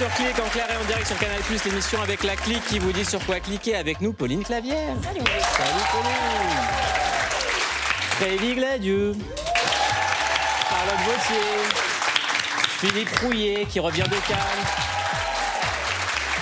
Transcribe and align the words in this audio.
Sur 0.00 0.08
Clic 0.14 0.38
en 0.38 0.48
clair 0.48 0.66
et 0.70 0.76
en 0.78 0.84
direct 0.86 1.08
sur 1.08 1.18
Canal 1.18 1.42
Plus, 1.42 1.62
l'émission 1.62 2.00
avec 2.00 2.24
la 2.24 2.34
clique 2.34 2.64
qui 2.64 2.78
vous 2.78 2.90
dit 2.90 3.04
sur 3.04 3.22
quoi 3.26 3.38
cliquer 3.38 3.76
avec 3.76 4.00
nous, 4.00 4.14
Pauline 4.14 4.42
Clavière. 4.42 4.94
Salut. 5.04 5.20
Salut 5.20 5.84
Pauline. 5.92 6.56
Frédéric 8.16 8.56
Gladieux. 8.56 9.14
Charlotte 10.70 11.00
Vautier. 11.04 11.36
Philippe 12.78 13.18
Rouillet 13.18 13.66
qui 13.68 13.78
revient 13.78 14.04
de 14.04 14.16
Cannes. 14.26 14.38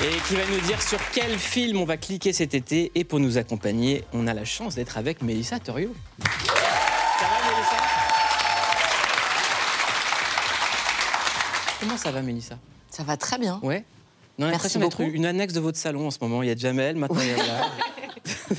Et 0.04 0.16
qui 0.28 0.36
va 0.36 0.46
nous 0.52 0.60
dire 0.60 0.80
sur 0.80 1.00
quel 1.12 1.36
film 1.36 1.80
on 1.80 1.84
va 1.84 1.96
cliquer 1.96 2.32
cet 2.32 2.54
été. 2.54 2.92
Et 2.94 3.02
pour 3.02 3.18
nous 3.18 3.38
accompagner, 3.38 4.04
on 4.12 4.28
a 4.28 4.34
la 4.34 4.44
chance 4.44 4.76
d'être 4.76 4.98
avec 4.98 5.20
Mélissa 5.20 5.58
Torio. 5.58 5.92
Ça 6.20 7.24
va 7.24 7.50
Mélissa? 7.50 7.76
Comment 11.80 11.96
ça 11.96 12.12
va 12.12 12.22
Mélissa? 12.22 12.54
Ça 12.98 13.04
va 13.04 13.16
très 13.16 13.38
bien. 13.38 13.60
Ouais. 13.62 13.84
On 14.40 14.42
a 14.42 14.50
l'impression 14.50 14.80
d'être 14.80 15.00
une 15.02 15.24
annexe 15.24 15.54
de 15.54 15.60
votre 15.60 15.78
salon 15.78 16.08
en 16.08 16.10
ce 16.10 16.18
moment. 16.20 16.42
Il 16.42 16.48
y 16.48 16.50
a 16.50 16.56
Jamel, 16.56 16.96
maintenant 16.96 17.20
il 17.20 17.28
y 17.28 17.30
a 17.30 17.36
là. 17.36 17.70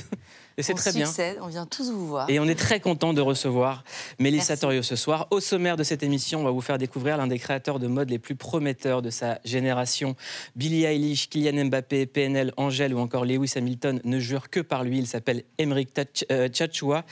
Et 0.56 0.62
c'est 0.62 0.72
très 0.72 0.92
bien. 0.94 1.10
on 1.42 1.48
vient 1.48 1.66
tous 1.66 1.90
vous 1.90 2.06
voir. 2.06 2.30
Et 2.30 2.40
on 2.40 2.46
est 2.46 2.58
très 2.58 2.80
content 2.80 3.12
de 3.12 3.20
recevoir 3.20 3.84
Mélissa. 4.18 4.56
Torio 4.56 4.80
ce 4.80 4.96
soir. 4.96 5.26
Au 5.30 5.40
sommaire 5.40 5.76
de 5.76 5.82
cette 5.82 6.02
émission, 6.02 6.40
on 6.40 6.44
va 6.44 6.52
vous 6.52 6.62
faire 6.62 6.78
découvrir 6.78 7.18
l'un 7.18 7.26
des 7.26 7.38
créateurs 7.38 7.78
de 7.78 7.86
mode 7.86 8.08
les 8.08 8.18
plus 8.18 8.34
prometteurs 8.34 9.02
de 9.02 9.10
sa 9.10 9.40
génération. 9.44 10.16
Billie 10.56 10.84
Eilish, 10.84 11.28
Kylian 11.28 11.66
Mbappé, 11.66 12.06
PNL, 12.06 12.54
Angèle 12.56 12.94
ou 12.94 12.98
encore 12.98 13.26
Lewis 13.26 13.52
Hamilton 13.56 14.00
ne 14.04 14.18
jurent 14.18 14.48
que 14.48 14.60
par 14.60 14.84
lui. 14.84 14.98
Il 14.98 15.06
s'appelle 15.06 15.44
Emeric 15.58 15.90
euh, 16.30 16.48
Tchachua 16.48 17.04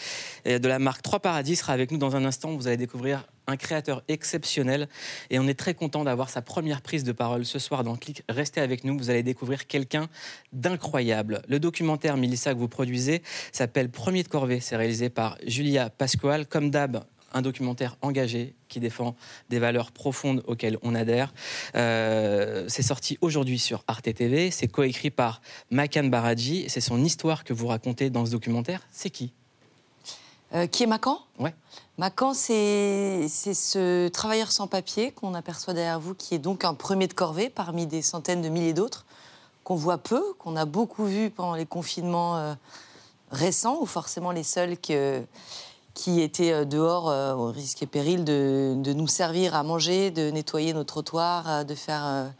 de 0.47 0.67
la 0.67 0.79
marque 0.79 1.03
Trois 1.03 1.21
Paradis. 1.21 1.57
Sera 1.57 1.75
avec 1.75 1.91
nous 1.91 1.99
dans 1.99 2.17
un 2.17 2.25
instant. 2.25 2.57
Vous 2.57 2.69
allez 2.69 2.79
découvrir 2.79 3.27
un 3.49 3.57
créateur 3.57 4.03
exceptionnel 4.07 4.89
et 5.31 5.39
on 5.41 5.49
est 5.49 5.59
très 5.59 5.75
content 5.75 6.05
d'avoir 6.05 6.29
sa 6.31 6.43
première 6.43 6.83
prise 6.83 7.03
de 7.03 7.13
parole 7.13 7.45
ce 7.45 7.59
soir 7.59 7.83
dans 7.83 7.97
Clic. 7.97 8.23
Restez 8.29 8.61
avec 8.61 8.85
nous, 8.85 8.97
vous 8.97 9.11
allez 9.11 9.23
découvrir 9.25 9.67
quelqu'un 9.67 10.09
d'incroyable. 10.53 11.43
Le 11.49 11.59
documentaire 11.59 12.17
Mélissa 12.17 12.55
que 12.55 12.59
vous 12.59 12.69
produisez 12.69 13.23
s'appelle 13.51 13.91
Premier 13.91 14.23
de 14.23 14.29
corvée. 14.29 14.61
C'est 14.61 14.77
réalisé 14.77 15.09
par 15.09 15.39
Julia 15.47 15.89
Pasquale. 15.91 16.47
Comme 16.47 16.71
d'hab, 16.71 17.05
un 17.33 17.43
documentaire 17.43 17.97
engagé 18.03 18.55
qui 18.69 18.81
défend 18.81 19.17
des 19.49 19.59
valeurs 19.59 19.93
profondes 19.93 20.43
auxquelles 20.47 20.79
on 20.83 20.95
adhère. 20.95 21.33
Euh, 21.75 22.67
c'est 22.69 22.83
sorti 22.83 23.19
aujourd'hui 23.23 23.59
sur 23.59 23.83
Arte 23.87 24.13
TV. 24.13 24.51
C'est 24.51 24.69
coécrit 24.69 25.11
par 25.11 25.41
Makan 25.71 26.05
Baradji. 26.05 26.67
C'est 26.69 26.81
son 26.81 27.03
histoire 27.03 27.45
que 27.45 27.55
vous 27.55 27.67
racontez 27.67 28.11
dans 28.11 28.27
ce 28.27 28.31
documentaire. 28.31 28.87
C'est 28.91 29.11
qui? 29.11 29.33
Euh, 30.55 30.67
qui 30.67 30.83
est 30.83 30.87
Macan 30.87 31.19
Ouais. 31.39 31.55
Macan, 31.99 32.33
c'est 32.33 33.27
c'est 33.29 33.55
ce 33.55 34.07
travailleur 34.07 34.53
sans 34.53 34.69
papier 34.69 35.11
qu'on 35.11 35.35
aperçoit 35.35 35.75
derrière 35.75 35.99
vous, 35.99 36.15
qui 36.15 36.37
est 36.37 36.39
donc 36.39 36.65
un 36.65 36.75
premier 36.75 37.09
de 37.09 37.13
corvée 37.13 37.51
parmi 37.51 37.89
des 37.89 38.03
centaines 38.03 38.41
de 38.41 38.49
milliers 38.49 38.73
d'autres, 38.73 39.05
qu'on 39.65 39.75
voit 39.75 39.99
peu, 39.99 40.23
qu'on 40.39 40.55
a 40.55 40.65
beaucoup 40.65 41.05
vu 41.05 41.29
pendant 41.31 41.57
les 41.57 41.67
confinements 41.67 42.37
euh, 42.37 42.55
récents, 43.33 43.79
ou 43.81 43.87
forcément 43.87 44.31
les 44.31 44.45
seuls 44.45 44.77
qui 44.79 46.21
étaient 46.21 46.53
euh, 46.53 46.65
dehors 46.65 47.11
euh, 47.11 47.35
au 47.35 47.51
risque 47.51 47.83
et 47.83 47.87
péril 47.87 48.23
de, 48.23 48.77
nous 48.95 49.09
servir 49.09 49.57
à 49.57 49.65
manger, 49.65 50.13
de 50.13 50.31
nettoyer 50.31 50.75
nos 50.75 50.85
trottoirs, 50.85 51.65
de 51.65 51.75
faire 51.75 52.33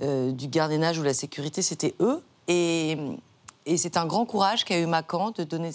du 0.00 0.48
gardiennage 0.48 0.98
ou 0.98 1.02
la 1.02 1.14
sécurité, 1.14 1.60
c'était 1.60 1.94
eux. 2.00 2.22
Et, 2.48 2.96
et 3.66 3.76
c'est 3.76 3.96
un 3.96 4.06
grand 4.06 4.26
courage 4.26 4.64
qu'a 4.64 4.78
eu 4.78 4.86
Macan 4.86 5.30
de, 5.30 5.44
donner 5.44 5.70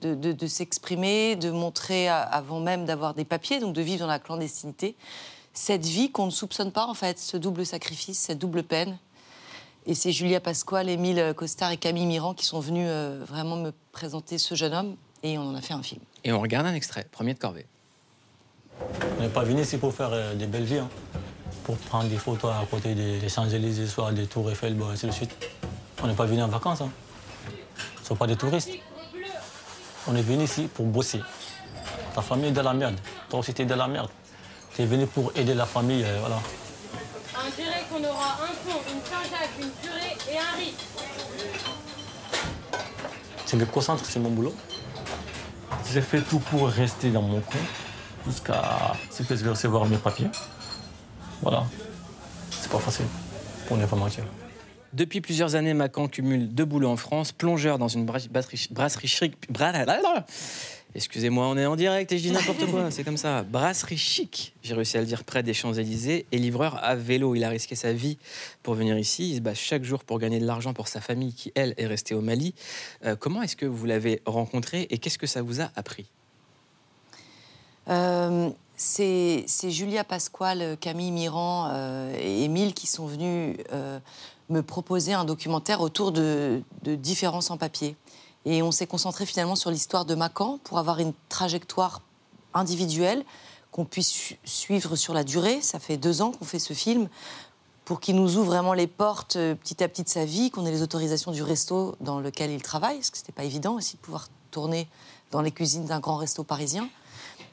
de, 0.00 0.14
de- 0.14 0.32
de 0.32 0.46
s'exprimer, 0.46 1.36
de 1.36 1.50
montrer, 1.50 2.08
avant 2.08 2.60
même 2.60 2.84
d'avoir 2.84 3.14
des 3.14 3.24
papiers, 3.24 3.58
donc 3.60 3.74
de 3.74 3.82
vivre 3.82 4.00
dans 4.00 4.06
la 4.06 4.18
clandestinité, 4.18 4.94
cette 5.52 5.84
vie 5.84 6.10
qu'on 6.10 6.26
ne 6.26 6.30
soupçonne 6.30 6.72
pas, 6.72 6.86
en 6.86 6.94
fait, 6.94 7.18
ce 7.18 7.36
double 7.36 7.66
sacrifice, 7.66 8.18
cette 8.18 8.38
double 8.38 8.62
peine. 8.62 8.96
Et 9.86 9.94
c'est 9.94 10.12
Julia 10.12 10.40
Pasquale, 10.40 10.88
Émile 10.88 11.34
Costard 11.36 11.72
et 11.72 11.76
Camille 11.76 12.06
Mirand 12.06 12.34
qui 12.34 12.46
sont 12.46 12.60
venus 12.60 12.86
euh, 12.88 13.24
vraiment 13.26 13.56
me 13.56 13.72
présenter 13.90 14.38
ce 14.38 14.54
jeune 14.54 14.72
homme, 14.74 14.96
et 15.24 15.36
on 15.38 15.42
en 15.42 15.54
a 15.56 15.60
fait 15.60 15.74
un 15.74 15.82
film. 15.82 16.00
Et 16.24 16.32
on 16.32 16.40
regarde 16.40 16.66
un 16.66 16.74
extrait. 16.74 17.06
Premier 17.10 17.34
de 17.34 17.38
corvée. 17.40 17.66
On 19.18 19.22
n'est 19.22 19.28
pas 19.28 19.42
venu 19.42 19.62
ici 19.62 19.76
pour 19.78 19.92
faire 19.92 20.10
euh, 20.12 20.34
des 20.34 20.46
belles 20.46 20.64
vies, 20.64 20.78
hein. 20.78 20.88
pour 21.64 21.76
prendre 21.76 22.08
des 22.08 22.16
photos 22.16 22.52
à 22.52 22.64
côté 22.70 22.94
des, 22.94 23.18
des 23.18 23.28
Champs-Élysées, 23.28 23.88
soit 23.88 24.12
des 24.12 24.26
Tours 24.26 24.50
Eiffel, 24.50 24.74
bon, 24.74 24.88
ainsi 24.88 25.06
de 25.06 25.10
suite. 25.12 25.32
On 26.02 26.06
n'est 26.06 26.14
pas 26.14 26.26
venu 26.26 26.42
en 26.42 26.48
vacances. 26.48 26.80
Hein. 26.80 26.90
Ce 28.02 28.06
ne 28.06 28.08
sont 28.08 28.16
pas 28.16 28.26
des 28.26 28.34
touristes. 28.34 28.70
On 30.08 30.16
est 30.16 30.22
venu 30.22 30.42
ici 30.42 30.68
pour 30.74 30.86
bosser. 30.86 31.20
Ta 32.16 32.20
famille 32.20 32.48
est 32.48 32.52
dans 32.52 32.64
la 32.64 32.74
merde. 32.74 32.96
Toi 33.30 33.38
aussi, 33.38 33.54
tu 33.54 33.62
es 33.62 33.64
dans 33.64 33.76
la 33.76 33.86
merde. 33.86 34.10
Tu 34.74 34.82
es 34.82 34.86
venu 34.86 35.06
pour 35.06 35.30
aider 35.36 35.54
la 35.54 35.66
famille, 35.66 36.02
euh, 36.04 36.18
voilà. 36.18 36.40
On 37.36 37.50
dirait 37.56 37.84
qu'on 37.88 38.02
aura 38.04 38.38
un 38.42 38.54
pont, 38.64 38.80
une 38.92 39.00
Saint-Jacques, 39.04 39.50
une 39.60 39.70
purée 39.70 40.16
et 40.32 40.36
un 40.36 40.56
riz. 40.58 40.74
Je 43.46 43.56
me 43.56 43.66
concentre 43.66 44.04
sur 44.04 44.20
mon 44.20 44.30
boulot. 44.30 44.54
J'ai 45.92 46.00
fait 46.00 46.22
tout 46.22 46.40
pour 46.40 46.68
rester 46.68 47.10
dans 47.10 47.22
mon 47.22 47.40
coin 47.40 47.60
jusqu'à 48.26 48.94
ce 49.10 49.22
que 49.22 49.36
je 49.36 49.44
vais 49.44 49.50
recevoir 49.50 49.86
mes 49.86 49.98
papiers. 49.98 50.30
Voilà. 51.40 51.64
C'est 52.50 52.70
pas 52.70 52.78
facile, 52.78 53.06
pour 53.68 53.76
ne 53.76 53.86
pas 53.86 53.96
mentir. 53.96 54.24
Depuis 54.92 55.22
plusieurs 55.22 55.54
années, 55.54 55.72
Macan 55.72 56.06
cumule 56.06 56.48
deux 56.48 56.66
boulots 56.66 56.90
en 56.90 56.96
France, 56.96 57.32
plongeur 57.32 57.78
dans 57.78 57.88
une 57.88 58.04
bra- 58.04 58.18
brasserie, 58.70 59.08
chic. 59.08 59.34
Excusez-moi, 60.94 61.46
on 61.46 61.56
est 61.56 61.64
en 61.64 61.76
direct 61.76 62.12
et 62.12 62.18
je 62.18 62.24
dis 62.24 62.30
n'importe 62.30 62.66
quoi, 62.66 62.90
c'est 62.90 63.02
comme 63.02 63.16
ça. 63.16 63.42
Brasserie 63.44 63.96
chic, 63.96 64.54
j'ai 64.62 64.74
réussi 64.74 64.98
à 64.98 65.00
le 65.00 65.06
dire, 65.06 65.24
près 65.24 65.42
des 65.42 65.54
Champs-Élysées, 65.54 66.26
et 66.30 66.38
livreur 66.38 66.78
à 66.84 66.94
vélo. 66.94 67.34
Il 67.34 67.42
a 67.44 67.48
risqué 67.48 67.74
sa 67.74 67.94
vie 67.94 68.18
pour 68.62 68.74
venir 68.74 68.98
ici. 68.98 69.30
Il 69.30 69.36
se 69.36 69.40
bat 69.40 69.54
chaque 69.54 69.84
jour 69.84 70.04
pour 70.04 70.18
gagner 70.18 70.38
de 70.38 70.44
l'argent 70.44 70.74
pour 70.74 70.88
sa 70.88 71.00
famille 71.00 71.32
qui, 71.32 71.50
elle, 71.54 71.72
est 71.78 71.86
restée 71.86 72.14
au 72.14 72.20
Mali. 72.20 72.54
Euh, 73.06 73.16
comment 73.16 73.40
est-ce 73.40 73.56
que 73.56 73.64
vous 73.64 73.86
l'avez 73.86 74.20
rencontré 74.26 74.86
et 74.90 74.98
qu'est-ce 74.98 75.16
que 75.16 75.26
ça 75.26 75.40
vous 75.40 75.62
a 75.62 75.70
appris? 75.76 76.10
Euh, 77.88 78.50
c'est 78.76 79.46
Julia 79.70 80.04
Pasquale, 80.04 80.76
Camille 80.78 81.10
Mirand 81.12 81.70
euh, 81.72 82.14
et 82.20 82.44
Émile 82.44 82.74
qui 82.74 82.86
sont 82.86 83.06
venus 83.06 83.56
me 84.52 84.62
proposer 84.62 85.12
un 85.12 85.24
documentaire 85.24 85.80
autour 85.80 86.12
de, 86.12 86.62
de 86.82 86.94
différents 86.94 87.40
sans-papiers. 87.40 87.96
Et 88.44 88.62
on 88.62 88.72
s'est 88.72 88.86
concentré 88.86 89.26
finalement 89.26 89.56
sur 89.56 89.70
l'histoire 89.70 90.04
de 90.04 90.14
Macan 90.14 90.58
pour 90.64 90.78
avoir 90.78 90.98
une 90.98 91.12
trajectoire 91.28 92.02
individuelle 92.54 93.24
qu'on 93.70 93.84
puisse 93.84 94.08
su- 94.08 94.38
suivre 94.44 94.96
sur 94.96 95.14
la 95.14 95.24
durée. 95.24 95.60
Ça 95.62 95.78
fait 95.78 95.96
deux 95.96 96.22
ans 96.22 96.32
qu'on 96.32 96.44
fait 96.44 96.58
ce 96.58 96.74
film 96.74 97.08
pour 97.84 98.00
qu'il 98.00 98.16
nous 98.16 98.36
ouvre 98.36 98.46
vraiment 98.46 98.74
les 98.74 98.86
portes 98.86 99.36
euh, 99.36 99.54
petit 99.54 99.82
à 99.82 99.88
petit 99.88 100.02
de 100.04 100.08
sa 100.08 100.24
vie, 100.24 100.50
qu'on 100.50 100.66
ait 100.66 100.70
les 100.70 100.82
autorisations 100.82 101.32
du 101.32 101.42
resto 101.42 101.96
dans 102.00 102.20
lequel 102.20 102.50
il 102.50 102.62
travaille, 102.62 102.96
parce 102.96 103.10
que 103.10 103.18
c'était 103.18 103.32
pas 103.32 103.44
évident 103.44 103.74
aussi 103.74 103.96
de 103.96 104.00
pouvoir 104.02 104.28
tourner 104.50 104.88
dans 105.30 105.40
les 105.40 105.50
cuisines 105.50 105.86
d'un 105.86 105.98
grand 105.98 106.16
resto 106.16 106.44
parisien 106.44 106.88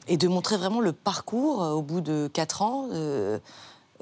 et 0.06 0.16
de 0.16 0.28
montrer 0.28 0.56
vraiment 0.56 0.80
le 0.80 0.92
parcours 0.92 1.62
euh, 1.62 1.72
au 1.72 1.82
bout 1.82 2.00
de 2.00 2.28
quatre 2.32 2.62
ans, 2.62 2.88
euh, 2.92 3.38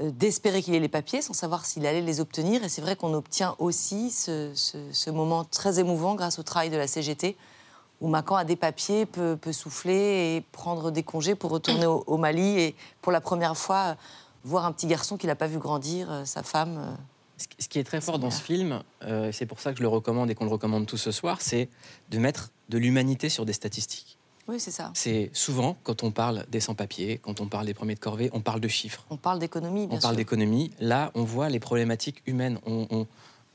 d'espérer 0.02 0.62
qu'il 0.62 0.74
ait 0.74 0.80
les 0.80 0.88
papiers 0.88 1.22
sans 1.22 1.32
savoir 1.32 1.66
s'il 1.66 1.86
allait 1.86 2.00
les 2.02 2.20
obtenir. 2.20 2.62
Et 2.64 2.68
c'est 2.68 2.80
vrai 2.82 2.96
qu'on 2.96 3.14
obtient 3.14 3.54
aussi 3.58 4.10
ce, 4.10 4.52
ce- 4.54 4.78
ce 4.92 5.10
moment 5.10 5.44
très 5.44 5.78
émouvant 5.80 6.14
grâce 6.14 6.38
au 6.38 6.42
travail 6.42 6.70
de 6.70 6.76
la 6.76 6.86
CGT, 6.86 7.36
où 8.00 8.08
Macan 8.08 8.36
a 8.36 8.44
des 8.44 8.56
papiers, 8.56 9.06
peut, 9.06 9.36
peut 9.40 9.52
souffler 9.52 10.36
et 10.36 10.40
prendre 10.52 10.90
des 10.90 11.02
congés 11.02 11.34
pour 11.34 11.50
retourner 11.50 11.86
au, 11.86 12.04
au 12.06 12.16
Mali 12.16 12.60
et 12.60 12.76
pour 13.02 13.10
la 13.12 13.20
première 13.20 13.56
fois 13.56 13.76
euh, 13.86 13.94
voir 14.44 14.64
un 14.66 14.72
petit 14.72 14.86
garçon 14.86 15.16
qu'il 15.16 15.26
n'a 15.28 15.34
pas 15.36 15.48
vu 15.48 15.58
grandir, 15.58 16.10
euh, 16.10 16.24
sa 16.24 16.42
femme. 16.42 16.78
euh. 16.78 16.94
Ce 17.60 17.68
qui- 17.68 17.78
est 17.78 17.84
très 17.84 18.00
fort 18.00 18.18
dans 18.18 18.30
ce 18.32 18.42
film, 18.42 18.82
euh, 19.04 19.30
c'est 19.32 19.46
pour 19.46 19.60
ça 19.60 19.70
que 19.72 19.78
je 19.78 19.82
le 19.82 19.88
recommande 19.88 20.28
et 20.28 20.34
qu'on 20.34 20.44
le 20.44 20.50
recommande 20.50 20.86
tous 20.86 20.96
ce 20.96 21.12
soir, 21.12 21.40
c'est 21.40 21.68
de 22.10 22.18
mettre 22.18 22.50
de 22.68 22.78
l'humanité 22.78 23.28
sur 23.28 23.46
des 23.46 23.52
statistiques. 23.52 24.17
Oui, 24.48 24.58
c'est 24.58 24.70
ça. 24.70 24.90
C'est 24.94 25.30
souvent, 25.34 25.76
quand 25.82 26.02
on 26.02 26.10
parle 26.10 26.46
des 26.50 26.60
sans-papiers, 26.60 27.18
quand 27.18 27.40
on 27.42 27.46
parle 27.46 27.66
des 27.66 27.74
premiers 27.74 27.94
de 27.94 28.00
corvée, 28.00 28.30
on 28.32 28.40
parle 28.40 28.60
de 28.60 28.68
chiffres. 28.68 29.04
On 29.10 29.18
parle 29.18 29.38
d'économie, 29.38 29.86
bien 29.86 29.98
on 29.98 30.00
parle 30.00 30.16
d'économie. 30.16 30.70
Là, 30.80 31.10
on 31.14 31.22
voit 31.22 31.50
les 31.50 31.60
problématiques 31.60 32.22
humaines. 32.26 32.58
On, 32.66 32.86
on- 32.90 33.06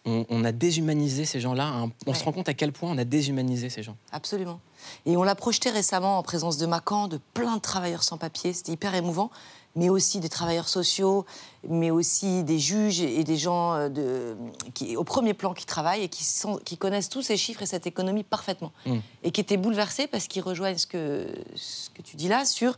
on- 0.05 0.25
on 0.29 0.43
a 0.43 0.51
déshumanisé 0.51 1.25
ces 1.25 1.39
gens-là. 1.39 1.65
hein. 1.67 1.91
On 2.07 2.13
se 2.13 2.23
rend 2.23 2.31
compte 2.33 2.49
à 2.49 2.53
quel 2.53 2.71
point 2.71 2.91
on 2.91 2.97
a 2.97 3.05
déshumanisé 3.05 3.69
ces 3.69 3.83
gens. 3.83 3.95
Absolument. 4.11 4.59
Et 5.05 5.15
on 5.15 5.23
l'a 5.23 5.35
projeté 5.35 5.69
récemment 5.69 6.17
en 6.17 6.23
présence 6.23 6.57
de 6.57 6.65
Macan, 6.65 7.07
de 7.07 7.19
plein 7.33 7.55
de 7.55 7.61
travailleurs 7.61 8.03
sans 8.03 8.17
papier. 8.17 8.51
C'était 8.53 8.73
hyper 8.73 8.93
émouvant. 8.95 9.31
Mais 9.75 9.89
aussi 9.89 10.19
des 10.19 10.29
travailleurs 10.29 10.69
sociaux, 10.69 11.25
mais 11.67 11.89
aussi 11.89 12.43
des 12.43 12.59
juges 12.59 13.01
et 13.01 13.23
des 13.23 13.37
gens 13.37 13.73
euh, 13.73 13.89
de, 13.89 14.35
qui, 14.75 14.95
au 14.95 15.03
premier 15.03 15.33
plan 15.33 15.55
qui 15.55 15.65
travaillent 15.65 16.03
et 16.03 16.09
qui, 16.09 16.23
sont- 16.23 16.57
qui 16.63 16.77
connaissent 16.77 17.09
tous 17.09 17.23
ces 17.23 17.37
chiffres 17.37 17.63
et 17.63 17.65
cette 17.65 17.87
économie 17.87 18.23
parfaitement. 18.23 18.71
Mm. 18.85 18.97
Et 19.23 19.31
qui 19.31 19.41
étaient 19.41 19.57
bouleversés 19.57 20.05
parce 20.05 20.27
qu'ils 20.27 20.43
rejoignent 20.43 20.77
ce 20.77 20.85
que, 20.85 21.25
ce 21.55 21.89
que 21.89 22.03
tu 22.03 22.17
dis 22.17 22.27
là 22.27 22.45
sur 22.45 22.77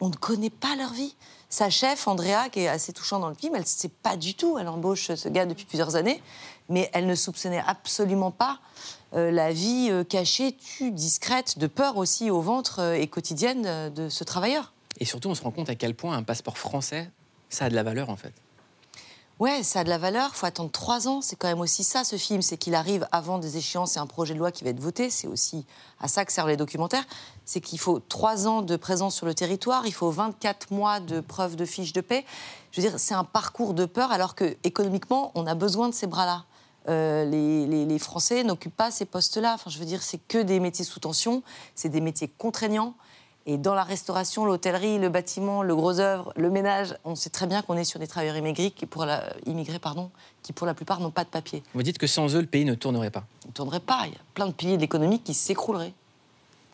on 0.00 0.08
ne 0.08 0.16
connaît 0.16 0.50
pas 0.50 0.74
leur 0.74 0.92
vie. 0.92 1.14
Sa 1.52 1.68
chef, 1.68 2.08
Andrea, 2.08 2.48
qui 2.50 2.60
est 2.60 2.68
assez 2.68 2.94
touchant 2.94 3.18
dans 3.18 3.28
le 3.28 3.34
film, 3.34 3.54
elle 3.54 3.60
ne 3.60 3.66
sait 3.66 3.90
pas 3.90 4.16
du 4.16 4.32
tout. 4.32 4.56
Elle 4.58 4.68
embauche 4.68 5.14
ce 5.14 5.28
gars 5.28 5.44
depuis 5.44 5.66
plusieurs 5.66 5.96
années, 5.96 6.22
mais 6.70 6.88
elle 6.94 7.06
ne 7.06 7.14
soupçonnait 7.14 7.62
absolument 7.66 8.30
pas 8.30 8.58
euh, 9.12 9.30
la 9.30 9.52
vie 9.52 9.88
euh, 9.90 10.02
cachée, 10.02 10.52
tue, 10.52 10.92
discrète, 10.92 11.58
de 11.58 11.66
peur 11.66 11.98
aussi 11.98 12.30
au 12.30 12.40
ventre 12.40 12.78
euh, 12.78 12.94
et 12.94 13.06
quotidienne 13.06 13.90
de 13.90 14.08
ce 14.08 14.24
travailleur. 14.24 14.72
Et 14.98 15.04
surtout, 15.04 15.28
on 15.28 15.34
se 15.34 15.42
rend 15.42 15.50
compte 15.50 15.68
à 15.68 15.74
quel 15.74 15.94
point 15.94 16.16
un 16.16 16.22
passeport 16.22 16.56
français, 16.56 17.10
ça 17.50 17.66
a 17.66 17.68
de 17.68 17.74
la 17.74 17.82
valeur 17.82 18.08
en 18.08 18.16
fait. 18.16 18.32
Ouais, 19.42 19.64
ça 19.64 19.80
a 19.80 19.84
de 19.84 19.88
la 19.88 19.98
valeur. 19.98 20.30
Il 20.32 20.36
faut 20.36 20.46
attendre 20.46 20.70
trois 20.70 21.08
ans. 21.08 21.20
C'est 21.20 21.34
quand 21.34 21.48
même 21.48 21.58
aussi 21.58 21.82
ça, 21.82 22.04
ce 22.04 22.14
film. 22.14 22.42
C'est 22.42 22.56
qu'il 22.56 22.76
arrive 22.76 23.08
avant 23.10 23.38
des 23.38 23.56
échéances 23.56 23.96
et 23.96 23.98
un 23.98 24.06
projet 24.06 24.34
de 24.34 24.38
loi 24.38 24.52
qui 24.52 24.62
va 24.62 24.70
être 24.70 24.78
voté. 24.78 25.10
C'est 25.10 25.26
aussi 25.26 25.66
à 25.98 26.06
ça 26.06 26.24
que 26.24 26.30
servent 26.32 26.46
les 26.50 26.56
documentaires. 26.56 27.02
C'est 27.44 27.60
qu'il 27.60 27.80
faut 27.80 27.98
trois 27.98 28.46
ans 28.46 28.62
de 28.62 28.76
présence 28.76 29.16
sur 29.16 29.26
le 29.26 29.34
territoire. 29.34 29.84
Il 29.84 29.92
faut 29.92 30.12
24 30.12 30.70
mois 30.70 31.00
de 31.00 31.18
preuves 31.18 31.56
de 31.56 31.64
fiches 31.64 31.92
de 31.92 32.00
paix. 32.00 32.24
Je 32.70 32.80
veux 32.80 32.88
dire, 32.88 33.00
c'est 33.00 33.14
un 33.14 33.24
parcours 33.24 33.74
de 33.74 33.84
peur 33.84 34.12
alors 34.12 34.36
que 34.36 34.56
économiquement, 34.62 35.32
on 35.34 35.44
a 35.48 35.56
besoin 35.56 35.88
de 35.88 35.94
ces 35.94 36.06
bras-là. 36.06 36.44
Euh, 36.88 37.24
les, 37.24 37.66
les- 37.84 37.98
Français 37.98 38.44
n'occupent 38.44 38.76
pas 38.76 38.92
ces 38.92 39.06
postes-là. 39.06 39.54
Enfin, 39.54 39.70
je 39.70 39.78
veux 39.80 39.84
dire, 39.84 40.04
c'est 40.04 40.18
que 40.18 40.38
des 40.38 40.60
métiers 40.60 40.84
sous 40.84 41.00
tension. 41.00 41.42
C'est 41.74 41.88
des 41.88 42.00
métiers 42.00 42.28
contraignants. 42.28 42.94
Et 43.44 43.58
dans 43.58 43.74
la 43.74 43.82
restauration, 43.82 44.44
l'hôtellerie, 44.44 44.98
le 44.98 45.08
bâtiment, 45.08 45.64
le 45.64 45.74
gros 45.74 45.98
œuvre, 45.98 46.32
le 46.36 46.48
ménage, 46.48 46.94
on 47.04 47.16
sait 47.16 47.30
très 47.30 47.48
bien 47.48 47.62
qu'on 47.62 47.76
est 47.76 47.84
sur 47.84 47.98
des 47.98 48.06
travailleurs 48.06 48.36
immigrés 48.36 48.70
qui, 48.70 48.86
pour 48.86 49.04
la, 49.04 49.32
immigrés, 49.46 49.80
pardon, 49.80 50.10
qui 50.42 50.52
pour 50.52 50.66
la 50.66 50.74
plupart 50.74 51.00
n'ont 51.00 51.10
pas 51.10 51.24
de 51.24 51.28
papier. 51.28 51.62
Vous 51.74 51.82
dites 51.82 51.98
que 51.98 52.06
sans 52.06 52.36
eux, 52.36 52.40
le 52.40 52.46
pays 52.46 52.64
ne 52.64 52.74
tournerait 52.74 53.10
pas. 53.10 53.24
Ils 53.44 53.48
ne 53.48 53.52
tourneraient 53.52 53.80
pas. 53.80 54.02
Il 54.06 54.12
y 54.12 54.16
a 54.16 54.20
plein 54.34 54.46
de 54.46 54.52
piliers 54.52 54.76
de 54.76 54.82
l'économie 54.82 55.20
qui 55.20 55.34
s'écrouleraient. 55.34 55.92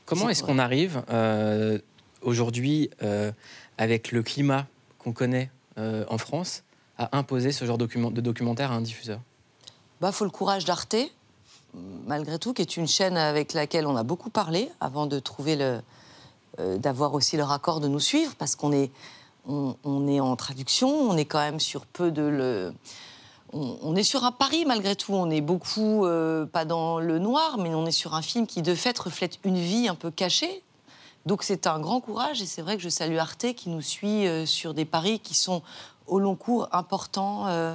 Comment 0.04 0.28
est-ce 0.28 0.42
qu'on 0.42 0.58
arrive 0.58 1.02
euh, 1.10 1.78
aujourd'hui, 2.20 2.90
euh, 3.02 3.32
avec 3.78 4.12
le 4.12 4.22
climat 4.22 4.66
qu'on 4.98 5.12
connaît 5.12 5.50
euh, 5.78 6.04
en 6.08 6.18
France, 6.18 6.64
à 6.98 7.16
imposer 7.16 7.52
ce 7.52 7.64
genre 7.64 7.78
de 7.78 8.20
documentaire 8.20 8.72
à 8.72 8.74
un 8.74 8.80
diffuseur? 8.82 9.20
Bah, 10.02 10.12
faut 10.12 10.24
le 10.24 10.30
courage 10.30 10.66
d'Arte, 10.66 10.96
malgré 12.06 12.38
tout, 12.38 12.52
qui 12.52 12.60
est 12.60 12.76
une 12.76 12.88
chaîne 12.88 13.16
avec 13.16 13.54
laquelle 13.54 13.86
on 13.86 13.96
a 13.96 14.02
beaucoup 14.02 14.30
parlé 14.30 14.70
avant 14.80 15.06
de 15.06 15.18
trouver 15.18 15.56
le, 15.56 15.80
d'avoir 16.78 17.14
aussi 17.14 17.36
leur 17.36 17.52
accord 17.52 17.80
de 17.80 17.88
nous 17.88 18.00
suivre, 18.00 18.34
parce 18.36 18.56
qu'on 18.56 18.72
est, 18.72 18.90
on, 19.48 20.08
est 20.08 20.20
en 20.20 20.36
traduction, 20.36 20.88
on 20.88 21.16
est 21.16 21.24
quand 21.24 21.38
même 21.38 21.60
sur 21.60 21.86
peu 21.86 22.10
de 22.10 22.22
le. 22.22 22.72
On, 23.54 23.96
est 23.96 24.02
sur 24.02 24.24
un 24.24 24.32
pari 24.32 24.66
malgré 24.66 24.94
tout. 24.94 25.14
On 25.14 25.30
est 25.30 25.40
beaucoup 25.40 26.04
euh, 26.04 26.44
pas 26.44 26.66
dans 26.66 27.00
le 27.00 27.18
noir, 27.18 27.56
mais 27.58 27.74
on 27.74 27.86
est 27.86 27.92
sur 27.92 28.14
un 28.14 28.20
film 28.20 28.46
qui 28.46 28.60
de 28.60 28.74
fait 28.74 28.98
reflète 28.98 29.38
une 29.42 29.56
vie 29.56 29.88
un 29.88 29.94
peu 29.94 30.10
cachée. 30.10 30.62
Donc 31.24 31.42
c'est 31.42 31.66
un 31.66 31.80
grand 31.80 32.00
courage 32.00 32.42
et 32.42 32.46
c'est 32.46 32.60
vrai 32.60 32.76
que 32.76 32.82
je 32.82 32.90
salue 32.90 33.16
Arte 33.16 33.54
qui 33.54 33.70
nous 33.70 33.80
suit 33.80 34.26
euh, 34.26 34.44
sur 34.44 34.74
des 34.74 34.84
paris 34.84 35.18
qui 35.18 35.34
sont 35.34 35.62
au 36.06 36.18
long 36.18 36.36
cours 36.36 36.68
importants. 36.72 37.46
euh, 37.46 37.74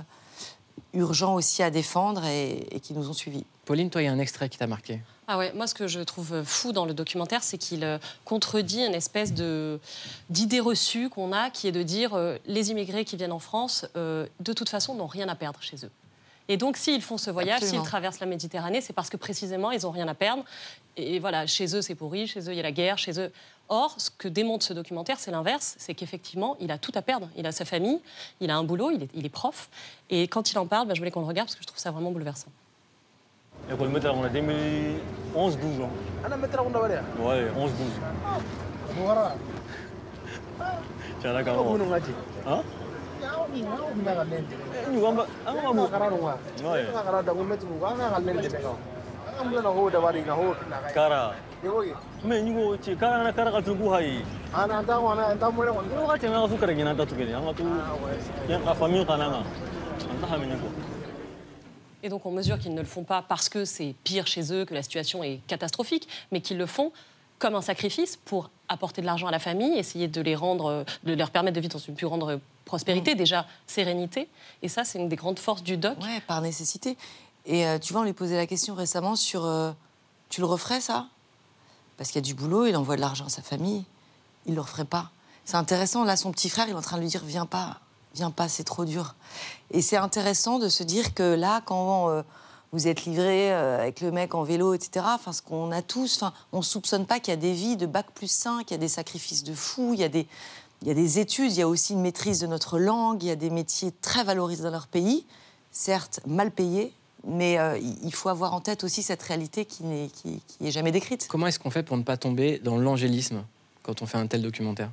urgents 0.93 1.33
aussi 1.33 1.63
à 1.63 1.71
défendre 1.71 2.23
et, 2.25 2.67
et 2.69 2.79
qui 2.79 2.93
nous 2.93 3.09
ont 3.09 3.13
suivis. 3.13 3.45
Pauline, 3.65 3.89
toi, 3.89 4.03
il 4.03 4.05
y 4.05 4.07
a 4.07 4.11
un 4.11 4.19
extrait 4.19 4.47
qui 4.47 4.59
t'a 4.59 4.67
marqué. 4.67 5.01
Ah 5.27 5.37
ouais, 5.37 5.53
moi 5.53 5.67
ce 5.67 5.73
que 5.73 5.87
je 5.87 6.01
trouve 6.01 6.43
fou 6.43 6.73
dans 6.73 6.85
le 6.85 6.93
documentaire, 6.93 7.43
c'est 7.43 7.57
qu'il 7.57 7.83
euh, 7.83 7.97
contredit 8.25 8.85
une 8.85 8.93
espèce 8.93 9.33
de 9.33 9.79
d'idée 10.29 10.59
reçue 10.59 11.09
qu'on 11.09 11.31
a, 11.31 11.49
qui 11.49 11.67
est 11.67 11.71
de 11.71 11.83
dire 11.83 12.13
euh, 12.13 12.37
les 12.45 12.71
immigrés 12.71 13.05
qui 13.05 13.15
viennent 13.15 13.31
en 13.31 13.39
France, 13.39 13.85
euh, 13.95 14.27
de 14.41 14.53
toute 14.53 14.69
façon, 14.69 14.95
n'ont 14.95 15.07
rien 15.07 15.29
à 15.29 15.35
perdre 15.35 15.61
chez 15.61 15.77
eux. 15.85 15.91
Et 16.49 16.57
donc, 16.57 16.75
s'ils 16.75 17.01
font 17.01 17.17
ce 17.17 17.31
voyage, 17.31 17.61
s'ils 17.61 17.81
traversent 17.83 18.19
la 18.19 18.25
Méditerranée, 18.25 18.81
c'est 18.81 18.91
parce 18.91 19.09
que 19.09 19.15
précisément, 19.15 19.71
ils 19.71 19.83
n'ont 19.83 19.91
rien 19.91 20.09
à 20.09 20.13
perdre. 20.13 20.43
Et 20.97 21.19
voilà, 21.19 21.47
chez 21.47 21.73
eux, 21.73 21.81
c'est 21.81 21.95
pourri, 21.95 22.27
chez 22.27 22.41
eux, 22.41 22.51
il 22.51 22.57
y 22.57 22.59
a 22.59 22.63
la 22.63 22.73
guerre, 22.73 22.97
chez 22.97 23.17
eux. 23.17 23.31
Or, 23.69 23.95
ce 23.97 24.09
que 24.09 24.27
démontre 24.27 24.65
ce 24.65 24.73
documentaire, 24.73 25.21
c'est 25.21 25.31
l'inverse 25.31 25.75
c'est 25.77 25.93
qu'effectivement, 25.93 26.57
il 26.59 26.69
a 26.71 26.77
tout 26.77 26.91
à 26.95 27.01
perdre. 27.01 27.29
Il 27.37 27.45
a 27.45 27.53
sa 27.53 27.63
famille, 27.63 28.01
il 28.41 28.51
a 28.51 28.57
un 28.57 28.63
boulot, 28.65 28.91
il 28.91 29.03
est, 29.03 29.09
il 29.13 29.25
est 29.25 29.29
prof. 29.29 29.69
Et 30.09 30.27
quand 30.27 30.51
il 30.51 30.57
en 30.57 30.67
parle, 30.67 30.85
bah, 30.85 30.93
je 30.95 30.99
voulais 30.99 31.11
qu'on 31.11 31.21
le 31.21 31.27
regarde 31.27 31.47
parce 31.47 31.55
que 31.55 31.63
je 31.63 31.67
trouve 31.67 31.79
ça 31.79 31.91
vraiment 31.91 32.11
bouleversant. 32.11 32.49
École 33.73 33.89
métal, 33.89 34.11
on 34.15 34.23
a 34.23 34.29
2011-12 34.29 35.81
ans. 35.81 35.89
Ouais, 37.19 37.47
11-12. 37.57 37.99
Tiens, 41.21 41.33
là, 41.33 41.43
quand 41.43 41.51
même. 41.63 41.81
Hein 42.47 42.61
Eh, 44.87 44.91
ñu 44.91 45.05
amba- 45.05 45.25
an 45.47 45.53
ka 45.55 45.73
mo- 45.73 45.87
Ouais. 46.63 46.83
Kara. 50.93 51.31
Me 52.25 52.41
ñugo 52.41 52.77
ci 52.81 52.95
kara 52.95 53.23
na 53.23 53.31
kara 53.31 53.51
ka 53.51 53.61
tugu 53.61 53.89
hay. 53.93 54.21
Ko 55.95 56.07
ka 56.07 56.17
tena 56.17 56.47
su 56.49 56.57
kara 56.57 56.73
gina 56.75 56.93
ta 56.93 57.05
tugene. 57.05 57.33
An 57.33 57.45
ka 57.45 57.53
tu 57.53 57.63
yan 58.49 58.61
ka 58.65 58.73
famille 58.73 59.05
kana 59.05 59.25
nga. 59.29 59.37
An 60.11 60.17
ta 60.21 60.27
hamini 60.27 60.55
ko. 60.59 60.67
Et 62.03 62.09
donc 62.09 62.25
on 62.25 62.31
mesure 62.31 62.59
qu'ils 62.59 62.73
ne 62.73 62.81
le 62.81 62.85
font 62.85 63.03
pas 63.03 63.21
parce 63.21 63.49
que 63.49 63.65
c'est 63.65 63.95
pire 64.03 64.27
chez 64.27 64.53
eux, 64.53 64.65
que 64.65 64.73
la 64.73 64.83
situation 64.83 65.23
est 65.23 65.39
catastrophique, 65.47 66.07
mais 66.31 66.41
qu'ils 66.41 66.57
le 66.57 66.65
font 66.65 66.91
comme 67.39 67.55
un 67.55 67.61
sacrifice 67.61 68.17
pour 68.17 68.49
apporter 68.67 69.01
de 69.01 69.05
l'argent 69.05 69.27
à 69.27 69.31
la 69.31 69.39
famille, 69.39 69.77
essayer 69.77 70.07
de 70.07 70.21
les 70.21 70.35
rendre, 70.35 70.65
euh, 70.67 70.83
de 71.03 71.13
leur 71.13 71.31
permettre 71.31 71.55
de 71.55 71.61
vivre 71.61 71.73
dans 71.73 71.79
une 71.79 71.95
plus 71.95 72.05
grande 72.05 72.39
prospérité, 72.65 73.15
déjà 73.15 73.45
sérénité. 73.67 74.29
Et 74.61 74.69
ça, 74.69 74.83
c'est 74.83 74.99
une 74.99 75.09
des 75.09 75.15
grandes 75.15 75.39
forces 75.39 75.63
du 75.63 75.77
doc. 75.77 75.97
Ouais, 76.01 76.21
par 76.27 76.41
nécessité. 76.41 76.97
Et 77.45 77.67
euh, 77.67 77.79
tu 77.79 77.93
vois, 77.93 78.01
on 78.01 78.05
lui 78.05 78.13
posait 78.13 78.37
la 78.37 78.47
question 78.47 78.75
récemment 78.75 79.15
sur 79.15 79.45
euh, 79.45 79.71
Tu 80.29 80.41
le 80.41 80.47
referais, 80.47 80.79
ça? 80.79 81.07
Parce 81.97 82.11
qu'il 82.11 82.19
y 82.19 82.23
a 82.23 82.27
du 82.27 82.33
boulot, 82.33 82.65
il 82.65 82.75
envoie 82.75 82.95
de 82.95 83.01
l'argent 83.01 83.25
à 83.25 83.29
sa 83.29 83.41
famille. 83.41 83.83
Il 84.45 84.55
le 84.55 84.61
referait 84.61 84.85
pas. 84.85 85.11
C'est 85.45 85.57
intéressant. 85.57 86.05
Là, 86.05 86.15
son 86.15 86.31
petit 86.31 86.49
frère, 86.49 86.67
il 86.67 86.71
est 86.71 86.75
en 86.75 86.81
train 86.81 86.97
de 86.97 87.01
lui 87.01 87.09
dire 87.09 87.23
Viens 87.25 87.45
pas, 87.45 87.79
viens 88.13 88.31
pas, 88.31 88.47
c'est 88.47 88.63
trop 88.63 88.85
dur. 88.85 89.15
Et 89.71 89.81
c'est 89.81 89.97
intéressant 89.97 90.59
de 90.59 90.69
se 90.69 90.83
dire 90.83 91.13
que 91.13 91.35
là, 91.35 91.61
quand 91.65 92.09
euh, 92.09 92.21
vous 92.71 92.87
êtes 92.87 93.05
livré 93.05 93.53
euh, 93.53 93.79
avec 93.79 94.01
le 94.01 94.11
mec 94.11 94.35
en 94.35 94.43
vélo, 94.43 94.73
etc., 94.73 95.05
enfin, 95.09 95.33
ce 95.33 95.41
qu'on 95.41 95.71
a 95.71 95.81
tous, 95.81 96.17
enfin, 96.17 96.33
on 96.51 96.61
soupçonne 96.61 97.05
pas 97.05 97.19
qu'il 97.19 97.31
y 97.31 97.37
a 97.37 97.39
des 97.39 97.53
vies 97.53 97.77
de 97.77 97.85
bac 97.85 98.07
plus 98.13 98.31
5, 98.31 98.69
il 98.69 98.73
y 98.73 98.75
a 98.75 98.79
des 98.79 98.87
sacrifices 98.87 99.43
de 99.43 99.53
fous, 99.53 99.91
il 99.93 99.99
y 99.99 100.03
a 100.03 100.09
des. 100.09 100.27
Il 100.81 100.89
y 100.89 100.91
a 100.91 100.95
des 100.95 101.17
études, 101.17 101.53
il 101.53 101.59
y 101.59 101.61
a 101.61 101.67
aussi 101.69 101.93
une 101.93 102.01
maîtrise 102.01 102.41
de 102.41 102.47
notre 102.47 102.77
langue, 102.77 103.23
il 103.23 103.27
y 103.27 103.31
a 103.31 103.37
des 103.37 103.49
métiers 103.49 103.93
très 104.01 104.25
valorisés 104.25 104.63
dans 104.63 104.69
leur 104.69 104.87
pays, 104.87 105.25
certes 105.71 106.19
mal 106.27 106.51
payés, 106.51 106.91
mais 107.25 107.57
euh, 107.57 107.79
il 107.79 108.13
faut 108.13 108.27
avoir 108.27 108.53
en 108.53 108.59
tête 108.59 108.83
aussi 108.83 109.01
cette 109.01 109.23
réalité 109.23 109.63
qui 109.63 109.85
n'est 109.85 110.09
qui, 110.09 110.41
qui 110.45 110.67
est 110.67 110.71
jamais 110.71 110.91
décrite. 110.91 111.27
Comment 111.29 111.47
est-ce 111.47 111.57
qu'on 111.57 111.69
fait 111.69 111.83
pour 111.83 111.95
ne 111.95 112.03
pas 112.03 112.17
tomber 112.17 112.59
dans 112.59 112.77
l'angélisme 112.77 113.45
quand 113.81 114.01
on 114.01 114.05
fait 114.05 114.17
un 114.17 114.27
tel 114.27 114.41
documentaire? 114.41 114.89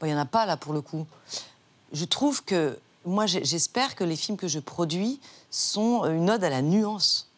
Bon, 0.00 0.06
Il 0.06 0.10
n'y 0.10 0.14
en 0.14 0.22
a 0.22 0.24
pas 0.24 0.46
là 0.46 0.56
pour 0.56 0.72
le 0.72 0.80
coup. 0.80 1.06
Je 1.92 2.04
trouve 2.04 2.44
que, 2.44 2.78
moi 3.04 3.26
j'espère 3.26 3.94
que 3.94 4.04
les 4.04 4.16
films 4.16 4.36
que 4.36 4.48
je 4.48 4.58
produis 4.58 5.20
sont 5.50 6.04
une 6.04 6.30
ode 6.30 6.44
à 6.44 6.50
la 6.50 6.62
nuance. 6.62 7.28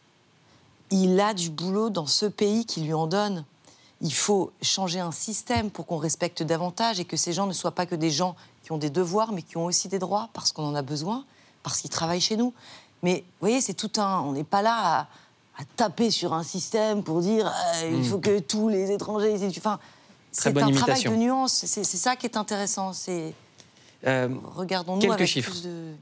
Il 0.91 1.21
a 1.21 1.35
du 1.35 1.51
boulot 1.51 1.91
dans 1.91 2.07
ce 2.07 2.27
pays 2.27 2.65
qui 2.65 2.81
lui 2.81 2.93
en 2.93 3.07
donne. 3.07 3.45
Il 4.01 4.13
faut 4.13 4.51
changer 4.63 4.99
un 4.99 5.13
système 5.13 5.71
pour 5.71 5.87
qu'on 5.87 5.99
respecte 5.99 6.43
davantage 6.43 6.99
et 6.99 7.05
que 7.05 7.17
ces 7.17 7.33
gens 7.33 7.47
ne 7.47 7.53
soient 7.53 7.75
pas 7.75 7.87
que 7.87 7.95
des 7.95 8.11
gens 8.11 8.35
qui 8.65 8.73
ont 8.73 8.79
des 8.79 8.91
devoirs, 8.91 9.33
mais 9.33 9.43
qui 9.43 9.57
ont 9.57 9.67
aussi 9.67 9.89
des 9.89 9.99
droits 9.99 10.31
parce 10.33 10.53
qu'on 10.53 10.65
en 10.65 10.75
a 10.75 10.83
besoin, 10.83 11.25
parce 11.63 11.81
qu'ils 11.81 11.91
travaillent 11.91 12.21
chez 12.21 12.37
nous. 12.37 12.53
Mais 13.03 13.21
vous 13.21 13.47
voyez, 13.47 13.61
c'est 13.61 13.75
tout 13.75 13.93
un. 14.01 14.21
On 14.21 14.33
n'est 14.33 14.43
pas 14.43 14.63
là 14.63 14.77
à, 14.77 15.01
à 15.59 15.65
taper 15.77 16.11
sur 16.11 16.33
un 16.33 16.43
système 16.43 17.05
pour 17.05 17.21
dire 17.21 17.47
euh, 17.47 17.91
il 17.95 18.05
faut 18.05 18.19
que 18.19 18.41
tous 18.41 18.69
les 18.69 18.91
étrangers. 18.91 19.37
Enfin, 19.59 19.79
c'est 20.33 20.57
un 20.57 20.73
travail 20.73 21.05
de 21.05 21.15
nuance. 21.15 21.53
C'est 21.67 21.85
ça 21.85 22.17
qui 22.17 22.27
est 22.27 22.37
intéressant. 22.37 22.93
C'est 22.93 23.33
Euh, 23.33 23.50
regardons-nous 24.05 25.01
Quelques 25.01 25.13
avec 25.13 25.29
chiffres. 25.29 25.51
plus 25.51 25.65
de-. 25.65 25.95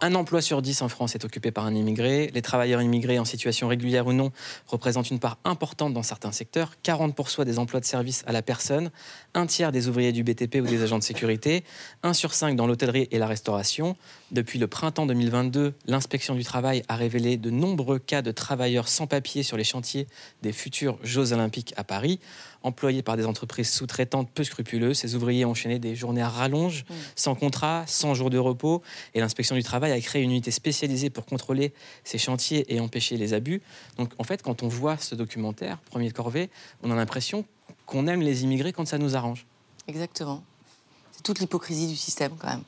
Un 0.00 0.14
emploi 0.14 0.40
sur 0.40 0.62
dix 0.62 0.80
en 0.82 0.88
France 0.88 1.14
est 1.14 1.24
occupé 1.24 1.50
par 1.50 1.66
un 1.66 1.74
immigré. 1.74 2.30
Les 2.34 2.42
travailleurs 2.42 2.80
immigrés 2.80 3.18
en 3.18 3.24
situation 3.24 3.68
régulière 3.68 4.06
ou 4.06 4.12
non 4.12 4.32
représentent 4.66 5.10
une 5.10 5.18
part 5.18 5.38
importante 5.44 5.92
dans 5.92 6.02
certains 6.02 6.32
secteurs. 6.32 6.72
40% 6.84 7.44
des 7.44 7.58
emplois 7.58 7.80
de 7.80 7.84
service 7.84 8.24
à 8.26 8.32
la 8.32 8.42
personne, 8.42 8.90
un 9.34 9.46
tiers 9.46 9.72
des 9.72 9.88
ouvriers 9.88 10.12
du 10.12 10.24
BTP 10.24 10.56
ou 10.62 10.66
des 10.66 10.82
agents 10.82 10.98
de 10.98 11.04
sécurité, 11.04 11.64
1 12.02 12.14
sur 12.14 12.32
5 12.32 12.56
dans 12.56 12.66
l'hôtellerie 12.66 13.08
et 13.10 13.18
la 13.18 13.26
restauration. 13.26 13.96
Depuis 14.30 14.58
le 14.58 14.66
printemps 14.66 15.06
2022, 15.06 15.74
l'inspection 15.86 16.34
du 16.34 16.44
travail 16.44 16.82
a 16.88 16.96
révélé 16.96 17.36
de 17.36 17.50
nombreux 17.50 17.98
cas 17.98 18.22
de 18.22 18.30
travailleurs 18.30 18.88
sans 18.88 19.06
papier 19.06 19.42
sur 19.42 19.56
les 19.56 19.64
chantiers 19.64 20.06
des 20.42 20.52
futurs 20.52 20.98
Jeux 21.02 21.32
olympiques 21.32 21.74
à 21.76 21.84
Paris. 21.84 22.18
Employés 22.62 23.02
par 23.02 23.16
des 23.16 23.24
entreprises 23.24 23.70
sous-traitantes 23.70 24.28
peu 24.30 24.44
scrupuleuses, 24.44 24.98
ces 24.98 25.14
ouvriers 25.14 25.46
ont 25.46 25.52
enchaîné 25.52 25.78
des 25.78 25.96
journées 25.96 26.20
à 26.20 26.28
rallonge, 26.28 26.84
sans 27.16 27.34
contrat, 27.34 27.84
sans 27.86 28.12
jour 28.14 28.28
de 28.28 28.36
repos. 28.36 28.82
Et 29.14 29.20
l'inspection 29.20 29.56
du 29.56 29.62
travail 29.62 29.92
a 29.92 30.00
créé 30.00 30.22
une 30.22 30.30
unité 30.30 30.50
spécialisée 30.50 31.08
pour 31.08 31.24
contrôler 31.24 31.72
ces 32.04 32.18
chantiers 32.18 32.72
et 32.74 32.78
empêcher 32.80 33.16
les 33.16 33.32
abus. 33.32 33.62
Donc 33.96 34.12
en 34.18 34.24
fait, 34.24 34.42
quand 34.42 34.62
on 34.62 34.68
voit 34.68 34.98
ce 34.98 35.14
documentaire, 35.14 35.78
Premier 35.90 36.08
de 36.08 36.12
Corvée, 36.12 36.50
on 36.82 36.90
a 36.90 36.94
l'impression 36.94 37.46
qu'on 37.86 38.06
aime 38.06 38.20
les 38.20 38.44
immigrés 38.44 38.72
quand 38.74 38.86
ça 38.86 38.98
nous 38.98 39.16
arrange. 39.16 39.46
Exactement. 39.88 40.42
C'est 41.12 41.22
toute 41.22 41.40
l'hypocrisie 41.40 41.88
du 41.88 41.96
système, 41.96 42.32
quand 42.38 42.48
même. 42.48 42.62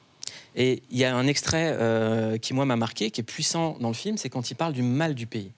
Et 0.56 0.82
il 0.90 0.98
y 0.98 1.04
a 1.04 1.14
un 1.14 1.26
extrait 1.26 1.76
euh, 1.78 2.38
qui, 2.38 2.54
moi, 2.54 2.64
m'a 2.64 2.76
marqué, 2.76 3.10
qui 3.10 3.20
est 3.20 3.24
puissant 3.24 3.76
dans 3.80 3.88
le 3.88 3.94
film, 3.94 4.16
c'est 4.16 4.28
quand 4.30 4.50
il 4.50 4.54
parle 4.54 4.72
du 4.72 4.82
mal 4.82 5.14
du 5.14 5.26
pays. 5.26 5.50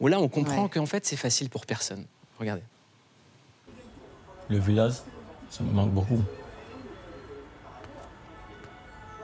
Où 0.00 0.08
là, 0.08 0.20
on 0.20 0.28
comprend 0.28 0.64
Ouais. 0.64 0.68
qu'en 0.70 0.86
fait, 0.86 1.04
c'est 1.06 1.16
facile 1.16 1.48
pour 1.50 1.66
personne. 1.66 2.04
Regardez. 2.38 2.62
Le 4.50 4.58
village, 4.58 4.94
ça 5.50 5.62
me 5.62 5.72
manque 5.72 5.90
beaucoup. 5.90 6.22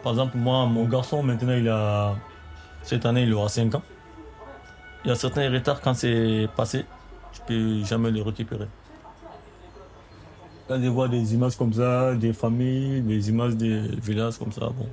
Par 0.03 0.13
exemple, 0.13 0.37
moi, 0.37 0.67
mon 0.67 0.85
garçon, 0.85 1.23
maintenant, 1.23 1.55
il 1.55 1.69
a. 1.69 2.15
Cette 2.83 3.07
année, 3.07 3.23
il 3.23 3.33
aura 3.33 3.49
5 3.49 3.75
ans. 3.75 3.83
Il 5.05 5.09
y 5.09 5.11
a 5.11 5.15
certains 5.15 5.51
retards 5.51 5.81
quand 5.81 5.95
c'est 5.95 6.49
passé, 6.57 6.85
je 7.33 7.41
peux 7.47 7.85
jamais 7.85 8.11
les 8.11 8.23
récupérer. 8.23 8.69
Quand 10.69 10.83
je 10.83 10.89
vois 10.89 11.09
des 11.09 11.35
images 11.35 11.57
comme 11.57 11.73
ça, 11.73 12.15
des 12.15 12.33
familles, 12.33 13.03
des 13.03 13.29
images 13.29 13.55
des 13.55 13.81
villages 13.81 14.39
comme 14.39 14.53
ça, 14.53 14.69
bon, 14.69 14.89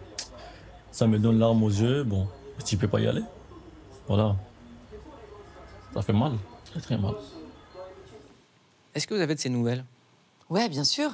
Ça 0.91 1.07
me 1.07 1.17
donne 1.17 1.39
l'arme 1.39 1.63
aux 1.63 1.69
yeux. 1.69 2.03
Bon, 2.03 2.27
tu 2.65 2.75
peux 2.75 2.87
pas 2.87 2.99
y 2.99 3.07
aller. 3.07 3.23
Voilà. 4.07 4.35
Ça 5.93 6.01
fait 6.01 6.13
mal, 6.13 6.33
très 6.65 6.81
très 6.81 6.97
mal. 6.97 7.13
Est-ce 8.93 9.07
que 9.07 9.13
vous 9.13 9.21
avez 9.21 9.35
de 9.35 9.39
ces 9.39 9.49
nouvelles? 9.49 9.85
Ouais, 10.51 10.69
bien 10.69 10.83
sûr. 10.83 11.09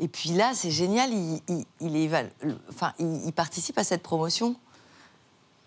Et 0.00 0.08
puis 0.08 0.30
là, 0.30 0.52
c'est 0.54 0.70
génial, 0.70 1.12
il, 1.12 1.40
il, 1.48 1.64
il 1.80 1.96
est 1.96 2.08
val- 2.08 2.30
enfin, 2.68 2.92
il, 2.98 3.22
il 3.26 3.32
participe 3.32 3.78
à 3.78 3.84
cette 3.84 4.02
promotion. 4.02 4.56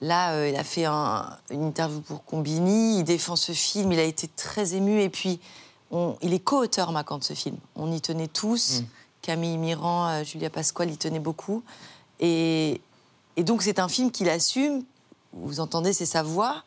Là, 0.01 0.33
euh, 0.33 0.49
il 0.49 0.55
a 0.55 0.63
fait 0.63 0.85
un- 0.85 1.37
une 1.49 1.63
interview 1.63 2.01
pour 2.01 2.23
Combini, 2.25 2.99
il 2.99 3.03
défend 3.03 3.35
ce 3.35 3.51
film, 3.51 3.91
il 3.91 3.99
a 3.99 4.03
été 4.03 4.27
très 4.27 4.73
ému. 4.75 5.01
Et 5.01 5.09
puis, 5.09 5.39
on- 5.91 6.15
il 6.21 6.33
est 6.33 6.39
co-auteur, 6.39 6.91
Macan, 6.91 7.17
de 7.19 7.23
ce 7.23 7.33
film. 7.33 7.57
On 7.75 7.91
y 7.91 8.01
tenait 8.01 8.27
tous. 8.27 8.81
Camille 9.21 9.57
Mirand, 9.57 10.07
euh, 10.09 10.23
Julia 10.23 10.49
Pasquale 10.49 10.89
y 10.91 10.97
tenaient 10.97 11.19
beaucoup. 11.19 11.61
Et, 12.19 12.81
et 13.35 13.43
donc, 13.43 13.61
c'est 13.61 13.79
un 13.79 13.87
film 13.87 14.09
qu'il 14.11 14.29
assume. 14.29 14.83
Vous 15.33 15.59
entendez, 15.59 15.91
c'est 15.93 16.05
sa 16.05 16.23
voix. 16.23 16.63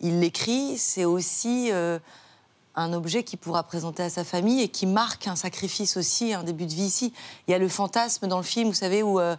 Il 0.00 0.20
l'écrit. 0.20 0.76
C'est 0.78 1.04
aussi 1.04 1.68
euh, 1.72 1.98
un 2.74 2.92
objet 2.92 3.22
qu'il 3.22 3.38
pourra 3.38 3.62
présenter 3.62 4.02
à 4.02 4.10
sa 4.10 4.24
famille 4.24 4.62
et 4.62 4.68
qui 4.68 4.86
marque 4.86 5.26
un 5.28 5.36
sacrifice 5.36 5.96
aussi, 5.96 6.32
un 6.32 6.42
début 6.42 6.66
de 6.66 6.72
vie 6.72 6.84
ici. 6.84 7.12
Il 7.46 7.50
y 7.50 7.54
a 7.54 7.58
le 7.58 7.68
fantasme 7.68 8.26
dans 8.28 8.38
le 8.38 8.42
film, 8.44 8.68
vous 8.68 8.74
savez, 8.74 9.02
où 9.02 9.20
euh, 9.20 9.36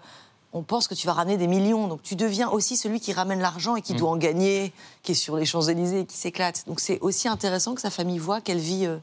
on 0.53 0.61
pense 0.61 0.87
que 0.87 0.93
tu 0.93 1.07
vas 1.07 1.13
ramener 1.13 1.37
des 1.37 1.47
millions. 1.47 1.87
Donc 1.87 2.03
tu 2.03 2.15
deviens 2.15 2.49
aussi 2.49 2.77
celui 2.77 2.99
qui 2.99 3.11
ramène 3.11 3.39
l'argent 3.39 3.75
et 3.75 3.81
qui 3.81 3.93
doit 3.95 4.11
en 4.11 4.17
gagner, 4.17 4.71
qui 5.01 5.13
est 5.13 5.15
sur 5.15 5.35
les 5.37 5.45
Champs-Élysées 5.45 6.01
et 6.01 6.05
qui 6.05 6.17
s'éclate. 6.17 6.63
Donc 6.67 6.79
c'est 6.79 6.99
aussi 6.99 7.27
intéressant 7.27 7.73
que 7.73 7.81
sa 7.81 7.89
famille 7.89 8.19
voit 8.19 8.39
qu'elle 8.39 8.59
vit, 8.59 8.85
euh, 8.85 8.97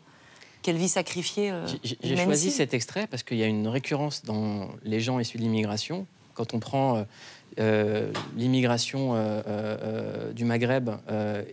qu'elle 0.63 0.77
vit 0.77 0.89
sacrifiée. 0.89 1.51
euh, 1.51 1.67
J'ai- 1.83 2.17
choisi 2.17 2.51
cet 2.53 2.73
extrait 2.73 3.09
parce 3.09 3.25
qu'il 3.25 3.39
y 3.39 3.43
a 3.43 3.47
une 3.47 3.67
récurrence 3.67 4.23
dans 4.25 4.69
les 4.85 5.01
gens 5.01 5.19
issus 5.19 5.39
de 5.39 5.43
l'immigration. 5.43 6.07
Quand 6.35 6.55
on 6.55 6.61
prend 6.61 7.05
euh, 7.59 8.13
l'immigration 8.37 9.15
euh, 9.15 9.43
euh, 9.47 10.33
du 10.33 10.45
Maghreb, 10.45 10.91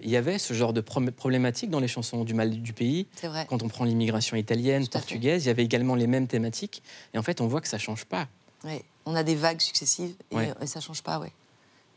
il 0.03 0.09
y 0.09 0.15
avait 0.15 0.37
ce 0.37 0.53
genre 0.53 0.73
de 0.73 0.81
pro- 0.81 1.01
problématique 1.11 1.69
dans 1.69 1.79
les 1.79 1.87
chansons 1.87 2.23
du 2.23 2.33
mal 2.33 2.49
du 2.61 2.73
pays. 2.73 3.07
Vrai. 3.23 3.45
Quand 3.49 3.63
on 3.63 3.67
prend 3.67 3.83
l'immigration 3.85 4.37
italienne, 4.37 4.87
portugaise, 4.87 5.45
il 5.45 5.47
y 5.47 5.51
avait 5.51 5.63
également 5.65 5.95
les 5.95 6.07
mêmes 6.07 6.27
thématiques. 6.27 6.83
Et 7.13 7.17
en 7.17 7.23
fait, 7.23 7.41
on 7.41 7.47
voit 7.47 7.61
que 7.61 7.67
ça 7.67 7.77
change 7.77 8.05
pas. 8.05 8.27
Ouais. 8.63 8.83
On 9.05 9.15
a 9.15 9.23
des 9.23 9.35
vagues 9.35 9.61
successives 9.61 10.13
et, 10.31 10.35
Ouais. 10.35 10.53
et 10.61 10.67
ça 10.67 10.79
change 10.81 11.01
pas, 11.01 11.19
ouais. 11.19 11.31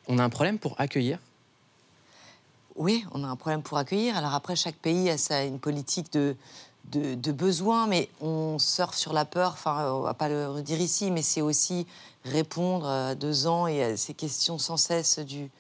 On 0.09 0.19
a 0.19 0.25
un 0.25 0.30
problème 0.30 0.59
pour 0.59 0.75
accueillir? 0.80 1.19
Oui, 2.76 3.04
on 3.12 3.25
a 3.25 3.26
un 3.26 3.37
problème 3.37 3.62
pour 3.62 3.78
accueillir. 3.78 4.16
Alors 4.16 4.33
après, 4.35 4.57
chaque 4.57 4.76
pays 4.76 5.11
a 5.11 5.19
sa, 5.19 5.45
une 5.45 5.59
politique 5.59 6.12
de, 6.12 6.37
de, 6.87 7.15
de 7.15 7.33
besoin, 7.33 7.87
mais 7.87 8.09
on 8.21 8.59
surfe 8.59 8.97
sur 8.97 9.13
la 9.13 9.25
peur. 9.25 9.53
Enfin, 9.53 9.93
on 9.93 10.01
va 10.01 10.15
pas 10.15 10.29
le 10.29 10.49
redire 10.49 10.81
ici, 10.81 11.11
mais 11.11 11.23
c'est 11.23 11.41
aussi 11.41 11.87
répondre 12.25 12.87
à 12.87 13.15
deux 13.15 13.47
ans 13.47 13.67
et 13.67 13.83
à 13.83 13.97
ces 13.97 14.15
questions 14.15 14.59
sans 14.59 14.77
cesse 14.77 15.19
du, 15.19 15.51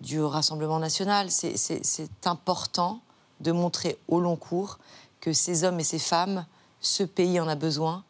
du 0.00 0.22
Rassemblement 0.22 0.78
national. 0.78 1.30
C'est 1.30 2.26
important 2.26 3.00
de 3.40 3.52
montrer 3.52 3.98
au 4.08 4.20
long 4.20 4.36
cours 4.36 4.78
que 5.20 5.32
ces 5.32 5.64
hommes 5.64 5.80
et 5.80 5.84
ces 5.84 5.98
femmes, 5.98 6.46
ce 6.80 7.02
pays 7.02 7.40
en 7.40 7.48
a 7.48 7.54
besoin, 7.54 8.04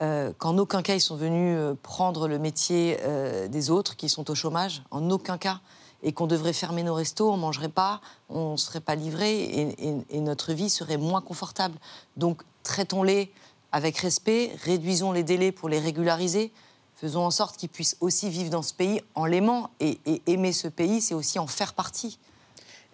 euh, 0.00 0.32
qu'en 0.38 0.58
aucun 0.58 0.82
cas 0.82 0.94
ils 0.94 1.00
sont 1.00 1.16
venus 1.16 1.56
euh, 1.58 1.74
prendre 1.82 2.28
le 2.28 2.38
métier 2.38 2.98
euh, 3.02 3.48
des 3.48 3.70
autres 3.70 3.96
qui 3.96 4.08
sont 4.08 4.30
au 4.30 4.34
chômage, 4.34 4.82
en 4.90 5.10
aucun 5.10 5.38
cas, 5.38 5.60
et 6.02 6.12
qu'on 6.12 6.26
devrait 6.26 6.52
fermer 6.52 6.82
nos 6.82 6.94
restos, 6.94 7.30
on 7.32 7.36
mangerait 7.36 7.68
pas, 7.68 8.00
on 8.28 8.56
serait 8.56 8.80
pas 8.80 8.94
livré 8.94 9.40
et, 9.42 9.88
et- 9.88 9.96
et 10.10 10.20
notre 10.20 10.52
vie 10.52 10.70
serait 10.70 10.96
moins 10.96 11.20
confortable. 11.20 11.76
Donc 12.16 12.42
traitons-les 12.62 13.32
avec 13.72 13.98
respect, 13.98 14.52
réduisons 14.62 15.12
les 15.12 15.22
délais 15.24 15.52
pour 15.52 15.68
les 15.68 15.80
régulariser, 15.80 16.52
faisons 16.96 17.22
en 17.24 17.30
sorte 17.30 17.56
qu'ils 17.56 17.68
puissent 17.68 17.96
aussi 18.00 18.30
vivre 18.30 18.50
dans 18.50 18.62
ce 18.62 18.74
pays 18.74 19.00
en 19.14 19.24
l'aimant 19.26 19.70
et, 19.80 19.98
et 20.06 20.22
aimer 20.26 20.52
ce 20.52 20.68
pays, 20.68 21.00
c'est 21.00 21.14
aussi 21.14 21.38
en 21.38 21.46
faire 21.46 21.74
partie. 21.74 22.18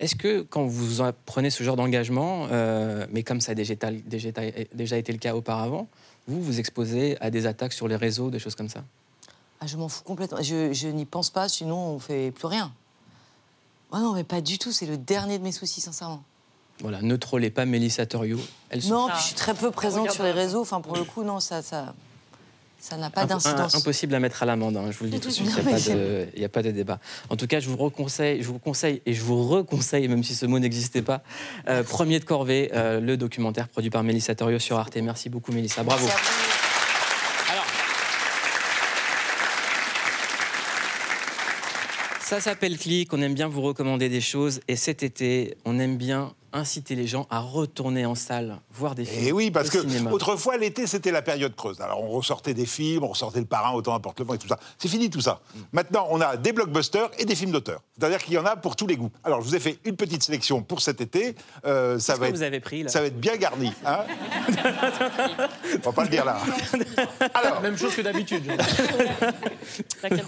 Est-ce 0.01 0.17
que 0.17 0.43
quand 0.43 0.67
vous 0.67 1.01
en 1.03 1.13
prenez 1.25 1.51
ce 1.51 1.63
genre 1.63 1.77
d'engagement, 1.77 2.49
euh, 2.51 3.07
mais 3.13 3.23
comme 3.23 3.41
ça 3.41 3.53
a 3.53 3.55
déjà, 3.55 3.75
déjà, 3.77 4.31
déjà 4.75 4.97
été 4.99 5.13
le 5.13 5.19
cas 5.19 5.35
auparavant, 5.37 5.87
vous 6.27 6.43
vous 6.43 6.59
exposez 6.59 7.17
à 7.21 7.31
des 7.31 7.47
attaques 7.47 7.73
sur 7.75 7.87
les 7.87 7.97
réseaux, 7.97 8.31
des 8.31 8.39
choses 8.41 8.57
comme 8.57 8.69
ça? 8.69 8.83
Ah, 9.61 9.67
je 9.69 9.77
m'en 9.77 9.89
fous 9.89 10.03
complètement. 10.03 10.43
Je, 10.43 10.73
je 10.73 10.89
n'y 10.89 11.05
pense 11.05 11.31
pas, 11.31 11.49
sinon 11.49 11.77
on 11.77 11.99
fait 12.01 12.33
plus 12.33 12.47
rien. 12.49 12.73
Oh 13.95 13.99
non, 13.99 14.13
mais 14.13 14.25
pas 14.25 14.41
du 14.41 14.59
tout. 14.59 14.73
C'est 14.73 14.87
le 14.87 14.97
dernier 14.97 15.39
de 15.39 15.45
mes 15.45 15.53
soucis, 15.53 15.81
sincèrement. 15.81 16.23
Voilà, 16.81 17.01
ne 17.01 17.15
trollez 17.15 17.51
pas 17.51 17.65
Mélissa 17.65 18.05
Torio. 18.07 18.39
Elle. 18.71 18.85
Non, 18.89 19.07
puis 19.09 19.17
je 19.21 19.25
suis 19.27 19.35
très 19.37 19.55
peu 19.55 19.71
présente 19.71 20.11
sur 20.11 20.25
les 20.25 20.33
réseaux. 20.33 20.61
Enfin, 20.61 20.81
pour 20.81 20.97
le 20.97 21.05
coup, 21.05 21.23
non, 21.23 21.39
ça, 21.39 21.63
ça, 21.63 21.95
ça 22.81 22.97
n'a 22.97 23.09
pas 23.11 23.25
d'incidence. 23.27 23.77
Impossible 23.77 24.13
à 24.17 24.19
mettre 24.19 24.43
à 24.43 24.47
l'amende, 24.47 24.77
hein, 24.77 24.91
je 24.91 24.99
vous 24.99 25.05
le 25.05 25.11
dis 25.11 25.21
tout 25.21 25.29
de 25.29 25.33
suite, 25.33 25.47
il 25.57 25.63
n'y 25.65 25.69
a, 25.71 25.73
pas 25.73 25.79
de- 25.95 26.27
il 26.35 26.43
y 26.43 26.45
a 26.45 26.49
pas 26.49 26.63
de 26.63 26.73
débat. 26.73 26.99
En 27.31 27.37
tout 27.37 27.47
cas, 27.47 27.61
je 27.61 27.69
vous, 27.69 27.77
reconseille, 27.77 28.43
je 28.43 28.49
vous 28.49 28.59
conseille 28.59 29.01
et 29.07 29.15
je 29.15 29.23
vous 29.23 29.47
reconseille, 29.49 30.09
même 30.09 30.25
si 30.25 30.35
ce 30.35 30.45
mot 30.47 30.59
n'existait 30.59 31.03
pas, 31.03 31.23
euh, 31.69 31.85
Premier 31.85 32.19
de 32.19 32.25
Corvée, 32.25 32.73
euh, 32.75 32.99
le 32.99 33.17
documentaire 33.17 33.69
produit 33.69 33.91
par 33.91 34.03
Mélissa 34.03 34.35
Torio 34.35 34.59
sur 34.59 34.77
Arte. 34.77 34.97
Merci 34.97 35.29
beaucoup 35.29 35.53
Mélissa, 35.53 35.85
bravo. 35.85 36.05
Merci 36.05 36.19
à 36.19 36.23
vous. 36.23 37.53
Alors, 37.53 37.65
ça 42.25 42.41
s'appelle 42.41 42.79
Click, 42.79 43.13
on 43.13 43.21
aime 43.21 43.35
bien 43.35 43.49
vous 43.49 43.61
recommander 43.61 44.09
des 44.09 44.23
choses 44.23 44.61
et 44.67 44.77
cet 44.77 45.03
été, 45.03 45.59
on 45.67 45.79
aime 45.79 45.99
bien 45.99 46.35
inciter 46.55 46.95
les 46.95 47.07
gens 47.07 47.27
à 47.31 47.41
retourner 47.41 48.07
en 48.07 48.15
salle, 48.15 48.59
voir 48.73 48.95
des 48.95 49.05
films. 49.05 49.27
Et 49.27 49.33
oui, 49.33 49.51
parce 49.51 49.69
au 49.69 49.73
que 49.73 49.81
cinéma. 49.81 50.11
autrefois, 50.13 50.57
l'été, 50.57 50.87
c'était 50.87 51.11
la 51.11 51.21
période 51.21 51.55
creuse. 51.57 51.81
Alors, 51.81 52.03
on 52.03 52.09
ressortait 52.09 52.55
des 52.55 52.65
films, 52.65 53.03
on 53.03 53.09
ressortait 53.09 53.41
le 53.41 53.47
parrain, 53.47 53.73
autant 53.75 53.95
importe 53.95 54.21
le 54.21 54.25
vent 54.25 54.35
et 54.35 54.39
tout 54.39 54.49
ça. 54.49 54.59
C'est 54.79 54.89
fini 54.89 55.11
tout 55.11 55.21
ça. 55.21 55.41
Mm. 55.55 55.59
Maintenant, 55.73 56.07
on 56.11 56.21
a 56.21 56.37
des 56.37 56.53
blockbusters 56.53 57.11
et 57.19 57.25
des 57.25 57.35
films 57.35 57.51
d'auteur. 57.51 57.81
C'est-à-dire 57.99 58.23
qu'il 58.23 58.35
y 58.35 58.39
en 58.39 58.47
a 58.47 58.57
pour 58.57 58.77
tous 58.77 58.87
les 58.87 58.97
goûts. 58.97 59.11
Alors, 59.25 59.41
je 59.43 59.49
vous 59.49 59.57
ai 59.57 59.61
fait 59.61 59.79
une 59.85 59.97
petite 59.97 60.23
sélection 60.23 60.63
pour 60.63 60.81
cet 60.81 61.01
été. 61.01 61.35
Euh, 61.67 61.99
ça, 61.99 62.15
va 62.15 62.27
que 62.27 62.31
être, 62.31 62.37
vous 62.37 62.43
avez 62.43 62.61
pris, 62.61 62.85
là? 62.85 62.89
ça 62.89 63.01
va 63.01 63.07
être 63.07 63.19
bien 63.19 63.37
garni. 63.37 63.73
Hein? 63.85 63.99
On 65.75 65.91
va 65.91 65.93
pas 65.93 66.05
le 66.05 66.09
dire 66.11 66.25
là. 66.25 66.39
Alors, 67.35 67.61
Même 67.61 67.77
chose 67.77 67.95
que 67.95 68.03
d'habitude. 68.03 68.45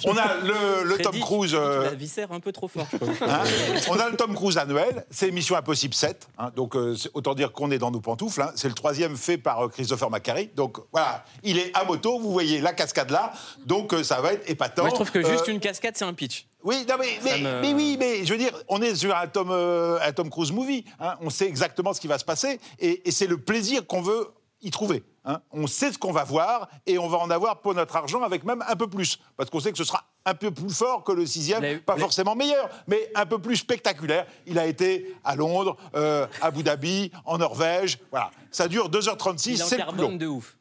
on 0.07 0.17
a 0.17 0.35
le, 0.43 0.85
le 0.85 0.99
Tom 0.99 1.19
Cruise. 1.21 1.55
euh, 1.55 1.85
la 1.85 1.95
viscères 1.95 2.33
un 2.33 2.41
peu 2.41 2.53
trop 2.53 2.69
fort. 2.69 2.87
Hein? 3.23 3.43
On 3.89 3.99
a 3.99 4.09
le 4.11 4.17
Tom 4.17 4.35
Cruise 4.35 4.59
annuel, 4.59 5.05
c'est 5.11 5.31
Mission 5.31 5.57
Impossible 5.57 5.95
7. 5.95 6.16
Hein, 6.39 6.51
donc 6.55 6.75
euh, 6.77 6.95
autant 7.15 7.35
dire 7.35 7.53
qu'on 7.53 7.71
est 7.71 7.79
dans 7.79 7.91
nos 7.91 8.01
pantoufles. 8.01 8.43
hein. 8.43 8.53
C'est 8.57 8.69
le 8.69 8.75
troisième 8.75 9.17
fait 9.17 9.39
par 9.39 9.65
euh, 9.65 9.69
Christopher 9.69 10.11
McQuarrie. 10.11 10.51
Donc 10.55 10.79
voilà, 10.93 11.25
il 11.43 11.59
est 11.59 11.71
à 11.77 11.85
moto, 11.85 12.19
vous 12.19 12.33
voyez 12.33 12.61
la 12.61 12.73
cascade 12.73 13.11
là. 13.11 13.33
Donc 13.65 13.93
euh, 13.93 14.03
ça 14.03 14.21
va 14.21 14.33
être 14.33 14.49
épatant. 14.51 14.83
Moi, 14.83 14.91
je 14.91 14.95
trouve 14.95 15.11
que 15.11 15.23
juste 15.27 15.49
une 15.49 15.61
cascade, 15.61 15.97
c'est 15.97 16.05
un 16.05 16.15
pitch. 16.15 16.47
Oui, 16.65 16.85
non, 16.89 16.97
mais, 16.99 17.19
mais, 17.23 17.39
me- 17.41 17.61
mais 17.61 17.75
oui, 17.75 17.97
mais 17.99 18.25
je 18.25 18.33
veux 18.33 18.39
dire, 18.39 18.53
on 18.69 18.83
est 18.83 18.95
sur 18.97 19.15
un 19.17 19.27
Tom, 19.29 19.51
un 19.51 20.13
Tom 20.13 20.29
Cruise 20.31 20.51
movie. 20.53 20.85
hein. 20.99 21.15
On 21.21 21.31
sait 21.31 21.47
exactement 21.47 21.93
ce 21.93 22.01
qui 22.01 22.09
va 22.09 22.19
se 22.19 22.25
passer 22.25 22.59
et, 22.79 23.09
et 23.09 23.11
c'est 23.13 23.27
le 23.29 23.39
plaisir 23.39 23.87
qu'on 23.87 24.03
veut 24.03 24.29
y 24.63 24.71
trouver. 24.71 25.05
Hein. 25.27 25.41
On 25.53 25.67
sait 25.67 25.93
ce 25.93 25.99
qu'on 25.99 26.13
va 26.13 26.25
voir 26.25 26.69
et 26.87 26.99
on 26.99 27.09
va 27.09 27.19
en 27.19 27.31
avoir 27.31 27.61
pour 27.61 27.75
notre 27.75 27.95
argent 27.97 28.23
avec 28.23 28.45
même 28.45 28.65
un 28.67 28.77
peu 28.77 28.87
plus. 28.87 29.19
Parce 29.37 29.51
qu'on 29.51 29.61
sait 29.61 29.73
que 29.73 29.79
ce 29.79 29.85
sera 29.85 30.05
un 30.25 30.35
peu 30.35 30.51
plus 30.51 30.75
fort 30.75 31.05
que 31.05 31.13
le 31.13 31.25
sixième, 31.27 31.81
pas 31.81 31.97
forcément 31.97 32.35
meilleur, 32.35 32.69
mais 32.89 33.11
un 33.15 33.27
peu 33.27 33.39
plus 33.39 33.57
spectaculaire. 33.57 34.27
Il 34.47 34.59
a 34.59 34.67
été 34.67 35.15
à 35.23 35.37
Londres, 35.37 35.77
euh, 35.95 36.27
à 36.41 36.47
Abu 36.47 36.63
Dhabi, 36.65 37.13
en 37.25 37.39
Norvège. 37.39 37.99
Voilà. 38.11 38.31
Ça 38.51 38.67
dure 38.69 38.89
2h36, 38.91 39.51
Il 39.51 39.63
en 39.63 39.67
c'est 39.67 39.77
plus 39.77 39.85
long. 39.85 39.93
carbone 39.97 40.19
de 40.19 40.27
ouf. 40.27 40.57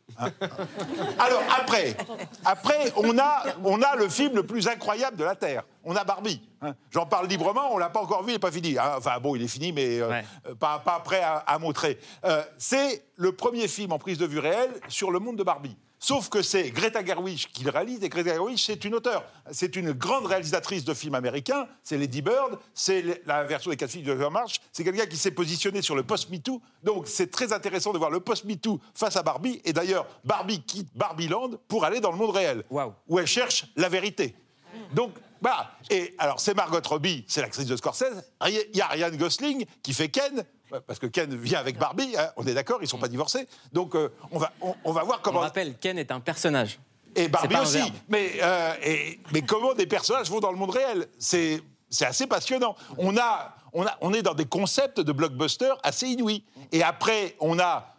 Alors 1.19 1.41
après, 1.59 1.95
après 2.43 2.91
on 2.95 3.17
a, 3.17 3.43
on 3.63 3.81
a 3.81 3.95
le 3.95 4.07
film 4.07 4.35
le 4.35 4.45
plus 4.45 4.67
incroyable 4.67 5.17
de 5.17 5.23
la 5.23 5.35
Terre. 5.35 5.63
On 5.83 5.95
a 5.95 6.03
Barbie. 6.03 6.41
hein. 6.61 6.73
J'en 6.91 7.05
parle 7.05 7.27
librement, 7.27 7.69
on 7.73 7.77
l'a 7.77 7.89
pas 7.89 8.01
encore 8.01 8.23
vu, 8.23 8.29
il 8.29 8.33
n'est 8.33 8.39
pas 8.39 8.51
fini. 8.51 8.77
hein. 8.77 8.93
Enfin 8.97 9.19
bon, 9.19 9.35
il 9.35 9.43
est 9.43 9.47
fini, 9.47 9.71
mais 9.71 9.99
euh, 9.99 10.09
Ouais. 10.09 10.23
pas, 10.59 10.79
pas 10.79 10.99
prêt 10.99 11.21
à, 11.21 11.37
à 11.37 11.57
montrer. 11.59 11.99
Euh, 12.25 12.43
c'est 12.57 13.03
le 13.15 13.31
premier 13.33 13.67
film 13.67 13.91
en 13.91 13.99
prise 13.99 14.17
de 14.17 14.25
vue 14.25 14.39
réelle 14.39 14.54
sur 14.87 15.11
le 15.11 15.19
monde 15.19 15.37
de 15.37 15.43
Barbie. 15.43 15.75
Sauf 15.97 16.29
que 16.29 16.41
c'est 16.41 16.69
Greta 16.69 17.03
Gerwig 17.03 17.47
qui 17.51 17.63
le 17.63 17.71
réalise, 17.71 18.03
et 18.03 18.09
Greta 18.09 18.33
Gerwig, 18.33 18.57
c'est 18.57 18.83
une 18.85 18.95
auteure. 18.95 19.23
C'est 19.51 19.75
une 19.75 19.91
grande 19.91 20.25
réalisatrice 20.25 20.83
de 20.83 20.93
films 20.93 21.15
américains, 21.15 21.67
c'est 21.83 21.97
Lady 21.97 22.21
Bird, 22.21 22.59
c'est 22.73 23.23
la 23.25 23.43
version 23.43 23.71
des 23.71 23.77
quatre 23.77 23.89
filles 23.89 24.03
de 24.03 24.13
March, 24.13 24.59
c'est 24.71 24.83
quelqu'un 24.83 25.07
qui 25.07 25.17
s'est 25.17 25.31
positionné 25.31 25.81
sur 25.81 25.95
le 25.95 26.03
post-MeToo. 26.03 26.61
Donc 26.83 27.07
c'est 27.07 27.31
très 27.31 27.53
intéressant 27.53 27.91
de 27.93 27.97
voir 27.97 28.11
le 28.11 28.19
post-MeToo 28.19 28.79
face 28.93 29.15
à 29.15 29.23
Barbie, 29.23 29.61
et 29.63 29.73
d'ailleurs, 29.73 30.05
Barbie 30.23 30.61
quitte 30.61 30.89
Barbieland 30.95 31.51
pour 31.67 31.85
aller 31.85 32.01
dans 32.01 32.11
le 32.11 32.17
monde 32.17 32.35
réel, 32.35 32.63
où 33.07 33.17
elle 33.17 33.25
cherche 33.25 33.65
la 33.75 33.89
vérité. 33.89 34.35
Donc, 34.93 35.13
voilà. 35.41 35.71
Et 35.89 36.13
alors, 36.17 36.39
c'est 36.39 36.53
Margot 36.53 36.79
Robbie, 36.83 37.23
c'est 37.27 37.41
l'actrice 37.41 37.67
de 37.67 37.75
Scorsese. 37.75 38.23
Il 38.47 38.75
y 38.77 38.81
a 38.81 38.87
Ryan 38.87 39.11
Gosling 39.11 39.65
qui 39.83 39.93
fait 39.93 40.09
Ken, 40.09 40.43
parce 40.81 40.99
que 40.99 41.07
Ken 41.07 41.33
vient 41.35 41.59
avec 41.59 41.77
Barbie, 41.77 42.15
hein, 42.17 42.29
on 42.37 42.45
est 42.47 42.53
d'accord, 42.53 42.79
ils 42.81 42.87
sont 42.87 42.97
pas 42.97 43.07
divorcés. 43.07 43.47
Donc, 43.73 43.95
euh, 43.95 44.09
on, 44.31 44.37
va, 44.39 44.51
on, 44.61 44.75
on 44.83 44.91
va 44.91 45.03
voir 45.03 45.19
On 45.19 45.21
comment. 45.23 45.39
rappelle, 45.39 45.75
Ken 45.77 45.97
est 45.97 46.11
un 46.11 46.19
personnage. 46.19 46.79
Et 47.15 47.27
Barbie 47.27 47.55
aussi. 47.57 47.81
Mais, 48.09 48.31
euh, 48.41 48.73
et- 48.83 49.19
mais 49.33 49.41
comment 49.41 49.73
des 49.73 49.85
personnages 49.87 50.29
vont 50.29 50.39
dans 50.39 50.51
le 50.51 50.57
monde 50.57 50.71
réel? 50.71 51.07
C'est 51.19 51.61
c'est 51.89 52.05
assez 52.05 52.27
passionnant. 52.27 52.75
On, 52.97 53.15
a, 53.17 53.55
on, 53.71 53.85
a, 53.85 53.95
on 54.01 54.13
est 54.13 54.21
dans 54.23 54.33
des 54.33 54.45
concepts 54.45 54.99
de 54.99 55.11
blockbuster 55.13 55.71
assez 55.83 56.07
inouïs. 56.07 56.43
Et 56.73 56.83
après, 56.83 57.35
on 57.39 57.57
a 57.59 57.95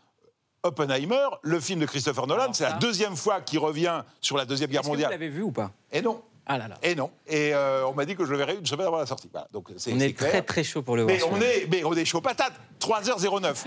Oppenheimer, 0.62 1.28
le 1.42 1.60
film 1.60 1.80
de 1.80 1.86
Christopher 1.86 2.26
Nolan. 2.26 2.52
C'est 2.52 2.64
la 2.64 2.72
deuxième 2.72 3.16
fois 3.16 3.40
qu'il 3.40 3.60
revient 3.60 4.02
sur 4.20 4.36
la 4.36 4.44
Deuxième 4.44 4.68
Guerre 4.68 4.80
Est-ce 4.80 4.88
que 4.88 4.92
vous 4.92 4.92
mondiale. 4.94 5.10
l'avez 5.12 5.28
vu 5.28 5.42
ou 5.42 5.52
pas? 5.52 5.70
Et 5.92 6.02
non. 6.02 6.20
Ah 6.46 6.58
là 6.58 6.68
là. 6.68 6.76
Et 6.82 6.94
non. 6.94 7.10
Et 7.26 7.52
euh, 7.54 7.86
on 7.86 7.92
m'a 7.94 8.04
dit 8.04 8.14
que 8.14 8.24
je 8.24 8.30
le 8.30 8.36
verrai 8.38 8.54
une 8.54 8.66
semaine 8.66 8.86
avant 8.86 8.98
la 8.98 9.06
sortie. 9.06 9.28
Voilà. 9.32 9.48
Donc 9.52 9.68
c'est 9.76 9.92
On 9.92 9.98
est 9.98 10.12
clair. 10.12 10.30
très 10.30 10.42
très 10.42 10.64
chaud 10.64 10.82
pour 10.82 10.96
le 10.96 11.02
voir. 11.02 11.14
Mais 11.16 11.22
on, 11.24 11.40
est, 11.40 11.66
mais 11.70 11.82
on 11.84 11.92
est 11.94 12.04
chaud 12.04 12.20
patate. 12.20 12.52
3h09. 12.80 13.64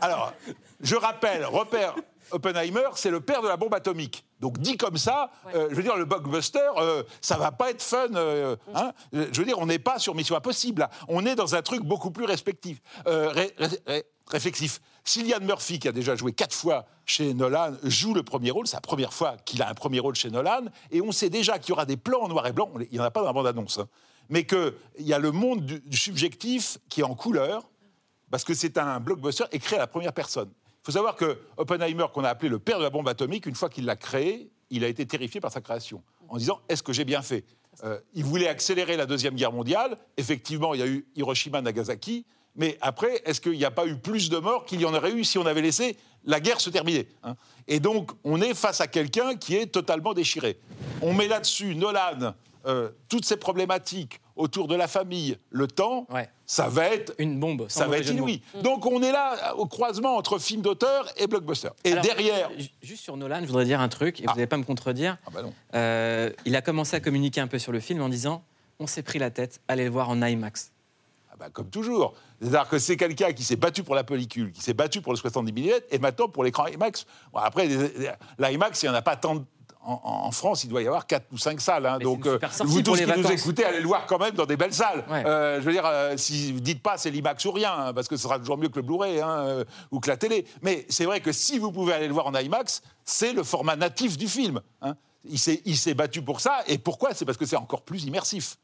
Alors, 0.00 0.32
je 0.80 0.94
rappelle, 0.96 1.44
repère 1.44 1.94
Oppenheimer, 2.30 2.88
c'est 2.94 3.10
le 3.10 3.20
père 3.20 3.42
de 3.42 3.48
la 3.48 3.56
bombe 3.56 3.74
atomique. 3.74 4.24
Donc 4.40 4.58
dit 4.58 4.76
comme 4.76 4.96
ça, 4.96 5.30
euh, 5.54 5.66
je 5.70 5.74
veux 5.74 5.82
dire, 5.82 5.96
le 5.96 6.04
blockbuster, 6.04 6.60
euh, 6.76 7.02
ça 7.20 7.36
va 7.36 7.50
pas 7.50 7.70
être 7.70 7.82
fun. 7.82 8.08
euh, 8.14 8.56
hein. 8.74 8.92
Je 9.12 9.38
veux 9.38 9.44
dire, 9.44 9.58
on 9.58 9.66
n'est 9.66 9.78
pas 9.80 9.98
sur 9.98 10.14
Mission 10.14 10.36
Impossible. 10.36 10.80
là. 10.82 10.90
On 11.08 11.26
est 11.26 11.34
dans 11.34 11.54
un 11.56 11.62
truc 11.62 11.82
beaucoup 11.82 12.10
plus 12.10 12.24
respectif, 12.24 12.78
euh, 13.06 13.30
ré- 13.30 13.52
ré- 13.58 13.80
ré- 13.86 14.04
réflexif. 14.28 14.80
Cillian 15.04 15.40
Murphy, 15.40 15.78
qui 15.78 15.88
a 15.88 15.92
déjà 15.92 16.14
joué 16.14 16.32
quatre 16.32 16.54
fois 16.54 16.84
chez 17.06 17.32
Nolan, 17.34 17.72
joue 17.82 18.14
le 18.14 18.22
premier 18.22 18.50
rôle. 18.50 18.66
C'est 18.66 18.76
la 18.76 18.80
première 18.82 19.12
fois 19.12 19.36
qu'il 19.44 19.62
a 19.62 19.68
un 19.68 19.74
premier 19.74 19.98
rôle 20.00 20.14
chez 20.14 20.30
Nolan. 20.30 20.66
Et 20.90 21.00
on 21.00 21.10
sait 21.12 21.30
déjà 21.30 21.58
qu'il 21.58 21.70
y 21.70 21.72
aura 21.72 21.86
des 21.86 21.96
plans 21.96 22.20
en 22.20 22.28
noir 22.28 22.46
et 22.46 22.52
blanc. 22.52 22.70
Il 22.78 22.88
n'y 22.92 23.00
en 23.00 23.04
a 23.04 23.10
pas 23.10 23.20
dans 23.20 23.26
la 23.26 23.32
bande-annonce. 23.32 23.78
hein. 23.78 23.88
Mais 24.28 24.44
qu'il 24.44 24.72
y 24.98 25.14
a 25.14 25.18
le 25.18 25.32
monde 25.32 25.64
du- 25.64 25.80
du 25.80 25.96
subjectif 25.96 26.76
qui 26.90 27.00
est 27.00 27.04
en 27.04 27.14
couleur 27.14 27.62
parce 28.30 28.44
que 28.44 28.52
c'est 28.52 28.76
un 28.76 29.00
blockbuster 29.00 29.44
écrit 29.52 29.76
à 29.76 29.78
la 29.78 29.86
première 29.86 30.12
personne. 30.12 30.50
Faut 30.88 30.92
savoir 30.92 31.16
que 31.16 31.36
Oppenheimer, 31.58 32.06
qu'on 32.14 32.24
a 32.24 32.30
appelé 32.30 32.48
le 32.48 32.58
père 32.58 32.78
de 32.78 32.82
la 32.82 32.88
bombe 32.88 33.06
atomique, 33.08 33.44
une 33.44 33.54
fois 33.54 33.68
qu'il 33.68 33.84
l'a 33.84 33.94
créé, 33.94 34.50
il 34.70 34.84
a 34.84 34.88
été 34.88 35.04
terrifié 35.04 35.38
par 35.38 35.52
sa 35.52 35.60
création, 35.60 36.02
en 36.30 36.38
disant 36.38 36.62
Est-ce 36.66 36.82
que 36.82 36.94
j'ai 36.94 37.04
bien 37.04 37.20
fait? 37.20 37.44
Euh, 37.84 38.00
Il 38.14 38.24
voulait 38.24 38.48
accélérer 38.48 38.96
la 38.96 39.04
Deuxième 39.04 39.34
Guerre 39.34 39.52
mondiale. 39.52 39.98
Effectivement, 40.16 40.72
il 40.72 40.80
y 40.80 40.82
a 40.82 40.86
eu 40.86 41.04
Hiroshima, 41.14 41.60
Nagasaki. 41.60 42.24
Mais 42.56 42.78
après, 42.80 43.20
est-ce 43.26 43.42
qu'il 43.42 43.52
n'y 43.52 43.66
a 43.66 43.70
pas 43.70 43.86
eu 43.86 43.98
plus 43.98 44.30
de 44.30 44.38
morts 44.38 44.64
qu'il 44.64 44.80
y 44.80 44.86
en 44.86 44.94
aurait 44.94 45.12
eu 45.12 45.24
si 45.24 45.36
on 45.36 45.44
avait 45.44 45.60
laissé 45.60 45.98
la 46.24 46.40
guerre 46.40 46.58
se 46.58 46.70
terminer 46.70 47.06
hein? 47.22 47.36
Et 47.66 47.80
donc, 47.80 48.12
on 48.24 48.40
est 48.40 48.54
face 48.54 48.80
à 48.80 48.86
quelqu'un 48.86 49.36
qui 49.36 49.56
est 49.56 49.66
totalement 49.66 50.14
déchiré. 50.14 50.58
On 51.02 51.12
met 51.12 51.28
là-dessus 51.28 51.74
Nolan, 51.74 52.32
euh, 52.66 52.90
toutes 53.08 53.24
ces 53.24 53.36
problématiques 53.36 54.20
autour 54.36 54.68
de 54.68 54.74
la 54.76 54.86
famille, 54.86 55.36
le 55.50 55.66
temps, 55.66 56.06
Ouais. 56.10 56.28
ça 56.46 56.68
va 56.68 56.86
être 56.86 57.12
Une 57.18 57.40
bombe. 57.40 57.66
ça 57.68 57.86
va 57.88 57.98
être 57.98 58.10
inouï. 58.10 58.40
Donc 58.62 58.86
on 58.86 59.02
est 59.02 59.10
là 59.12 59.54
au 59.56 59.66
croisement 59.66 60.16
entre 60.16 60.38
film 60.38 60.62
d'auteur 60.62 61.06
et 61.16 61.26
blockbuster. 61.26 61.70
Et 61.84 61.92
Alors, 61.92 62.04
derrière. 62.04 62.50
ju- 62.56 62.68
Juste 62.82 63.02
sur 63.02 63.16
Nolan, 63.16 63.40
je 63.42 63.46
voudrais 63.46 63.64
dire 63.64 63.80
un 63.80 63.88
truc, 63.88 64.20
et 64.20 64.24
vous 64.24 64.30
Ah. 64.30 64.34
n'allez 64.34 64.46
pas 64.46 64.56
me 64.58 64.64
contredire. 64.64 65.16
Ah 65.26 65.30
bah 65.32 65.42
non. 65.42 65.52
Euh, 65.74 66.30
il 66.44 66.54
a 66.56 66.62
commencé 66.62 66.94
à 66.96 67.00
communiquer 67.00 67.40
un 67.40 67.48
peu 67.48 67.58
sur 67.58 67.72
le 67.72 67.80
film 67.80 68.00
en 68.02 68.08
disant 68.08 68.42
On 68.80 68.86
s'est 68.86 69.02
pris 69.02 69.18
la 69.18 69.30
tête, 69.32 69.60
allez 69.66 69.82
le 69.84 69.90
voir 69.90 70.08
en 70.08 70.22
IMAX. 70.22 70.70
Ah 71.32 71.34
bah, 71.36 71.48
comme 71.52 71.68
toujours. 71.68 72.14
C'est-à-dire 72.40 72.68
que 72.68 72.78
c'est 72.78 72.96
quelqu'un 72.96 73.32
qui 73.32 73.42
s'est 73.42 73.56
battu 73.56 73.82
pour 73.82 73.96
la 73.96 74.04
pellicule, 74.04 74.52
qui 74.52 74.62
s'est 74.62 74.72
battu 74.72 75.00
pour 75.00 75.12
le 75.12 75.16
70 75.18 75.52
mm 75.52 75.70
et 75.90 75.98
maintenant 75.98 76.28
pour 76.28 76.44
l'écran 76.44 76.68
IMAX. 76.68 77.04
Bon, 77.32 77.40
après, 77.40 77.66
l'IMAX, 78.38 78.82
il 78.82 78.86
n'y 78.86 78.90
en 78.90 78.94
a 78.94 79.02
pas 79.02 79.16
tant. 79.16 79.34
de- 79.34 79.44
En, 79.80 80.30
France, 80.32 80.64
il 80.64 80.68
doit 80.70 80.82
y 80.82 80.86
avoir 80.86 81.06
4 81.06 81.26
ou 81.32 81.38
5 81.38 81.60
salles. 81.60 81.86
hein. 81.86 81.98
Donc, 81.98 82.24
sortie 82.24 82.62
vous 82.66 82.82
tous 82.82 82.96
qui 82.96 83.02
nous 83.02 83.08
vacances. 83.08 83.30
écoutez, 83.32 83.64
allez 83.64 83.80
le 83.80 83.86
voir 83.86 84.04
quand 84.06 84.18
même 84.18 84.34
dans 84.34 84.44
des 84.44 84.56
belles 84.58 84.74
salles. 84.74 85.04
Ouais. 85.10 85.24
Euh, 85.24 85.60
je 85.60 85.64
veux 85.66 85.72
dire, 85.72 85.86
euh, 85.86 86.16
si 86.18 86.52
vous 86.52 86.60
dites 86.60 86.82
pas 86.82 86.98
c'est 86.98 87.10
l'IMAX 87.10 87.42
ou 87.46 87.52
rien, 87.52 87.72
hein, 87.72 87.94
parce 87.94 88.06
que 88.06 88.16
ce 88.16 88.24
sera 88.24 88.38
toujours 88.38 88.58
mieux 88.58 88.68
que 88.68 88.76
le 88.76 88.82
Blu-ray 88.82 89.20
hein, 89.20 89.28
euh, 89.46 89.64
ou 89.90 90.00
que 90.00 90.08
la 90.10 90.16
télé. 90.18 90.44
Mais 90.60 90.84
c'est 90.90 91.06
vrai 91.06 91.20
que 91.20 91.32
si 91.32 91.58
vous 91.58 91.72
pouvez 91.72 91.94
aller 91.94 92.06
le 92.06 92.12
voir 92.12 92.26
en 92.26 92.34
IMAX, 92.34 92.82
c'est 93.04 93.32
le 93.32 93.42
format 93.42 93.76
natif 93.76 94.18
du 94.18 94.28
film. 94.28 94.60
Il 95.24 95.38
s'est 95.38 95.62
il 95.64 95.76
s'est 95.78 95.94
battu 95.94 96.20
pour 96.22 96.40
ça. 96.40 96.58
Et 96.66 96.76
pourquoi? 96.78 97.14
C'est 97.14 97.24
parce 97.24 97.38
que 97.38 97.46
c'est 97.46 97.56
encore 97.56 97.82
plus 97.82 98.04
immersif. 98.04 98.56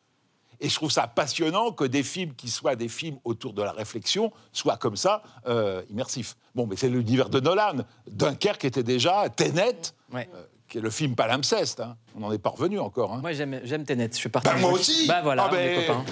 Et 0.60 0.68
je 0.68 0.74
trouve 0.76 0.90
ça 0.90 1.06
passionnant 1.08 1.72
que 1.72 1.84
des 1.84 2.02
films 2.04 2.34
qui 2.34 2.48
soient 2.48 2.76
des 2.76 2.88
films 2.88 3.18
autour 3.24 3.54
de 3.54 3.62
la 3.62 3.72
réflexion 3.72 4.30
soient 4.52 4.76
comme 4.76 4.96
ça, 4.96 5.22
euh, 5.48 5.82
immersifs. 5.90 6.36
Bon, 6.54 6.66
mais 6.66 6.76
c'est 6.76 6.88
l'univers 6.88 7.28
de 7.28 7.40
Nolan. 7.40 7.78
Dunkerque 8.10 8.64
était 8.64 8.84
déjà, 8.84 9.28
Tenet, 9.30 9.76
Ouais. 10.12 10.28
euh, 10.34 10.44
qui 10.74 10.78
est 10.78 10.80
le 10.80 10.90
film 10.90 11.14
palimpseste. 11.14 11.78
hein. 11.78 11.94
On 12.16 12.18
n'en 12.18 12.32
est 12.32 12.38
pas 12.38 12.50
revenu 12.50 12.80
encore. 12.80 13.12
hein. 13.12 13.20
Moi, 13.22 13.30
j'aime 13.32 13.84
Tenet. 13.86 14.08
Je 14.10 14.16
suis 14.16 14.28
parti. 14.28 14.48
Bah, 14.48 14.56
moi 14.58 14.72
aussi 14.72 15.06
Bah 15.06 15.20
voilà, 15.22 15.44
Ah, 15.48 15.50
on 15.52 15.56
est 15.56 15.86
copains. 15.86 16.04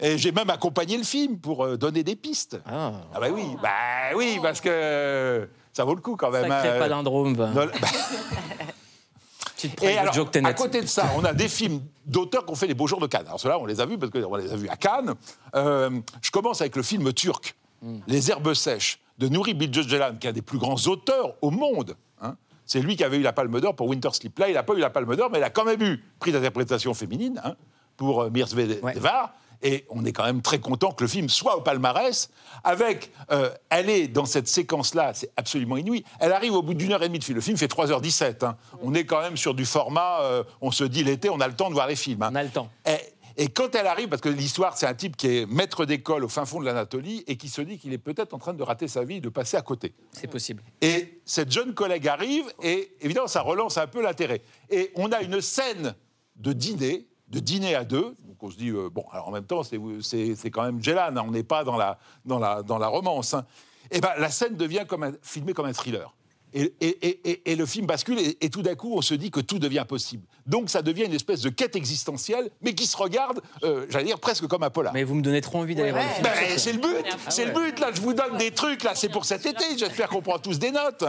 Et 0.00 0.18
j'ai 0.18 0.32
même 0.32 0.50
accompagné 0.50 0.96
le 0.98 1.04
film 1.04 1.38
pour 1.38 1.64
euh, 1.64 1.76
donner 1.76 2.02
des 2.02 2.16
pistes. 2.16 2.58
Ah, 2.66 2.90
Ah 3.14 3.20
bah 3.20 3.28
oui, 3.32 3.44
bah 3.62 3.68
oui, 4.16 4.40
parce 4.42 4.60
que 4.60 5.48
ça 5.72 5.84
vaut 5.84 5.94
le 5.94 6.00
coup 6.00 6.16
quand 6.16 6.32
même. 6.32 6.48
sacré 6.48 6.70
hein. 6.70 6.78
palindrome. 6.80 7.36
Nolan- 7.36 7.70
Petite 9.54 9.80
Et 9.84 9.96
alors, 9.96 10.12
joke 10.12 10.36
à 10.36 10.54
côté 10.54 10.80
de 10.82 10.86
ça, 10.86 11.08
on 11.16 11.24
a 11.24 11.32
des 11.32 11.48
films 11.48 11.80
d'auteurs 12.04 12.44
qui 12.46 12.50
ont 12.52 12.56
fait 12.56 12.66
les 12.66 12.74
beaux 12.74 12.88
jours 12.88 12.98
de 13.00 13.06
Cannes. 13.06 13.26
Alors 13.26 13.38
ceux-là, 13.38 13.58
on 13.60 13.66
les 13.66 13.80
a 13.80 13.86
vus 13.86 13.96
parce 13.98 14.10
qu'on 14.10 14.34
les 14.36 14.52
a 14.52 14.56
vus 14.56 14.68
à 14.68 14.76
Cannes. 14.76 15.14
Euh, 15.54 15.90
je 16.20 16.30
commence 16.32 16.60
avec 16.62 16.74
le 16.74 16.82
film 16.82 17.12
turc, 17.12 17.54
Hmm. 17.80 17.98
Les 18.08 18.28
herbes 18.28 18.54
sèches, 18.54 18.98
de 19.18 19.28
Nouri 19.28 19.54
Bilge 19.54 19.88
Ceylan, 19.88 20.16
qui 20.20 20.26
est 20.26 20.30
un 20.30 20.32
des 20.32 20.42
plus 20.42 20.58
grands 20.58 20.74
auteurs 20.88 21.34
au 21.40 21.52
monde. 21.52 21.94
hein. 22.20 22.34
C'est 22.68 22.80
lui 22.80 22.94
qui 22.96 23.02
avait 23.02 23.16
eu 23.16 23.22
la 23.22 23.32
Palme 23.32 23.58
d'Or 23.60 23.74
pour 23.74 23.88
Winter 23.88 24.10
Sleep. 24.12 24.38
Là, 24.38 24.48
il 24.48 24.54
n'a 24.54 24.62
pas 24.62 24.74
eu 24.74 24.78
la 24.78 24.90
Palme 24.90 25.16
d'Or, 25.16 25.30
mais 25.32 25.38
il 25.38 25.42
a 25.44 25.50
quand 25.50 25.64
même 25.64 25.82
eu 25.82 26.04
prix 26.20 26.30
d'interprétation 26.30 26.94
féminine 26.94 27.40
hein, 27.44 27.56
pour 27.96 28.22
euh, 28.22 28.30
Mirz 28.30 28.54
Ouais. 28.54 28.94
Devar. 28.94 29.32
Et 29.60 29.86
on 29.90 30.04
est 30.04 30.12
quand 30.12 30.22
même 30.24 30.40
très 30.40 30.60
content 30.60 30.92
que 30.92 31.02
le 31.02 31.08
film 31.08 31.28
soit 31.28 31.56
au 31.56 31.62
palmarès. 31.62 32.30
Avec, 32.62 33.10
euh, 33.32 33.50
elle 33.70 33.90
est 33.90 34.06
dans 34.06 34.24
cette 34.24 34.46
séquence-là, 34.46 35.14
c'est 35.14 35.32
absolument 35.36 35.76
inouï. 35.76 36.04
Elle 36.20 36.32
arrive 36.32 36.52
au 36.54 36.62
bout 36.62 36.74
d'une 36.74 36.92
heure 36.92 37.02
et 37.02 37.08
demie 37.08 37.18
de 37.18 37.24
film. 37.24 37.34
Le 37.34 37.40
film 37.40 37.56
fait 37.56 37.66
3h17. 37.66 38.44
hein. 38.44 38.56
On 38.82 38.94
est 38.94 39.04
quand 39.04 39.20
même 39.20 39.36
sur 39.36 39.54
du 39.54 39.64
format. 39.64 40.20
euh, 40.20 40.44
on 40.60 40.70
se 40.70 40.84
dit 40.84 41.02
l'été, 41.02 41.28
on 41.28 41.40
a 41.40 41.48
le 41.48 41.54
temps 41.54 41.70
de 41.70 41.74
voir 41.74 41.88
les 41.88 41.96
films. 41.96 42.22
hein. 42.22 42.28
On 42.32 42.36
a 42.36 42.42
le 42.44 42.50
temps. 42.50 42.68
Et, 42.86 42.98
et 43.40 43.48
quand 43.48 43.74
elle 43.76 43.86
arrive, 43.86 44.08
parce 44.08 44.20
que 44.20 44.28
l'histoire, 44.28 44.76
c'est 44.76 44.86
un 44.86 44.94
type 44.94 45.16
qui 45.16 45.28
est 45.28 45.46
maître 45.46 45.86
d'école 45.86 46.24
au 46.24 46.28
fin 46.28 46.44
fond 46.44 46.58
de 46.60 46.64
l'Anatolie 46.66 47.22
et 47.28 47.36
qui 47.36 47.48
se 47.48 47.62
dit 47.62 47.78
qu'il 47.78 47.92
est 47.92 47.98
peut-être 47.98 48.34
en 48.34 48.38
train 48.38 48.52
de 48.52 48.62
rater 48.64 48.88
sa 48.88 49.04
vie, 49.04 49.20
de 49.20 49.28
passer 49.28 49.56
à 49.56 49.62
côté. 49.62 49.94
C'est 50.12 50.26
possible. 50.26 50.62
Et 50.82 51.20
cette 51.24 51.52
jeune 51.52 51.72
collègue 51.72 52.08
arrive 52.08 52.44
et 52.62 52.92
évidemment, 53.00 53.28
ça 53.28 53.40
relance 53.42 53.78
un 53.78 53.86
peu 53.86 54.02
l'intérêt. 54.02 54.42
Et 54.70 54.90
on 54.96 55.12
a 55.12 55.22
une 55.22 55.40
scène 55.40 55.94
de 56.36 56.52
dîner, 56.52 57.06
de 57.28 57.38
dîner 57.38 57.74
à 57.76 57.84
deux. 57.84 58.14
Donc 58.24 58.42
on 58.42 58.50
se 58.50 58.56
dit, 58.56 58.70
euh, 58.70 58.90
bon, 58.90 59.04
alors 59.12 59.28
en 59.28 59.32
même 59.32 59.46
temps, 59.46 59.62
c'est- 59.62 60.50
quand 60.50 60.64
même 60.64 60.82
Gélan, 60.82 61.16
hein, 61.16 61.24
on 61.26 61.30
n'est 61.30 61.44
pas 61.44 61.62
dans 61.62 61.76
la, 61.76 61.98
dans 62.24 62.40
la, 62.40 62.62
dans 62.64 62.78
la 62.78 62.88
romance. 62.88 63.34
hein. 63.34 63.46
Et 63.92 64.00
ben 64.00 64.10
la 64.18 64.30
scène 64.30 64.56
devient 64.56 64.84
comme 64.86 65.04
un, 65.04 65.12
filmée 65.22 65.54
comme 65.54 65.66
un 65.66 65.72
thriller. 65.72 66.12
Et, 66.54 66.72
et- 66.80 67.06
et- 67.08 67.30
et- 67.30 67.52
et 67.52 67.56
le 67.56 67.66
film 67.66 67.86
bascule, 67.86 68.18
et, 68.18 68.38
et 68.40 68.48
tout 68.50 68.62
d'un 68.62 68.74
coup, 68.74 68.94
on 68.96 69.02
se 69.02 69.14
dit 69.14 69.30
que 69.30 69.40
tout 69.40 69.58
devient 69.58 69.84
possible. 69.86 70.24
Donc 70.46 70.70
ça 70.70 70.80
devient 70.82 71.04
une 71.04 71.12
espèce 71.12 71.42
de 71.42 71.50
quête 71.50 71.76
existentielle, 71.76 72.50
mais 72.62 72.74
qui 72.74 72.86
se 72.86 72.96
regarde, 72.96 73.40
euh, 73.64 73.84
j'allais 73.90 74.06
dire, 74.06 74.18
presque 74.18 74.46
comme 74.46 74.62
un 74.62 74.70
polar. 74.70 74.94
Mais 74.94 75.04
vous 75.04 75.14
me 75.14 75.20
donnez 75.22 75.40
trop 75.42 75.58
envie 75.58 75.74
d'aller 75.74 75.90
voir 75.92 76.04
le 76.04 76.10
film. 76.10 76.22
Ben, 76.24 76.58
c'est 76.58 76.72
le 76.72 76.78
but, 76.78 77.04
c'est 77.28 77.44
le 77.44 77.52
but. 77.52 77.78
Là, 77.80 77.90
je 77.94 78.00
vous 78.00 78.14
donne 78.14 78.38
des 78.38 78.50
trucs. 78.50 78.82
Là, 78.82 78.92
c'est 78.94 79.10
pour 79.10 79.24
cet 79.26 79.44
été. 79.44 79.64
J'espère 79.76 80.08
qu'on 80.08 80.22
prend 80.22 80.38
tous 80.38 80.58
des 80.58 80.70
notes. 80.70 81.04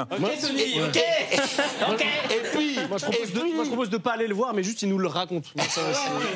Et 2.29 2.49
puis, 2.51 2.75
Moi, 2.87 2.97
je 2.97 3.05
et 3.05 3.09
propose, 3.09 3.33
de, 3.33 3.39
puis- 3.39 3.53
moi, 3.53 3.63
je 3.63 3.69
propose 3.69 3.89
de 3.89 3.97
pas 3.97 4.13
aller 4.13 4.27
le 4.27 4.35
voir, 4.35 4.53
mais 4.53 4.63
juste 4.63 4.81
il 4.81 4.89
nous 4.89 4.97
le 4.97 5.07
raconte. 5.07 5.45
Ça, 5.69 5.81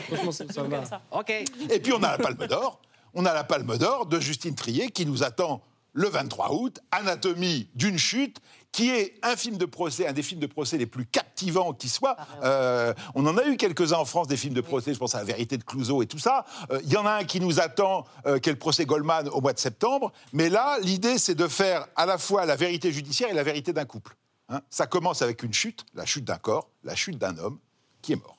franchement, 0.07 0.31
ça, 0.31 0.43
va. 0.63 1.01
Ok. 1.11 1.29
et 1.29 1.79
puis, 1.79 1.93
on 1.93 2.01
a 2.03 2.11
la 2.11 2.17
Palme 2.17 2.47
d'Or. 2.47 2.79
On 3.13 3.25
a 3.25 3.33
la 3.33 3.43
Palme 3.43 3.77
d'Or 3.77 4.05
de 4.07 4.19
Justine 4.19 4.55
Trier 4.55 4.89
qui 4.89 5.05
nous 5.05 5.23
attend 5.23 5.61
le 5.93 6.07
23 6.09 6.53
août. 6.53 6.79
Anatomie 6.91 7.67
d'une 7.75 7.97
chute, 7.99 8.37
qui 8.73 8.89
est 8.89 9.13
un 9.21 9.37
film 9.37 9.57
de 9.57 9.65
procès, 9.65 10.07
un 10.07 10.13
des 10.13 10.23
films 10.23 10.41
de 10.41 10.47
procès 10.47 10.77
les 10.77 10.87
plus 10.87 11.05
captivants 11.05 11.73
qui 11.73 11.87
soit. 11.87 12.17
Euh, 12.43 12.93
on 13.13 13.25
en 13.27 13.37
a 13.37 13.45
eu 13.45 13.55
quelques-uns 13.55 13.97
en 13.97 14.05
France, 14.05 14.27
des 14.27 14.35
films 14.35 14.55
de 14.55 14.61
procès. 14.61 14.93
Je 14.93 14.99
pense 14.99 15.13
à 15.13 15.19
La 15.19 15.25
Vérité 15.25 15.57
de 15.57 15.63
Clouseau 15.63 16.01
et 16.01 16.07
tout 16.07 16.17
ça. 16.17 16.43
Euh, 16.71 16.81
Il 16.83 16.91
y 16.91 16.97
en 16.97 17.05
a 17.05 17.11
un 17.11 17.23
qui 17.23 17.39
nous 17.39 17.61
attend, 17.61 18.05
euh, 18.25 18.39
qui 18.39 18.49
est 18.49 18.51
le 18.51 18.57
procès 18.57 18.85
Goldman 18.85 19.29
au 19.29 19.41
mois 19.41 19.53
de 19.53 19.59
septembre. 19.59 20.11
Mais 20.33 20.49
là, 20.49 20.79
l'idée, 20.81 21.19
c'est 21.19 21.35
de 21.35 21.47
faire 21.47 21.87
à 21.95 22.07
la 22.07 22.17
fois 22.17 22.45
la 22.47 22.55
vérité 22.55 22.91
judiciaire 22.91 23.29
et 23.29 23.33
la 23.33 23.43
vérité 23.43 23.71
d'un 23.71 23.85
couple. 23.85 24.17
Hein. 24.49 24.59
ça 24.69 24.87
commence 24.87 25.21
avec 25.21 25.41
une 25.43 25.53
chute, 25.53 25.85
la 25.93 26.05
chute 26.05 26.25
d'un 26.25 26.37
corps, 26.37 26.67
la 26.83 26.95
chute 26.95 27.17
d'un 27.17 27.37
homme 27.37 27.59
qui 28.01 28.11
est 28.11 28.17
mort. 28.17 28.37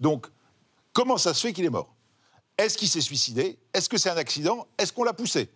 Donc, 0.00 0.26
comment 0.92 1.16
ça 1.16 1.32
se 1.32 1.46
fait 1.46 1.52
qu'il 1.52 1.64
est 1.64 1.70
mort? 1.70 1.94
Est-ce 2.56 2.76
qu'il 2.76 2.88
s'est 2.88 3.00
suicidé? 3.00 3.56
Est-ce 3.72 3.88
que 3.88 3.98
c'est 3.98 4.10
un 4.10 4.16
accident? 4.16 4.66
Est-ce 4.78 4.92
qu'on 4.92 5.04
l'a 5.04 5.12
poussé? 5.12 5.48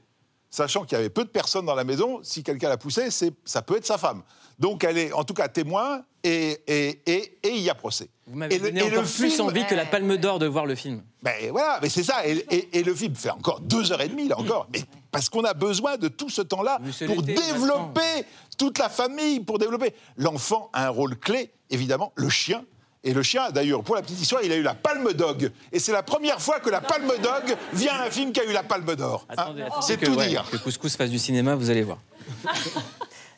Sachant 0.54 0.84
qu'il 0.84 0.96
y 0.96 1.00
avait 1.00 1.08
peu 1.08 1.24
de 1.24 1.30
personnes 1.30 1.64
dans 1.64 1.74
la 1.74 1.82
maison, 1.82 2.20
si 2.22 2.42
quelqu'un 2.42 2.68
l'a 2.68 2.76
poussé, 2.76 3.10
c'est- 3.10 3.32
ça 3.44 3.62
peut 3.62 3.76
être 3.78 3.86
sa 3.86 3.96
femme. 3.96 4.22
Donc 4.58 4.84
elle 4.84 4.98
est 4.98 5.10
en 5.14 5.24
tout 5.24 5.32
cas 5.32 5.48
témoin 5.48 6.04
et, 6.22 6.58
et, 6.66 7.00
et, 7.06 7.38
et 7.42 7.48
il 7.56 7.62
y 7.62 7.70
a 7.70 7.74
procès. 7.74 8.10
Vous 8.26 8.36
m'avez 8.36 8.54
Et 8.54 8.58
le- 8.58 8.66
donné 8.68 8.80
le 8.82 8.98
encore 8.98 9.02
plus 9.10 9.30
film- 9.30 9.46
envie 9.48 9.66
que 9.66 9.74
la 9.74 9.86
Palme 9.86 10.14
d'Or 10.18 10.38
de 10.38 10.46
voir 10.46 10.66
le 10.66 10.74
film. 10.74 11.02
Ben 11.22 11.32
voilà, 11.50 11.78
mais 11.80 11.88
c'est 11.88 12.02
ça. 12.04 12.26
Et, 12.26 12.82
le 12.82 12.94
film 12.94 13.14
fait 13.14 13.30
encore 13.30 13.60
deux 13.60 13.92
heures 13.92 14.02
et 14.02 14.08
demie, 14.08 14.28
là 14.28 14.38
encore. 14.38 14.68
Mais 14.74 14.82
parce 15.10 15.30
qu'on 15.30 15.42
a 15.44 15.54
besoin 15.54 15.96
de 15.96 16.08
tout 16.08 16.28
ce 16.28 16.42
temps-là 16.42 16.78
pour 17.06 17.22
développer 17.22 18.26
toute 18.58 18.78
la 18.78 18.90
famille, 18.90 19.40
pour 19.40 19.58
développer. 19.58 19.94
L'enfant 20.18 20.68
a 20.74 20.86
un 20.86 20.90
rôle 20.90 21.16
clé, 21.18 21.50
évidemment, 21.70 22.12
le 22.16 22.28
chien. 22.28 22.62
Et 23.04 23.12
le 23.12 23.22
chien, 23.22 23.50
d'ailleurs, 23.50 23.82
pour 23.82 23.96
la 23.96 24.02
petite 24.02 24.20
histoire, 24.20 24.42
il 24.44 24.52
a 24.52 24.56
eu 24.56 24.62
la 24.62 24.74
Palme 24.74 25.12
Dog. 25.12 25.50
Et 25.72 25.78
c'est 25.80 25.92
la 25.92 26.04
première 26.04 26.40
fois 26.40 26.60
que 26.60 26.70
la 26.70 26.80
Palme 26.80 27.12
Dog 27.20 27.56
vient 27.72 27.94
à 27.94 28.06
un 28.06 28.10
film 28.10 28.32
qui 28.32 28.40
a 28.40 28.44
eu 28.44 28.52
la 28.52 28.62
Palme 28.62 28.94
d'Or. 28.94 29.26
hein. 29.36 29.54
C'est 29.80 29.96
tout 29.96 30.12
ouais, 30.12 30.28
dire. 30.28 30.44
que 30.50 30.56
Couscous 30.56 30.96
fasse 30.96 31.10
du 31.10 31.18
cinéma, 31.18 31.56
vous 31.56 31.68
allez 31.68 31.82
voir. 31.82 31.98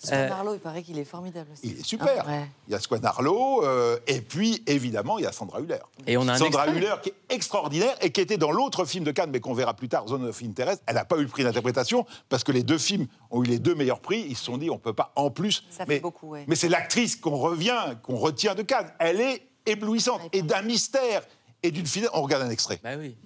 Swan 0.04 0.30
Arlo, 0.30 0.54
il 0.54 0.60
paraît 0.60 0.82
qu'il 0.82 0.98
est 0.98 1.04
formidable 1.04 1.50
aussi. 1.52 1.62
Il 1.64 1.80
est 1.80 1.84
super. 1.84 2.24
Ah, 2.26 2.30
ouais. 2.30 2.48
Il 2.68 2.72
y 2.72 2.74
a 2.74 2.80
Swan 2.80 3.02
Arlo, 3.04 3.64
euh, 3.64 3.98
et 4.06 4.20
puis, 4.20 4.62
évidemment, 4.66 5.18
il 5.18 5.24
y 5.24 5.26
a 5.26 5.32
Sandra 5.32 5.60
Hüller. 5.60 5.78
Et 6.06 6.18
on 6.18 6.28
a 6.28 6.34
un 6.34 6.36
Sandra 6.36 6.64
extrait. 6.64 6.78
Hüller 6.78 6.94
qui 7.02 7.08
est 7.08 7.34
extraordinaire 7.34 7.96
et 8.02 8.10
qui 8.10 8.20
était 8.20 8.36
dans 8.36 8.50
l'autre 8.50 8.84
film 8.84 9.04
de 9.04 9.12
Cannes, 9.12 9.30
mais 9.32 9.40
qu'on 9.40 9.54
verra 9.54 9.72
plus 9.72 9.88
tard, 9.88 10.06
Zone 10.08 10.26
of 10.26 10.42
Interest. 10.42 10.82
Elle 10.86 10.96
n'a 10.96 11.06
pas 11.06 11.16
eu 11.16 11.22
le 11.22 11.28
prix 11.28 11.42
d'interprétation 11.42 12.04
parce 12.28 12.44
que 12.44 12.52
les 12.52 12.62
deux 12.62 12.78
films 12.78 13.06
ont 13.30 13.42
eu 13.42 13.46
les 13.46 13.58
deux 13.58 13.74
meilleurs 13.74 14.00
prix. 14.00 14.26
Ils 14.28 14.36
se 14.36 14.44
sont 14.44 14.58
dit, 14.58 14.68
on 14.68 14.74
ne 14.74 14.78
peut 14.80 14.92
pas 14.92 15.12
en 15.16 15.30
plus. 15.30 15.64
Ça 15.70 15.86
fait 15.86 15.94
mais 15.94 16.00
beaucoup, 16.00 16.28
ouais. 16.28 16.44
mais 16.48 16.54
c'est 16.54 16.68
l'actrice 16.68 17.16
qu'on 17.16 17.36
revient, 17.36 17.96
qu'on 18.02 18.16
retient 18.16 18.54
de 18.54 18.62
Cannes. 18.62 18.92
Elle 18.98 19.22
est 19.22 19.42
éblouissante 19.66 20.22
et 20.32 20.42
d'un 20.42 20.62
mystère 20.62 21.22
et 21.62 21.70
d'une 21.70 21.86
finesse. 21.86 22.10
On 22.12 22.22
regarde 22.22 22.42
un 22.42 22.50
extrait. 22.50 22.78
Bah 22.82 22.90
oui. 22.98 23.16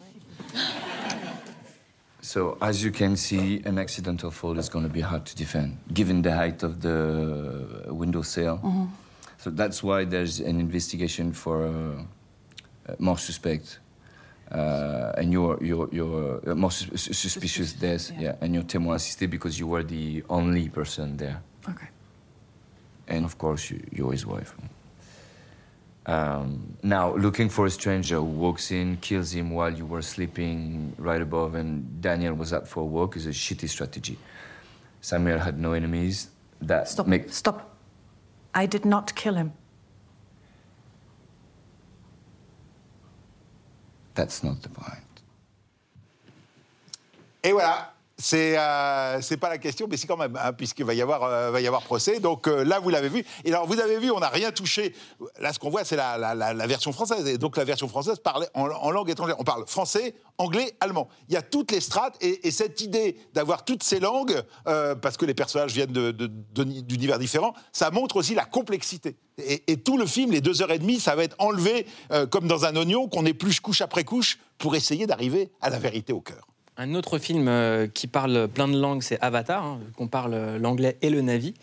So 2.21 2.59
as 2.61 2.83
you 2.83 2.91
can 2.91 3.17
see, 3.17 3.63
an 3.65 3.79
accidental 3.79 4.31
fall 4.31 4.59
is 4.59 4.69
going 4.69 4.83
to 4.85 4.93
be 4.93 5.01
hard 5.01 5.25
to 5.27 5.35
defend, 5.37 5.77
given 5.95 6.21
the 6.23 6.33
height 6.35 6.63
of 6.63 6.81
the 6.81 7.87
window 7.91 8.23
sill. 8.23 8.61
So 9.39 9.51
that's 9.51 9.83
why 9.83 10.05
there's 10.05 10.41
an 10.41 10.59
investigation 10.61 11.33
for 11.33 11.65
uh, 11.67 11.71
uh, 12.91 12.95
more 12.99 13.17
suspect, 13.19 13.79
uh, 14.51 15.13
and 15.17 15.33
you're 15.33 15.59
you're 15.63 15.89
you're 15.93 16.41
uh, 16.51 16.55
more 16.57 16.73
sus- 16.73 16.91
sus- 17.01 17.17
suspicious 17.17 17.73
death, 17.73 18.11
yeah. 18.19 18.35
and 18.41 18.53
you're 18.53 18.65
témoin 18.67 18.97
assisté 18.97 19.27
because 19.31 19.59
you 19.59 19.69
were 19.69 19.85
the 19.85 20.23
only 20.29 20.69
person 20.69 21.17
there, 21.17 21.41
Okay. 21.69 21.87
and 23.07 23.25
of 23.25 23.39
course 23.39 23.71
you, 23.71 23.81
you're 23.93 24.13
his 24.13 24.27
wife. 24.27 24.55
Um, 26.09 26.77
now, 26.83 27.15
looking 27.15 27.51
for 27.51 27.67
a 27.67 27.71
stranger 27.71 28.17
who 28.17 28.23
walks 28.23 28.71
in, 28.71 28.97
kills 28.97 29.31
him 29.33 29.51
while 29.51 29.71
you 29.71 29.85
were 29.85 30.03
sleeping 30.03 30.95
right 30.99 31.21
above, 31.21 31.55
and 31.55 32.01
Daniel 32.01 32.35
was 32.35 32.53
up 32.53 32.67
for 32.67 32.81
a 32.81 32.87
walk 32.87 33.17
is 33.17 33.27
a 33.27 33.31
shitty 33.31 33.69
strategy. 33.69 34.19
Samuel 35.01 35.39
had 35.39 35.61
no 35.61 35.73
enemies. 35.73 36.29
That 36.63 36.89
Stop. 36.89 37.07
make 37.07 37.31
Stop. 37.31 37.77
I 38.55 38.67
did 38.67 38.85
not 38.85 39.15
kill 39.15 39.35
him. 39.35 39.53
that's 44.19 44.43
not 44.43 44.61
the 44.63 44.69
point. 44.69 45.23
Et 47.45 47.53
voilà. 47.53 47.95
C'est 48.21 48.59
euh, 48.59 49.21
c'est 49.21 49.37
pas 49.37 49.49
la 49.49 49.59
question, 49.59 49.87
mais 49.89 49.97
c'est 49.97 50.09
quand 50.09 50.17
même, 50.17 50.37
hein, 50.43 50.53
puisqu'il 50.53 50.85
va 50.85 50.93
y 50.93 51.01
avoir 51.01 51.23
euh, 51.23 51.53
va 51.53 51.61
y 51.61 51.69
avoir 51.69 51.83
procès. 51.83 52.19
Donc 52.19 52.49
euh, 52.49 52.65
là, 52.65 52.81
vous 52.81 52.91
l'avez 52.91 53.09
vu. 53.09 53.25
Et 53.45 53.53
alors, 53.53 53.65
vous 53.65 53.79
avez 53.79 53.97
vu, 54.01 54.11
on 54.11 54.19
n'a 54.19 54.29
rien 54.29 54.51
touché. 54.51 54.93
Là, 55.39 55.53
ce 55.53 55.61
qu'on 55.61 55.71
voit, 55.71 55.85
c'est 55.85 55.95
la, 55.95 56.19
la- 56.19 56.67
version 56.67 56.93
française. 56.93 57.25
Et 57.29 57.39
donc, 57.39 57.57
la 57.57 57.63
version 57.63 57.87
française 57.87 58.19
parle 58.19 58.49
en, 58.55 58.91
langue 58.91 59.09
étrangère. 59.09 59.37
On 59.39 59.45
parle 59.45 59.65
français, 59.69 60.17
anglais, 60.37 60.77
allemand. 60.81 61.09
Il 61.29 61.35
y 61.35 61.37
a 61.37 61.43
toutes 61.43 61.71
les 61.71 61.81
strates. 61.81 62.17
Et, 62.21 62.49
et 62.49 62.51
cette 62.51 62.81
idée 62.81 63.17
d'avoir 63.35 63.65
toutes 63.65 63.85
ces 63.85 64.01
langues, 64.01 64.43
parce 64.65 65.17
que 65.17 65.25
les 65.25 65.35
personnages 65.35 65.73
viennent 65.73 65.93
d'univers 65.93 67.21
différents, 67.21 67.55
ça 67.73 67.93
montre 67.93 68.17
aussi 68.17 68.35
la 68.35 68.45
complexité. 68.45 69.17
Et, 69.39 69.63
et 69.73 69.77
tout 69.77 69.97
le 69.97 70.07
film, 70.07 70.33
les 70.33 70.41
deux 70.41 70.61
heures 70.61 70.73
et 70.73 70.81
demie, 70.81 70.99
ça 70.99 71.15
va 71.15 71.23
être 71.23 71.37
enlevé 71.39 71.87
comme 72.31 72.49
dans 72.49 72.65
un 72.65 72.75
oignon, 72.75 73.07
qu'on 73.09 73.25
épluche 73.27 73.61
couche 73.61 73.81
après 73.81 74.03
couche 74.03 74.39
pour 74.59 74.75
essayer 74.75 75.07
d'arriver 75.07 75.53
à 75.61 75.71
la 75.71 75.79
vérité 75.79 76.13
au 76.13 76.21
cœur. 76.21 76.49
Un 76.81 76.95
autre 76.95 77.19
film 77.19 77.49
euh, 77.49 77.89
qui 77.89 78.07
parle 78.07 78.47
plein 78.47 78.69
de 78.69 78.79
langues, 78.79 79.03
c'est 79.03 79.21
Avatar, 79.21 79.65
hein, 79.65 79.81
qu'on 79.97 80.07
parle 80.07 80.35
euh, 80.35 80.59
l'anglais 80.61 80.97
et 81.03 81.11
le 81.11 81.23
navi. 81.23 81.55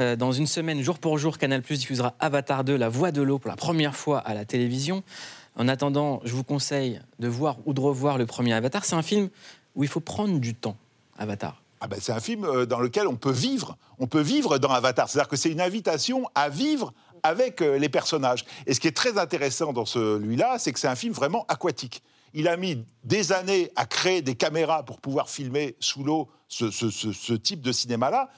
Euh, 0.00 0.16
dans 0.16 0.32
une 0.32 0.46
semaine, 0.46 0.80
jour 0.80 0.98
pour 0.98 1.18
jour, 1.18 1.36
Canal 1.36 1.60
Plus 1.60 1.80
diffusera 1.80 2.14
Avatar 2.20 2.64
2, 2.64 2.74
La 2.76 2.88
Voix 2.88 3.12
de 3.12 3.20
l'eau, 3.20 3.38
pour 3.38 3.50
la 3.50 3.56
première 3.56 3.94
fois 3.94 4.20
à 4.20 4.32
la 4.32 4.46
télévision. 4.46 5.02
En 5.56 5.68
attendant, 5.68 6.22
je 6.24 6.32
vous 6.32 6.42
conseille 6.42 7.02
de 7.18 7.28
voir 7.28 7.58
ou 7.66 7.74
de 7.74 7.80
revoir 7.82 8.16
le 8.16 8.24
premier 8.24 8.54
Avatar. 8.54 8.86
C'est 8.86 8.94
un 8.94 9.02
film 9.02 9.28
où 9.74 9.84
il 9.84 9.90
faut 9.90 10.00
prendre 10.00 10.38
du 10.38 10.54
temps, 10.54 10.78
Avatar. 11.18 11.60
Ah 11.82 11.86
ben, 11.86 11.98
c'est 12.00 12.12
un 12.12 12.20
film 12.20 12.64
dans 12.64 12.80
lequel 12.80 13.06
on 13.06 13.16
peut 13.16 13.30
vivre. 13.30 13.76
On 13.98 14.06
peut 14.06 14.22
vivre 14.22 14.56
dans 14.56 14.70
Avatar. 14.70 15.10
C'est-à-dire 15.10 15.28
que 15.28 15.36
c'est 15.36 15.50
une 15.50 15.60
invitation 15.60 16.24
à 16.34 16.48
vivre 16.48 16.94
avec 17.22 17.60
les 17.60 17.90
personnages. 17.90 18.46
Et 18.66 18.72
ce 18.72 18.80
qui 18.80 18.88
est 18.88 18.96
très 18.96 19.18
intéressant 19.18 19.74
dans 19.74 19.84
celui-là, 19.84 20.58
c'est 20.58 20.72
que 20.72 20.78
c'est 20.78 20.88
un 20.88 20.96
film 20.96 21.12
vraiment 21.12 21.44
aquatique. 21.48 22.02
Il 22.34 22.48
a 22.48 22.56
mis 22.56 22.84
des 23.04 23.32
années 23.32 23.70
à 23.76 23.84
créer 23.86 24.22
des 24.22 24.34
caméras 24.34 24.84
pour 24.84 25.00
pouvoir 25.00 25.28
filmer 25.28 25.76
sous 25.80 26.02
l'eau 26.04 26.28
ce, 26.48 26.70
ce- 26.70 26.90
ce- 26.90 27.12
ce 27.12 27.32
type 27.34 27.60
de 27.62 27.72
cinéma-là. 27.72 28.30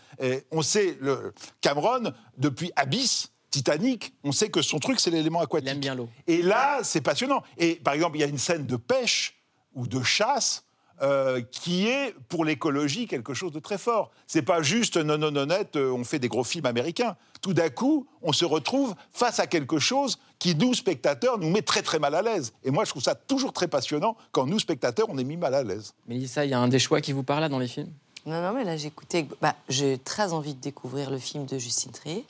On 0.51 0.63
sait, 0.63 0.97
le 1.01 1.33
Cameron, 1.61 2.13
depuis 2.39 2.71
Abyss, 2.77 3.31
Titanic, 3.51 4.13
on 4.25 4.33
sait 4.33 4.49
que 4.51 4.63
son 4.63 4.79
truc, 4.81 4.99
c'est 4.99 5.11
l'élément 5.11 5.41
aquatique. 5.41 5.69
Il 5.69 5.73
aime 5.73 5.81
bien 5.81 5.95
l'eau. 5.95 6.09
Et 6.27 6.43
là, 6.43 6.81
c'est 6.83 7.01
passionnant. 7.01 7.43
Et 7.59 7.77
par 7.77 7.95
exemple, 7.95 8.17
il 8.17 8.21
y 8.21 8.25
a 8.25 8.27
une 8.29 8.39
scène 8.39 8.67
de 8.67 8.77
pêche 8.77 9.37
ou 9.75 9.87
de 9.87 10.03
chasse 10.03 10.65
euh, 11.03 11.41
qui 11.41 11.87
est 11.89 12.15
pour 12.29 12.45
l'écologie 12.45 13.07
quelque 13.09 13.35
chose 13.35 13.51
de 13.53 13.59
très 13.61 13.79
fort. 13.79 14.11
C'est 14.29 14.43
pas 14.43 14.63
juste 14.63 14.97
non 14.97 15.19
non 15.19 15.35
honnête, 15.35 15.75
euh, 15.77 15.91
on 15.91 16.05
fait 16.05 16.21
des 16.21 16.29
gros 16.29 16.45
films 16.45 16.67
américains. 16.67 17.17
Tout 17.43 17.53
d'un 17.53 17.69
coup, 17.69 18.07
on 18.23 18.33
se 18.33 18.45
retrouve 18.45 18.95
face 19.13 19.41
à 19.41 19.47
quelque 19.49 19.79
chose 19.81 20.19
qui 20.45 20.55
nous 20.55 20.75
spectateurs 20.75 21.39
nous 21.39 21.49
met 21.49 21.63
très 21.63 21.81
très 21.81 21.99
mal 21.99 22.15
à 22.15 22.21
l'aise. 22.21 22.53
Et 22.65 22.71
moi, 22.71 22.85
je 22.85 22.91
trouve 22.91 23.03
ça 23.03 23.15
toujours 23.15 23.55
très 23.55 23.67
passionnant 23.67 24.15
quand 24.31 24.45
nous 24.45 24.59
spectateurs 24.59 25.07
on 25.09 25.17
est 25.17 25.25
mis 25.25 25.39
mal 25.39 25.55
à 25.55 25.63
l'aise. 25.63 25.95
Mélissa, 26.07 26.45
il 26.45 26.51
y 26.51 26.53
a 26.55 26.59
un 26.59 26.69
des 26.69 26.79
choix 26.79 27.01
qui 27.01 27.13
vous 27.13 27.23
parle 27.23 27.41
là 27.41 27.49
dans 27.49 27.59
les 27.59 27.67
films? 27.67 27.89
Non, 28.27 28.43
non, 28.43 28.53
mais 28.53 28.63
là, 28.63 28.77
j'ai 28.77 28.89
écouté. 28.89 29.27
Bah, 29.41 29.55
j'ai 29.71 29.97
très 29.97 30.35
envie 30.35 30.53
de 30.53 30.61
découvrir 30.61 31.11
le 31.11 31.17
film 31.17 31.47
de 31.47 31.57
Justine 31.57 31.93
Trier. 31.93 32.27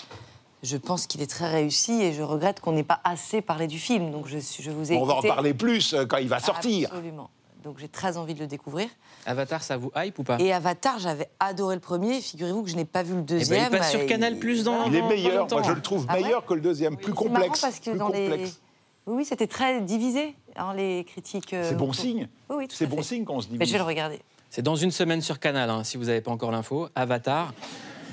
Je 0.62 0.76
pense 0.76 1.08
qu'il 1.08 1.22
est 1.22 1.26
très 1.26 1.50
réussi 1.50 2.02
et 2.02 2.12
je 2.12 2.22
regrette 2.22 2.60
qu'on 2.60 2.70
n'ait 2.70 2.84
pas 2.84 3.00
assez 3.02 3.42
parlé 3.42 3.66
du 3.66 3.80
film. 3.80 4.12
Donc, 4.12 4.28
je, 4.28 4.38
suis- 4.38 4.62
je 4.62 4.70
vous 4.70 4.92
ai 4.92 4.96
On 4.96 5.04
va 5.06 5.14
en 5.16 5.20
parler 5.22 5.52
plus 5.52 5.92
euh, 5.92 6.06
quand 6.06 6.18
il 6.18 6.28
va 6.28 6.38
sortir. 6.38 6.90
Absolument. 6.92 7.30
Donc, 7.64 7.78
j'ai 7.78 7.88
très 7.88 8.18
envie 8.18 8.34
de 8.34 8.40
le 8.40 8.46
découvrir. 8.46 8.88
Avatar, 9.24 9.62
ça 9.62 9.78
vous 9.78 9.90
hype 9.96 10.18
ou 10.18 10.22
pas? 10.22 10.36
Et 10.38 10.52
Avatar, 10.52 10.98
j'avais 10.98 11.28
adoré 11.40 11.74
le 11.74 11.80
premier. 11.80 12.20
Figurez-vous 12.20 12.62
que 12.62 12.68
je 12.68 12.76
n'ai 12.76 12.84
pas 12.84 13.02
vu 13.02 13.14
le 13.14 13.20
Eh 13.20 13.22
ben, 13.22 13.38
deuxième. 13.38 13.72
il 13.72 13.78
passe 13.78 13.90
sur 13.90 14.00
Et- 14.00 14.06
Canal 14.06 14.38
Plus 14.38 14.64
dans. 14.64 14.84
Il 14.84 14.94
est 14.94 15.02
meilleur. 15.02 15.48
Moi, 15.50 15.62
je 15.62 15.72
le 15.72 15.80
trouve 15.80 16.04
Ah 16.08 16.14
ouais 16.16 16.22
meilleur 16.22 16.44
que 16.44 16.52
le 16.54 16.60
deuxième, 16.60 16.96
plus 16.98 17.12
marrant 17.12 17.24
complexe. 17.24 17.60
parce 17.60 17.80
que 17.80 17.90
plus 17.90 17.98
dans 17.98 18.08
les. 18.10 18.28
complexe. 18.28 18.60
Oui, 19.06 19.14
oui, 19.18 19.24
c'était 19.24 19.46
très 19.46 19.80
divisé, 19.80 20.34
hein, 20.56 20.72
les 20.74 21.04
critiques. 21.04 21.52
euh, 21.54 21.68
C'est 21.68 21.76
bon 21.76 21.92
signe. 21.92 22.28
Oui, 22.50 22.56
oui, 22.60 22.66
C'est 22.70 22.86
bon 22.86 23.02
signe 23.02 23.24
quand 23.24 23.34
on 23.36 23.40
se 23.40 23.48
dit. 23.48 23.56
Mais 23.58 23.64
je 23.66 23.72
vais 23.72 23.78
le 23.78 23.84
regarder. 23.84 24.20
C'est 24.50 24.62
dans 24.62 24.76
une 24.76 24.90
semaine 24.90 25.20
sur 25.22 25.40
Canal, 25.40 25.68
hein, 25.70 25.84
si 25.84 25.96
vous 25.96 26.04
n'avez 26.04 26.20
pas 26.20 26.30
encore 26.30 26.50
l'info. 26.52 26.88
Avatar, 26.94 27.52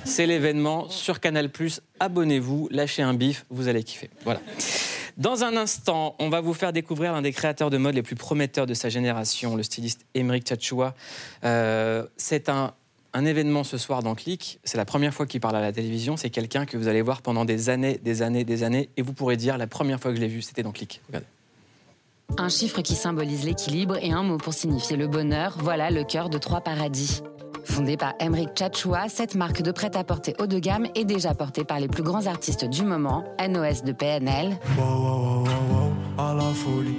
c'est 0.05 0.25
l'événement 0.25 0.89
sur 0.89 1.19
Canal+. 1.19 1.49
Abonnez-vous, 1.99 2.67
lâchez 2.71 3.03
un 3.03 3.13
bif, 3.13 3.45
vous 3.49 3.67
allez 3.67 3.83
kiffer. 3.83 4.09
Voilà. 4.23 4.39
Dans 5.17 5.43
un 5.43 5.55
instant, 5.57 6.15
on 6.19 6.29
va 6.29 6.41
vous 6.41 6.53
faire 6.53 6.73
découvrir 6.73 7.13
l'un 7.13 7.21
des 7.21 7.31
créateurs 7.31 7.69
de 7.69 7.77
mode 7.77 7.95
les 7.95 8.03
plus 8.03 8.15
prometteurs 8.15 8.65
de 8.65 8.73
sa 8.73 8.89
génération, 8.89 9.55
le 9.55 9.63
styliste 9.63 10.05
Émeric 10.13 10.45
Tchatchoua. 10.45 10.93
Euh, 11.43 12.05
c'est 12.17 12.49
un, 12.49 12.73
un 13.13 13.25
événement 13.25 13.63
ce 13.63 13.77
soir 13.77 14.03
dans 14.03 14.15
Click. 14.15 14.59
C'est 14.63 14.77
la 14.77 14.85
première 14.85 15.13
fois 15.13 15.25
qu'il 15.25 15.41
parle 15.41 15.55
à 15.55 15.61
la 15.61 15.71
télévision. 15.71 16.17
C'est 16.17 16.29
quelqu'un 16.29 16.65
que 16.65 16.77
vous 16.77 16.87
allez 16.87 17.01
voir 17.01 17.21
pendant 17.21 17.45
des 17.45 17.69
années, 17.69 17.99
des 18.03 18.21
années, 18.21 18.43
des 18.43 18.63
années. 18.63 18.89
Et 18.97 19.01
vous 19.01 19.13
pourrez 19.13 19.37
dire, 19.37 19.57
la 19.57 19.67
première 19.67 19.99
fois 19.99 20.11
que 20.11 20.17
je 20.17 20.21
l'ai 20.21 20.27
vu, 20.27 20.41
c'était 20.41 20.63
dans 20.63 20.71
Click. 20.71 21.01
Un 22.37 22.49
chiffre 22.49 22.81
qui 22.81 22.95
symbolise 22.95 23.43
l'équilibre 23.43 23.97
et 24.01 24.11
un 24.11 24.23
mot 24.23 24.37
pour 24.37 24.53
signifier 24.53 24.95
le 24.95 25.07
bonheur, 25.07 25.57
voilà 25.59 25.91
le 25.91 26.05
cœur 26.05 26.29
de 26.29 26.37
Trois 26.37 26.61
Paradis. 26.61 27.21
Fondée 27.65 27.97
par 27.97 28.13
Emric 28.19 28.49
Tchatchoua, 28.55 29.07
cette 29.09 29.35
marque 29.35 29.61
de 29.61 29.71
prêt-à-porter 29.71 30.35
haut 30.39 30.47
de 30.47 30.59
gamme 30.59 30.87
est 30.95 31.05
déjà 31.05 31.33
portée 31.33 31.63
par 31.63 31.79
les 31.79 31.87
plus 31.87 32.03
grands 32.03 32.25
artistes 32.27 32.65
du 32.65 32.83
moment, 32.83 33.23
NOS 33.39 33.83
de 33.85 33.91
PNL, 33.91 34.57
Wow, 34.77 35.45
à 36.17 36.33
la 36.33 36.53
folie. 36.53 36.97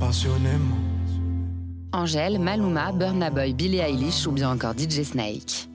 Passionnément. 0.00 0.76
Angèle, 1.92 2.38
Maluma, 2.38 2.92
Burna 2.92 3.30
Boy, 3.30 3.52
Billie 3.52 3.78
Eilish 3.78 4.26
ou 4.26 4.32
bien 4.32 4.50
encore 4.50 4.72
DJ 4.72 5.02
Snake. 5.02 5.68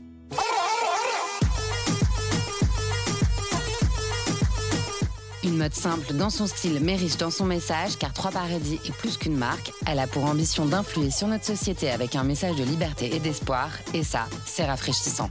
Mode 5.64 5.74
simple 5.74 6.14
dans 6.16 6.30
son 6.30 6.46
style 6.46 6.80
mais 6.82 6.98
riche 6.98 7.16
dans 7.16 7.32
son 7.32 7.46
message 7.46 7.98
car 7.98 8.12
Trois 8.12 8.32
Paradis 8.32 8.82
est 8.86 8.92
plus 8.92 9.16
qu'une 9.16 9.38
marque. 9.38 9.72
Elle 9.88 10.00
a 10.00 10.08
pour 10.08 10.26
ambition 10.26 10.66
d'influer 10.66 11.10
sur 11.10 11.28
notre 11.28 11.46
société 11.46 11.90
avec 11.90 12.16
un 12.16 12.24
message 12.24 12.58
de 12.58 12.66
liberté 12.66 13.16
et 13.16 13.20
d'espoir 13.20 13.70
et 13.94 14.04
ça, 14.04 14.26
c'est 14.46 14.66
rafraîchissant. 14.66 15.30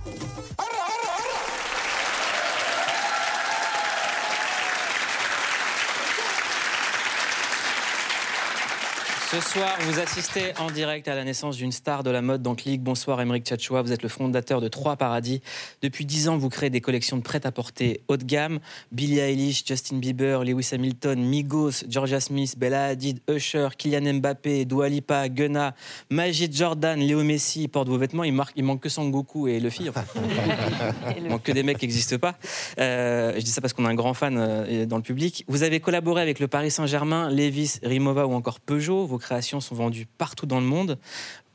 Ce 9.33 9.41
soir, 9.41 9.79
vous 9.87 9.99
assistez 9.99 10.53
en 10.59 10.71
direct 10.71 11.09
à 11.09 11.15
la 11.15 11.25
naissance 11.25 11.57
d'une 11.57 11.73
star 11.73 12.03
de 12.03 12.11
la 12.11 12.21
mode 12.21 12.43
dans 12.43 12.55
Click. 12.55 12.83
Bonsoir, 12.83 13.19
Émeric 13.19 13.47
Tchatchoua. 13.47 13.81
Vous 13.81 13.91
êtes 13.91 14.03
le 14.03 14.11
fondateur 14.11 14.61
de 14.61 14.69
Trois 14.69 14.97
Paradis. 14.97 15.41
Depuis 15.81 16.05
10 16.05 16.29
ans, 16.29 16.37
vous 16.37 16.51
créez 16.51 16.69
des 16.69 16.83
collections 16.83 17.17
de 17.17 17.23
prêt-à-porter 17.23 18.03
haut 18.09 18.19
de 18.19 18.25
gamme. 18.25 18.59
Billie 18.91 19.21
Eilish, 19.21 19.65
Justin 19.67 19.97
Bieber, 19.97 20.45
Lewis 20.45 20.69
Hamilton, 20.73 21.19
Migos, 21.19 21.85
Georgia 21.89 22.21
Smith, 22.21 22.59
Bella 22.59 22.89
Hadid, 22.89 23.21
Usher, 23.27 23.69
Kylian 23.79 24.13
Mbappé, 24.19 24.67
Dua 24.67 24.91
Lipa, 24.91 25.31
Gunna, 25.31 25.75
Majid 26.11 26.55
Jordan, 26.55 27.01
Léo 27.01 27.25
Messi 27.25 27.69
portent 27.69 27.89
vos 27.89 27.97
vêtements. 27.97 28.25
Il, 28.25 28.35
marque, 28.35 28.53
il 28.57 28.65
manque 28.65 28.81
que 28.81 28.91
Sangoku 28.91 29.49
et 29.49 29.61
Luffy. 29.61 29.89
Enfin. 29.89 30.05
Il 31.17 31.31
manque 31.31 31.43
que 31.43 31.53
des 31.53 31.63
mecs 31.63 31.79
qui 31.79 31.87
n'existent 31.87 32.19
pas. 32.19 32.35
Euh, 32.79 33.33
je 33.37 33.41
dis 33.41 33.51
ça 33.51 33.63
parce 33.63 33.73
qu'on 33.73 33.87
a 33.87 33.89
un 33.89 33.95
grand 33.95 34.13
fan 34.13 34.37
euh, 34.37 34.85
dans 34.85 34.97
le 34.97 35.03
public. 35.03 35.47
Vous 35.49 35.63
avez 35.63 35.81
collaboré 35.81 36.21
avec 36.21 36.39
le 36.39 36.49
Paris 36.49 36.71
Saint-Germain, 36.71 37.31
Levis, 37.31 37.79
Rimova 37.83 38.27
ou 38.27 38.35
encore 38.35 38.61
Peugeot. 38.61 39.07
Vos 39.07 39.22
créations 39.23 39.61
sont 39.61 39.75
vendues 39.75 40.07
partout 40.19 40.45
dans 40.45 40.61
le 40.61 40.67
monde. 40.67 40.99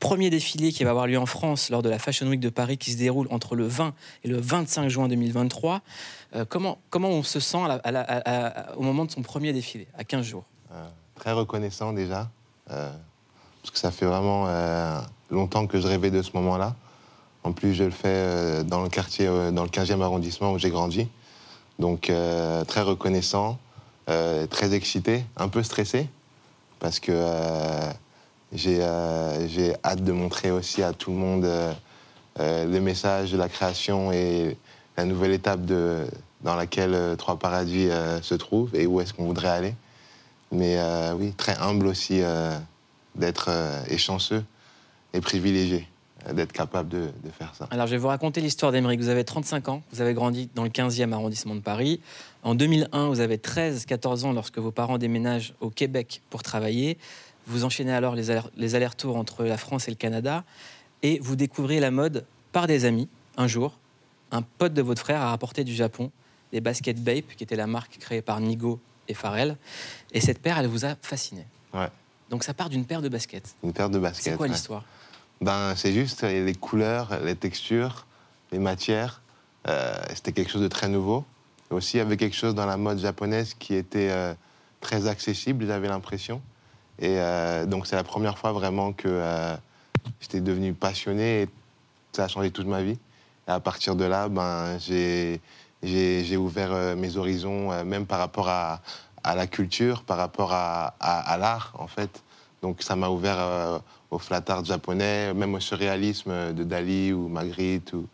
Premier 0.00 0.30
défilé 0.30 0.72
qui 0.72 0.84
va 0.84 0.90
avoir 0.90 1.06
lieu 1.06 1.18
en 1.18 1.26
France 1.26 1.70
lors 1.70 1.82
de 1.82 1.88
la 1.88 1.98
Fashion 1.98 2.26
Week 2.26 2.40
de 2.40 2.48
Paris 2.48 2.78
qui 2.78 2.92
se 2.92 2.98
déroule 2.98 3.28
entre 3.30 3.54
le 3.54 3.66
20 3.66 3.94
et 4.24 4.28
le 4.28 4.40
25 4.40 4.88
juin 4.88 5.08
2023. 5.08 5.82
Euh, 6.34 6.44
comment, 6.48 6.78
comment 6.90 7.08
on 7.10 7.22
se 7.22 7.40
sent 7.40 7.58
au 8.76 8.82
moment 8.82 9.04
de 9.04 9.10
son 9.10 9.22
premier 9.22 9.52
défilé, 9.52 9.86
à 9.96 10.04
15 10.04 10.24
jours? 10.24 10.44
Euh, 10.72 10.86
très 11.14 11.32
reconnaissant 11.32 11.92
déjà, 11.92 12.28
euh, 12.70 12.90
parce 13.62 13.70
que 13.72 13.78
ça 13.78 13.90
fait 13.90 14.06
vraiment 14.06 14.46
longtemps 15.30 15.66
que 15.66 15.80
je 15.80 15.86
rêvais 15.86 16.10
de 16.10 16.22
ce 16.22 16.30
moment-là. 16.34 16.74
En 17.44 17.52
plus, 17.52 17.74
je 17.74 17.84
le 17.84 17.90
fais 17.90 18.64
dans 18.64 18.82
le 18.82 18.88
quartier, 18.88 19.26
dans 19.26 19.62
le 19.62 19.70
15e 19.70 20.02
arrondissement 20.02 20.52
où 20.52 20.58
j'ai 20.58 20.70
grandi. 20.70 21.08
Donc 21.78 22.12
très 22.66 22.82
reconnaissant, 22.82 23.58
très 24.06 24.74
excité, 24.74 25.24
un 25.36 25.48
peu 25.48 25.62
stressé, 25.62 26.08
parce 26.80 27.00
que 27.00 27.12
euh, 27.12 27.90
j'ai 28.52 28.82
euh, 28.82 29.48
j'ai 29.48 29.74
hâte 29.84 30.02
de 30.02 30.12
montrer 30.12 30.50
aussi 30.50 30.82
à 30.82 30.92
tout 30.92 31.10
le 31.10 31.16
monde 31.16 31.44
euh, 31.44 31.74
le 32.38 32.80
message 32.80 33.32
de 33.32 33.36
la 33.36 33.48
création 33.48 34.12
et 34.12 34.56
la 34.96 35.04
nouvelle 35.04 35.32
étape 35.32 35.64
de, 35.64 36.06
dans 36.42 36.54
laquelle 36.54 37.16
Trois 37.18 37.38
Paradis 37.38 37.88
se 38.22 38.34
trouve 38.34 38.74
et 38.74 38.86
où 38.86 39.00
est-ce 39.00 39.12
qu'on 39.12 39.24
voudrait 39.24 39.48
aller. 39.48 39.74
Mais 40.52 40.78
oui, 41.14 41.32
très 41.36 41.56
humble 41.58 41.86
aussi 41.86 42.20
d'être 43.14 43.50
et 43.88 43.98
chanceux 43.98 44.44
et 45.14 45.20
privilégié 45.20 45.88
d'être 46.32 46.52
capable 46.52 46.88
de, 46.88 47.10
de 47.24 47.30
faire 47.30 47.54
ça. 47.54 47.68
Alors, 47.70 47.86
je 47.86 47.92
vais 47.92 47.98
vous 47.98 48.08
raconter 48.08 48.40
l'histoire 48.40 48.72
d'Emeric. 48.72 49.00
Vous 49.00 49.08
avez 49.08 49.24
35 49.24 49.68
ans, 49.68 49.82
vous 49.92 50.00
avez 50.00 50.14
grandi 50.14 50.50
dans 50.54 50.64
le 50.64 50.68
15e 50.68 51.12
arrondissement 51.12 51.54
de 51.54 51.60
Paris. 51.60 52.00
En 52.44 52.54
2001, 52.54 53.08
vous 53.08 53.20
avez 53.20 53.36
13-14 53.36 54.24
ans 54.24 54.32
lorsque 54.32 54.58
vos 54.58 54.70
parents 54.70 54.98
déménagent 54.98 55.54
au 55.60 55.70
Québec 55.70 56.22
pour 56.30 56.42
travailler. 56.42 56.98
Vous 57.46 57.64
enchaînez 57.64 57.92
alors 57.92 58.14
les 58.14 58.30
aller- 58.30 58.40
les 58.56 58.74
allers-retours 58.74 59.16
entre 59.16 59.44
la 59.44 59.56
France 59.56 59.88
et 59.88 59.90
le 59.90 59.96
Canada 59.96 60.44
et 61.02 61.18
vous 61.20 61.36
découvrez 61.36 61.80
la 61.80 61.90
mode 61.90 62.24
par 62.52 62.66
des 62.66 62.84
amis. 62.84 63.08
Un 63.36 63.46
jour, 63.46 63.78
un 64.30 64.42
pote 64.42 64.74
de 64.74 64.82
votre 64.82 65.00
frère 65.02 65.20
a 65.20 65.30
rapporté 65.30 65.64
du 65.64 65.74
Japon 65.74 66.10
des 66.52 66.60
baskets 66.60 67.02
Bape, 67.02 67.34
qui 67.36 67.44
était 67.44 67.56
la 67.56 67.66
marque 67.66 67.98
créée 67.98 68.22
par 68.22 68.40
Nigo 68.40 68.80
et 69.06 69.14
Pharrell. 69.14 69.56
Et 70.12 70.20
cette 70.20 70.40
paire, 70.40 70.58
elle 70.58 70.66
vous 70.66 70.84
a 70.84 70.94
fasciné. 71.02 71.44
Ouais. 71.74 71.88
Donc 72.30 72.44
ça 72.44 72.54
part 72.54 72.68
d'une 72.68 72.84
paire 72.84 73.02
de 73.02 73.08
baskets. 73.08 73.54
Une 73.62 73.72
paire 73.72 73.90
de 73.90 73.98
baskets. 73.98 74.24
C'est 74.32 74.36
quoi 74.36 74.46
ouais. 74.46 74.52
l'histoire? 74.52 74.84
Ben, 75.40 75.74
c'est 75.76 75.92
juste 75.92 76.22
les 76.22 76.54
couleurs, 76.54 77.18
les 77.24 77.36
textures, 77.36 78.06
les 78.52 78.58
matières. 78.58 79.22
Euh, 79.66 79.94
C'était 80.14 80.32
quelque 80.32 80.50
chose 80.50 80.62
de 80.62 80.68
très 80.68 80.88
nouveau. 80.88 81.24
Et 81.70 81.74
aussi, 81.74 81.96
il 81.96 81.98
y 81.98 82.00
avait 82.00 82.16
quelque 82.16 82.36
chose 82.36 82.54
dans 82.54 82.66
la 82.66 82.76
mode 82.76 82.98
japonaise 82.98 83.54
qui 83.54 83.74
était 83.74 84.10
euh, 84.10 84.34
très 84.80 85.06
accessible, 85.06 85.66
j'avais 85.66 85.88
l'impression. 85.88 86.40
Et 86.98 87.16
euh, 87.18 87.66
donc, 87.66 87.86
c'est 87.86 87.96
la 87.96 88.04
première 88.04 88.38
fois 88.38 88.52
vraiment 88.52 88.92
que 88.92 89.08
euh, 89.08 89.54
j'étais 90.20 90.40
devenu 90.40 90.72
passionné 90.72 91.42
et 91.42 91.48
ça 92.12 92.24
a 92.24 92.28
changé 92.28 92.50
toute 92.50 92.66
ma 92.66 92.82
vie. 92.82 92.98
Et 93.46 93.50
à 93.50 93.60
partir 93.60 93.96
de 93.96 94.04
là, 94.04 94.28
ben, 94.28 94.78
j'ai 94.78 96.36
ouvert 96.36 96.96
mes 96.96 97.16
horizons, 97.16 97.84
même 97.84 98.06
par 98.06 98.18
rapport 98.18 98.48
à, 98.48 98.80
à 99.22 99.34
la 99.34 99.46
culture, 99.46 100.02
par 100.02 100.16
rapport 100.16 100.52
à, 100.52 100.94
à- 101.00 101.36
l'art, 101.38 101.72
en 101.78 101.86
fait. 101.86 102.22
Donc 102.62 102.82
ça 102.82 102.96
m'a 102.96 103.08
ouvert 103.08 103.80
au 104.10 104.18
flat 104.18 104.42
art 104.48 104.64
japonais, 104.64 105.32
même 105.32 105.54
au 105.54 105.60
surréalisme 105.60 106.52
de 106.52 106.64
Dali 106.64 107.12
ou 107.12 107.28
Magritte. 107.28 107.92
Ou... 107.92 108.06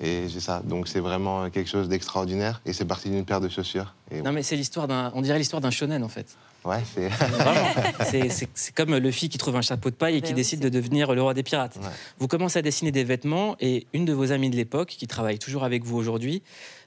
Et 0.00 0.28
j'ai 0.28 0.40
ça. 0.40 0.60
Donc 0.64 0.88
c'est 0.88 1.00
vraiment 1.00 1.48
quelque 1.50 1.70
chose 1.70 1.88
d'extraordinaire. 1.88 2.60
Et 2.66 2.72
c'est 2.72 2.84
parti 2.84 3.08
d'une 3.10 3.24
paire 3.24 3.40
de 3.40 3.48
chaussures. 3.48 3.94
Et 4.10 4.20
Non 4.22 4.32
mais 4.32 4.42
c'est 4.42 4.56
l'histoire 4.56 4.86
d'un, 4.88 5.10
on 5.14 5.22
dirait 5.22 5.38
l'histoire 5.38 5.60
d'un 5.62 5.70
shonen 5.70 6.02
en 6.04 6.08
fait. 6.08 6.26
ouais, 6.64 6.82
c'est. 6.94 7.08
Vraiment. 7.08 7.68
C'est- 8.10 8.28
C'est 8.28 8.48
c'est 8.54 8.74
comme 8.74 8.94
le 8.96 9.10
fille 9.10 9.28
qui 9.28 9.38
trouve 9.38 9.56
un 9.56 9.62
chapeau 9.62 9.88
de 9.90 9.94
paille 9.94 10.16
et 10.16 10.20
qui 10.20 10.28
oui, 10.30 10.34
décide 10.34 10.60
de 10.60 10.68
devenir 10.68 11.14
le 11.14 11.22
roi 11.22 11.32
des 11.34 11.42
pirates. 11.42 11.76
Ouais. 11.76 11.88
Vous 12.18 12.28
commencez 12.28 12.58
à 12.58 12.62
dessiner 12.62 12.92
des 12.92 13.04
vêtements 13.04 13.56
et 13.60 13.86
une 13.94 14.04
de 14.04 14.12
vos 14.12 14.32
amies 14.32 14.50
de 14.50 14.56
l'époque, 14.56 14.88
qui 14.88 15.06
travaille 15.06 15.38
toujours 15.38 15.64
avec 15.64 15.82
vous 15.84 15.96
aujourd'hui, 15.96 16.42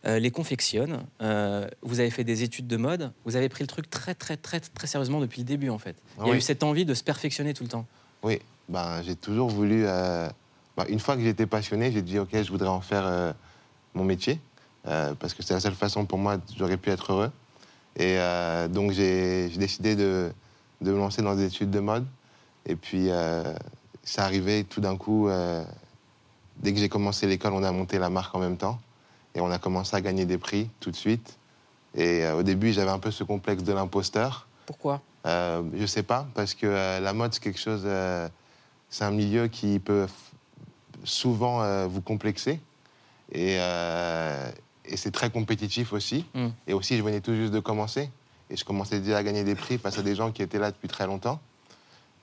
euh, 0.05 0.19
les 0.19 0.31
confectionne. 0.31 1.03
Euh, 1.21 1.67
vous 1.81 1.99
avez 1.99 2.09
fait 2.11 2.23
des 2.23 2.43
études 2.43 2.67
de 2.67 2.77
mode. 2.77 3.11
Vous 3.25 3.35
avez 3.35 3.49
pris 3.49 3.63
le 3.63 3.67
truc 3.67 3.89
très 3.89 4.13
très 4.15 4.37
très 4.37 4.59
très 4.59 4.87
sérieusement 4.87 5.19
depuis 5.19 5.41
le 5.41 5.45
début 5.47 5.69
en 5.69 5.79
fait. 5.79 5.95
Il 6.21 6.27
y 6.27 6.31
a 6.31 6.35
eu 6.35 6.41
cette 6.41 6.61
envie 6.63 6.85
de 6.85 6.93
se 6.93 7.03
perfectionner 7.03 7.53
tout 7.53 7.63
le 7.63 7.69
temps. 7.69 7.85
Oui, 8.23 8.39
ben, 8.69 9.01
j'ai 9.03 9.15
toujours 9.15 9.49
voulu. 9.49 9.85
euh, 9.87 10.29
ben, 10.79 10.85
une 10.87 10.99
fois 10.99 11.17
que 11.17 11.21
j'étais 11.21 11.45
passionné, 11.45 11.91
j'ai 11.91 12.01
dit 12.01 12.19
ok, 12.19 12.29
je 12.31 12.49
voudrais 12.49 12.69
en 12.69 12.79
faire 12.79 13.05
euh, 13.05 13.33
mon 13.95 14.05
métier 14.05 14.39
euh, 14.87 15.13
parce 15.13 15.33
que 15.33 15.43
c'est 15.43 15.53
la 15.53 15.59
seule 15.59 15.75
façon 15.75 16.05
pour 16.05 16.17
moi 16.17 16.37
j'aurais 16.57 16.77
pu 16.77 16.89
être 16.89 17.11
heureux. 17.11 17.31
Et 17.97 18.17
euh, 18.17 18.69
donc 18.69 18.91
j'ai 18.91 19.49
décidé 19.49 19.97
de, 19.97 20.31
de 20.79 20.91
me 20.93 20.97
lancer 20.97 21.21
dans 21.21 21.35
des 21.35 21.47
études 21.47 21.69
de 21.69 21.81
mode. 21.81 22.05
Et 22.65 22.77
puis 22.77 23.09
c'est 24.03 24.21
arrivé 24.21 24.63
tout 24.63 24.79
d'un 24.79 24.95
coup. 24.95 25.29
dès 26.57 26.71
que 26.71 26.79
j'ai 26.79 26.87
commencé 26.87 27.27
l'école, 27.27 27.53
on 27.53 27.63
a 27.63 27.71
monté 27.73 27.99
la 27.99 28.09
marque 28.09 28.33
en 28.35 28.39
même 28.39 28.55
temps 28.55 28.79
et 29.35 29.41
on 29.41 29.51
a 29.51 29.59
commencé 29.59 29.95
à 29.97 30.01
gagner 30.01 30.25
des 30.25 30.37
prix 30.37 30.69
tout 30.79 30.91
de 30.91 30.95
suite. 30.95 31.37
Et 31.95 32.25
au 32.29 32.43
début, 32.43 32.71
j'avais 32.71 32.91
un 32.91 32.99
peu 32.99 33.11
ce 33.11 33.25
complexe 33.25 33.63
de 33.63 33.73
l'imposteur. 33.73 34.47
Pourquoi? 34.65 35.01
Je 35.25 35.85
sais 35.85 36.03
pas, 36.03 36.27
parce 36.35 36.53
que 36.53 36.67
la 37.01 37.13
mode, 37.13 37.33
c'est 37.33 37.43
quelque 37.43 37.59
chose. 37.59 37.87
c'est 38.89 39.03
un 39.03 39.11
milieu 39.11 39.47
qui 39.47 39.79
peut 39.79 40.07
souvent 41.03 41.62
euh, 41.63 41.88
vous 41.88 42.01
complexer. 42.01 42.59
Et, 43.31 43.57
euh, 43.59 44.51
et 44.85 44.97
c'est 44.97 45.12
très 45.12 45.29
compétitif 45.29 45.93
aussi. 45.93 46.25
Mm. 46.33 46.47
Et 46.67 46.73
aussi, 46.73 46.97
je 46.97 47.03
venais 47.03 47.21
tout 47.21 47.33
juste 47.35 47.53
de 47.53 47.59
commencer. 47.59 48.09
Et 48.49 48.55
je 48.57 48.65
commençais 48.65 48.99
déjà 48.99 49.17
à 49.17 49.23
gagner 49.23 49.43
des 49.43 49.55
prix 49.55 49.77
face 49.77 49.97
à 49.99 50.01
des 50.01 50.15
gens 50.15 50.31
qui 50.31 50.41
étaient 50.41 50.57
là 50.59 50.71
depuis 50.71 50.88
très 50.88 51.05
longtemps. 51.05 51.39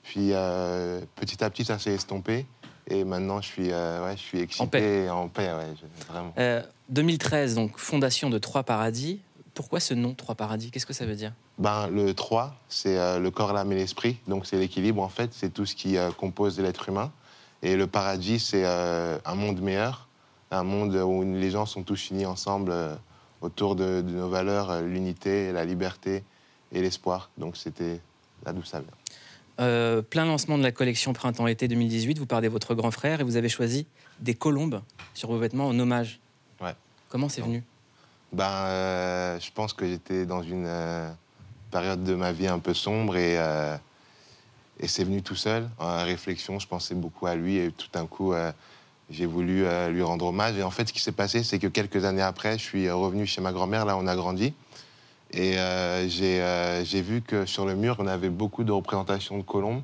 Puis 0.03 0.29
euh, 0.33 1.01
petit 1.15 1.43
à 1.43 1.49
petit, 1.49 1.63
ça 1.65 1.79
s'est 1.79 1.93
estompé. 1.93 2.45
Et 2.89 3.03
maintenant, 3.03 3.41
je 3.41 3.47
suis, 3.47 3.67
ouais, 3.69 4.13
je 4.15 4.21
suis 4.21 4.39
excité. 4.39 4.67
paix. 4.67 5.03
et 5.05 5.09
En 5.09 5.27
paix, 5.27 5.47
ouais, 5.53 5.73
je- 5.79 6.11
vraiment. 6.11 6.33
Euh, 6.37 6.61
2013, 6.89 7.55
donc 7.55 7.77
fondation 7.77 8.29
de 8.29 8.37
Trois 8.37 8.63
Paradis. 8.63 9.19
Pourquoi 9.53 9.79
ce 9.79 9.93
nom 9.93 10.13
Trois 10.13 10.35
Paradis? 10.35 10.71
Qu'est-ce 10.71 10.85
que 10.85 10.93
ça 10.93 11.05
veut 11.05 11.15
dire? 11.15 11.33
Ben, 11.57 11.87
le 11.87 12.13
3, 12.13 12.55
c'est 12.69 13.19
le 13.19 13.31
corps, 13.31 13.51
l'âme 13.53 13.71
et 13.71 13.75
l'esprit. 13.75 14.17
Donc, 14.27 14.45
c'est 14.45 14.57
l'équilibre, 14.57 15.01
en 15.01 15.09
fait. 15.09 15.31
C'est 15.33 15.51
tout 15.51 15.65
ce 15.65 15.75
qui 15.75 15.97
compose 16.17 16.59
l'être 16.59 16.87
humain. 16.89 17.11
Et 17.63 17.75
le 17.75 17.87
paradis, 17.87 18.39
c'est 18.39 18.63
euh, 18.65 19.17
un 19.25 19.35
monde 19.35 19.61
meilleur. 19.61 20.07
Un 20.51 20.63
monde 20.63 20.95
où 20.95 21.23
les 21.23 21.49
gens 21.49 21.65
sont 21.65 21.83
tous 21.83 22.11
unis 22.11 22.25
ensemble 22.25 22.71
euh, 22.71 22.95
autour 23.41 23.75
de, 23.75 24.01
de 24.01 24.11
nos 24.11 24.29
valeurs, 24.29 24.71
euh, 24.71 24.81
l'unité, 24.81 25.51
la 25.51 25.65
liberté 25.65 26.23
et 26.71 26.81
l'espoir. 26.81 27.29
Donc, 27.37 27.57
c'était 27.57 27.99
là 28.45 28.53
d'où 28.53 28.63
ça 28.63 28.79
vient. 28.79 28.89
Euh, 29.59 30.01
plein 30.01 30.25
lancement 30.25 30.57
de 30.57 30.63
la 30.63 30.71
collection 30.71 31.13
printemps-été 31.13 31.67
2018. 31.67 32.19
Vous 32.19 32.25
parlez 32.25 32.47
de 32.47 32.53
votre 32.53 32.75
grand 32.75 32.91
frère 32.91 33.21
et 33.21 33.23
vous 33.23 33.35
avez 33.37 33.49
choisi 33.49 33.87
des 34.19 34.35
colombes 34.35 34.81
sur 35.13 35.29
vos 35.29 35.37
vêtements 35.37 35.67
en 35.67 35.77
hommage. 35.79 36.19
Ouais. 36.61 36.75
Comment 37.09 37.27
c'est 37.27 37.41
venu? 37.41 37.63
Ben, 38.31 39.39
je 39.39 39.49
pense 39.51 39.73
que 39.73 39.87
j'étais 39.87 40.25
dans 40.25 40.43
une 40.43 40.69
période 41.71 42.03
de 42.03 42.13
ma 42.13 42.31
vie 42.31 42.47
un 42.47 42.59
peu 42.59 42.73
sombre 42.73 43.15
et, 43.17 43.37
et 44.79 44.87
c'est 44.87 45.03
venu 45.03 45.21
tout 45.21 45.35
seul. 45.35 45.69
En 45.79 46.03
réflexion, 46.03 46.59
je 46.59 46.67
pensais 46.67 46.95
beaucoup 46.95 47.25
à 47.27 47.35
lui 47.35 47.57
et 47.57 47.71
tout 47.71 47.87
d'un 47.93 48.05
coup, 48.05 48.33
euh, 48.33 48.51
j'ai 49.09 49.25
voulu 49.25 49.65
euh, 49.65 49.89
lui 49.89 50.01
rendre 50.03 50.25
hommage. 50.25 50.57
Et 50.57 50.63
en 50.63 50.71
fait, 50.71 50.87
ce 50.87 50.93
qui 50.93 50.99
s'est 51.01 51.11
passé, 51.11 51.43
c'est 51.43 51.59
que 51.59 51.67
quelques 51.67 52.05
années 52.05 52.21
après, 52.21 52.57
je 52.57 52.63
suis 52.63 52.89
revenu 52.89 53.25
chez 53.25 53.41
ma 53.41 53.51
grand-mère, 53.51 53.85
là, 53.85 53.97
on 53.97 54.07
a 54.07 54.15
grandi. 54.15 54.53
Et 55.31 55.57
euh, 55.57 56.07
j'ai 56.07 57.01
vu 57.01 57.21
que 57.21 57.45
sur 57.45 57.65
le 57.65 57.75
mur, 57.75 57.97
on 57.99 58.07
avait 58.07 58.29
beaucoup 58.29 58.63
de 58.63 58.71
représentations 58.71 59.37
de 59.37 59.43
colombes. 59.43 59.81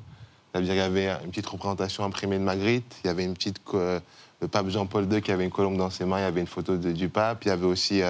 C'est-à-dire 0.52 0.72
qu'il 0.74 0.82
y 0.82 0.84
avait 0.84 1.08
une 1.24 1.30
petite 1.30 1.46
représentation 1.46 2.04
imprimée 2.04 2.38
de 2.38 2.44
Magritte, 2.44 2.94
il 3.02 3.08
y 3.08 3.10
avait 3.10 3.24
une 3.24 3.34
petite. 3.34 3.58
le 3.72 4.48
pape 4.48 4.68
Jean-Paul 4.68 5.12
II 5.12 5.20
qui 5.20 5.32
avait 5.32 5.44
une 5.44 5.50
colombe 5.50 5.76
dans 5.76 5.90
ses 5.90 6.04
mains, 6.04 6.18
il 6.18 6.22
y 6.22 6.26
avait 6.26 6.40
une 6.40 6.46
photo 6.46 6.76
de- 6.76 6.92
du 6.92 7.08
pape, 7.08 7.44
il 7.44 7.48
y 7.48 7.50
avait 7.50 7.66
aussi 7.66 8.02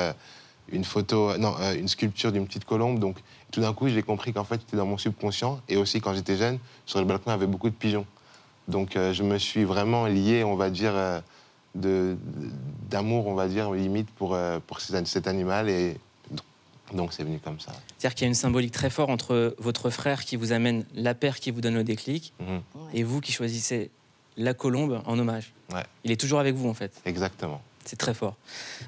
une 0.73 0.85
photo, 0.85 1.37
non, 1.39 1.55
euh, 1.61 1.75
une 1.79 1.89
sculpture 1.89 2.33
d'une 2.33 2.47
petite 2.47 2.65
colombe. 2.65 2.99
Donc 2.99 3.17
tout 3.51 3.61
d'un 3.61 3.73
coup, 3.73 3.89
j'ai 3.89 4.03
compris 4.03 4.33
qu'en 4.33 4.45
fait, 4.45 4.61
c'était 4.61 4.77
dans 4.77 4.87
mon 4.87 4.99
subconscient. 4.99 5.61
Et 5.69 5.77
aussi, 5.77 6.01
quand 6.01 6.15
j'étais 6.15 6.37
jeune, 6.37 6.59
sur 6.87 6.99
le 7.01 7.05
balcon, 7.05 7.25
il 7.27 7.31
y 7.31 7.35
avait 7.35 7.47
beaucoup 7.47 7.71
de 7.71 7.75
pigeons. 7.75 8.07
Donc 8.69 8.97
euh, 8.97 9.13
je 9.13 9.23
me 9.23 9.39
suis 9.39 9.65
vraiment 9.65 10.07
lié, 10.07 10.43
on 10.45 10.57
va 10.57 10.71
dire, 10.71 10.93
euh, 10.95 11.21
de- 11.75 12.17
d'amour, 12.89 13.27
on 13.27 13.35
va 13.35 13.49
dire, 13.49 13.71
limite, 13.73 14.09
pour, 14.11 14.35
euh, 14.35 14.59
pour 14.67 14.81
ces- 14.81 15.05
cet 15.05 15.27
animal. 15.29 15.69
Et 15.69 15.97
donc 16.93 17.13
c'est 17.13 17.25
venu 17.25 17.39
comme 17.39 17.59
ça. 17.61 17.73
C'est-à-dire 17.99 18.15
qu'il 18.15 18.25
y 18.25 18.27
a 18.27 18.29
une 18.29 18.35
symbolique 18.35 18.73
très 18.73 18.91
forte 18.91 19.11
entre 19.11 19.55
votre 19.59 19.91
frère 19.91 20.25
qui 20.25 20.37
vous 20.37 20.53
amène 20.53 20.85
la 20.95 21.15
paire 21.15 21.41
qui 21.41 21.51
vous 21.51 21.61
donne 21.61 21.75
le 21.75 21.85
déclic 21.85 22.33
Mhm. 22.41 22.61
et 22.95 23.03
vous 23.03 23.21
qui 23.21 23.33
choisissez 23.33 23.91
la 24.37 24.55
colombe 24.55 25.01
en 25.07 25.19
hommage. 25.19 25.53
Ouais. 25.73 25.83
Il 26.05 26.11
est 26.11 26.21
toujours 26.21 26.41
avec 26.41 26.55
vous 26.55 26.69
en 26.69 26.75
fait. 26.75 26.93
Exactement. 27.05 27.61
C'est 27.85 27.97
très 27.97 28.15
fort. 28.15 28.37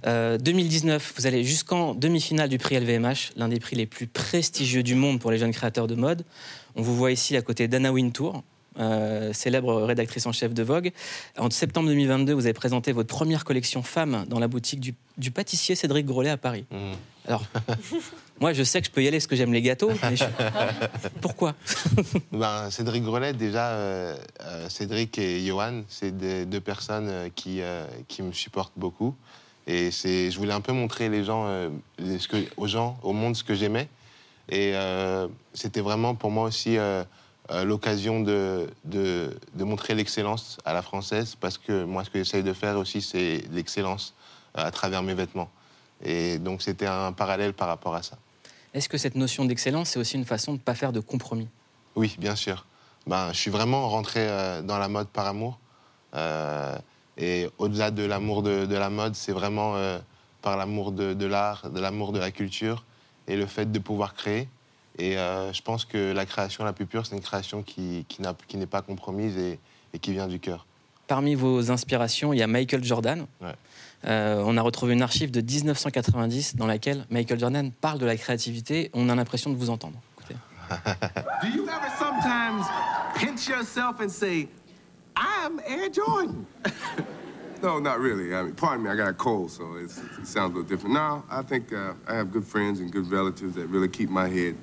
Euh, 0.07 0.39
2019, 0.39 1.15
vous 1.17 1.27
allez 1.27 1.45
jusqu'en 1.45 1.95
demi-finale 1.95 2.49
du 2.49 2.59
prix 2.59 2.79
LVMH, 2.79 3.33
l'un 3.37 3.49
des 3.49 3.61
prix 3.61 3.77
les 3.77 3.87
plus 3.87 4.07
prestigieux 4.07 4.83
du 4.83 4.95
monde 4.95 5.21
pour 5.21 5.31
les 5.31 5.39
jeunes 5.39 5.53
créateurs 5.53 5.87
de 5.87 5.95
mode. 5.95 6.25
On 6.77 6.83
vous 6.83 6.97
voit 6.97 7.13
ici 7.13 7.37
à 7.37 7.43
côté 7.43 7.69
d'Anna 7.69 7.93
Wintour, 7.93 8.43
euh, 8.79 9.33
célèbre 9.33 9.83
rédactrice 9.83 10.27
en 10.27 10.33
chef 10.33 10.55
de 10.55 10.63
Vogue. 10.63 10.93
En 11.39 11.51
septembre 11.51 11.89
2022, 11.89 12.33
vous 12.33 12.47
avez 12.47 12.53
présenté 12.53 12.93
votre 12.93 13.09
première 13.15 13.45
collection 13.45 13.83
femme 13.83 14.25
dans 14.29 14.39
la 14.39 14.49
boutique 14.49 14.81
du, 14.81 14.95
du 15.19 15.31
pâtissier 15.31 15.75
Cédric 15.75 16.07
Grolet 16.07 16.31
à 16.31 16.37
Paris. 16.37 16.65
Mhm. 16.71 16.95
Alors, 17.29 17.45
moi, 18.41 18.53
je 18.53 18.63
sais 18.63 18.81
que 18.81 18.87
je 18.87 18.93
peux 18.93 19.03
y 19.03 19.09
aller 19.09 19.17
parce 19.19 19.27
que 19.27 19.35
j'aime 19.37 19.53
les 19.53 19.63
gâteaux. 19.63 19.91
mais 20.03 20.17
je- 20.17 20.25
Pourquoi? 21.21 21.55
Ben, 22.33 22.71
Cédric 22.71 23.03
Grelet, 23.03 23.33
déjà, 23.33 23.71
euh, 23.71 24.17
euh, 24.43 24.69
Cédric 24.69 25.19
et 25.19 25.45
Johan, 25.45 25.83
c'est 25.89 26.17
des- 26.17 26.47
deux 26.47 26.61
personnes 26.61 27.31
qui, 27.35 27.61
euh, 27.63 27.85
qui 28.09 28.23
me 28.23 28.33
supportent 28.33 28.73
beaucoup. 28.77 29.15
Et 29.67 29.91
c'est, 29.91 30.31
je 30.31 30.39
voulais 30.39 30.53
un 30.53 30.61
peu 30.61 30.73
montrer 30.73 31.09
les 31.09 31.25
gens, 31.25 31.47
euh, 31.49 31.69
les- 31.99 32.21
ce 32.21 32.29
que, 32.29 32.37
aux 32.57 32.69
gens, 32.69 32.97
au 33.03 33.13
monde, 33.13 33.35
ce 33.35 33.43
que 33.43 33.55
j'aimais. 33.55 33.89
Et 34.49 34.75
c'était 35.55 35.81
vraiment 35.81 36.15
pour 36.15 36.31
moi 36.31 36.45
aussi 36.47 36.77
euh, 37.51 37.65
l'occasion 37.65 38.21
de, 38.21 38.69
de, 38.85 39.37
de 39.55 39.65
montrer 39.65 39.95
l'excellence 39.95 40.59
à 40.65 40.73
la 40.73 40.83
française, 40.83 41.37
parce 41.41 41.59
que 41.59 41.85
moi, 41.85 42.05
ce 42.05 42.11
que 42.11 42.19
j'essaye 42.19 42.43
de 42.43 42.53
faire 42.53 42.77
aussi, 42.77 43.01
c'est 43.03 43.45
l'excellence 43.53 44.15
euh, 44.57 44.67
à 44.67 44.71
travers 44.71 45.03
mes 45.03 45.15
vêtements. 45.15 45.51
Et 46.05 46.39
donc 46.39 46.63
c'était 46.63 46.87
un 46.87 47.13
parallèle 47.13 47.53
par 47.55 47.69
rapport 47.69 47.95
à 47.95 48.03
ça. 48.03 48.19
Est-ce 48.75 48.89
que 48.89 48.99
cette 48.99 49.15
notion 49.15 49.45
d'excellence, 49.47 49.91
c'est 49.91 49.99
aussi 49.99 50.17
une 50.17 50.27
façon 50.27 50.53
de 50.53 50.59
ne 50.59 50.63
pas 50.63 50.75
faire 50.75 50.93
de 50.93 51.01
compromis? 51.01 51.49
Oui, 51.95 52.15
bien 52.19 52.37
sûr. 52.37 52.67
Ben, 53.07 53.33
je 53.33 53.39
suis 53.39 53.51
vraiment 53.51 53.89
rentré 53.89 54.21
euh, 54.21 54.61
dans 54.63 54.79
la 54.79 54.89
mode 54.89 55.09
par 55.09 55.27
amour. 55.27 55.59
Euh, 56.15 56.77
et 57.17 57.49
au-delà 57.57 57.91
de 57.91 58.05
l'amour 58.05 58.43
de, 58.43 58.67
de 58.67 58.77
la 58.77 58.91
mode, 58.91 59.15
c'est 59.15 59.33
vraiment 59.33 59.77
euh, 59.77 59.99
par 60.43 60.57
l'amour 60.57 60.93
de, 60.93 61.15
de 61.15 61.27
l'art, 61.27 61.71
de 61.71 61.81
l'amour 61.81 62.13
de 62.13 62.19
la 62.19 62.31
culture 62.31 62.85
et 63.27 63.37
le 63.37 63.47
fait 63.47 63.73
de 63.73 63.79
pouvoir 63.79 64.15
créer. 64.15 64.49
Et 64.99 65.19
euh, 65.19 65.53
je 65.53 65.63
pense 65.63 65.85
que 65.85 66.13
la 66.13 66.25
création 66.27 66.65
la 66.65 66.73
plus 66.73 66.87
pure, 66.87 67.05
c'est 67.07 67.15
une 67.17 67.23
création 67.23 67.63
qui, 67.63 68.05
qui 68.09 68.23
n'a- 68.23 68.37
qui 68.49 68.57
n'est 68.57 68.67
pas 68.67 68.83
compromise 68.83 69.37
et, 69.37 69.59
et 69.93 69.99
qui 69.99 70.13
vient 70.13 70.27
du 70.27 70.39
cœur. 70.41 70.67
Parmi 71.07 71.35
vos 71.35 71.71
inspirations, 71.71 72.33
il 72.33 72.39
y 72.39 72.43
a 72.43 72.47
Michael 72.47 72.83
Jordan. 72.83 73.27
Ouais. 73.41 73.55
Euh, 74.07 74.43
on 74.45 74.57
a 74.57 74.63
retrouvé 74.63 74.95
une 74.95 75.03
archive 75.03 75.31
de 75.31 75.41
1990 75.41 76.57
dans 76.57 76.67
laquelle 76.67 77.07
Michael 77.11 77.39
Jordan 77.39 77.71
parle 77.73 77.99
de 77.99 78.07
la 78.07 78.17
créativité. 78.17 78.91
On 78.95 79.09
a 79.09 79.15
l'impression 79.15 79.51
de 79.51 79.57
vous 79.57 79.71
entendre. 79.71 79.99
Écoutez. 80.19 80.35
Do 81.43 81.49
you 81.49 81.65
ever 81.69 81.91
sometimes 81.99 82.65
pinch 83.15 83.49
yourself 83.49 84.01
and 84.01 84.09
say, 84.09 84.49
I'm 85.17 85.61
Air 85.67 85.91
Jordan? 85.93 86.45
No, 87.63 87.79
not 87.81 87.99
really. 88.01 88.35
I 88.35 88.43
mean, 88.43 88.55
pardon 88.55 88.85
me, 88.85 88.91
I 88.91 88.97
got 88.97 89.09
a 89.09 89.15
cold, 89.15 89.51
so 89.51 89.77
it's, 89.83 89.97
it 90.21 90.27
sounds 90.27 90.53
a 90.53 90.59
little 90.59 90.63
different. 90.63 90.93
No, 90.95 91.25
I 91.31 91.41
think 91.41 91.73
uh, 91.73 91.95
I 92.07 92.15
have 92.15 92.31
good 92.31 92.45
friends 92.45 92.81
and 92.81 92.93
good 92.93 93.11
relatives 93.11 93.55
that 93.55 93.67
really 93.69 93.89
keep 93.89 94.11
my 94.11 94.29
head, 94.29 94.57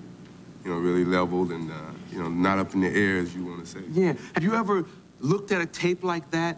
you 0.64 0.72
know, 0.72 0.78
really 0.78 1.04
leveled 1.06 1.52
and, 1.52 1.72
uh, 1.72 1.76
you 2.12 2.20
know, 2.22 2.30
not 2.30 2.58
up 2.60 2.74
in 2.74 2.82
the 2.82 2.88
air, 2.88 3.18
as 3.18 3.36
you 3.36 3.46
want 3.46 3.64
to 3.66 3.70
say. 3.70 3.80
Yeah. 3.92 4.14
Have 4.36 4.44
you 4.44 4.54
ever 4.56 4.86
looked 5.20 5.52
at 5.52 5.62
a 5.62 5.66
tape 5.66 6.04
like 6.04 6.30
that 6.32 6.58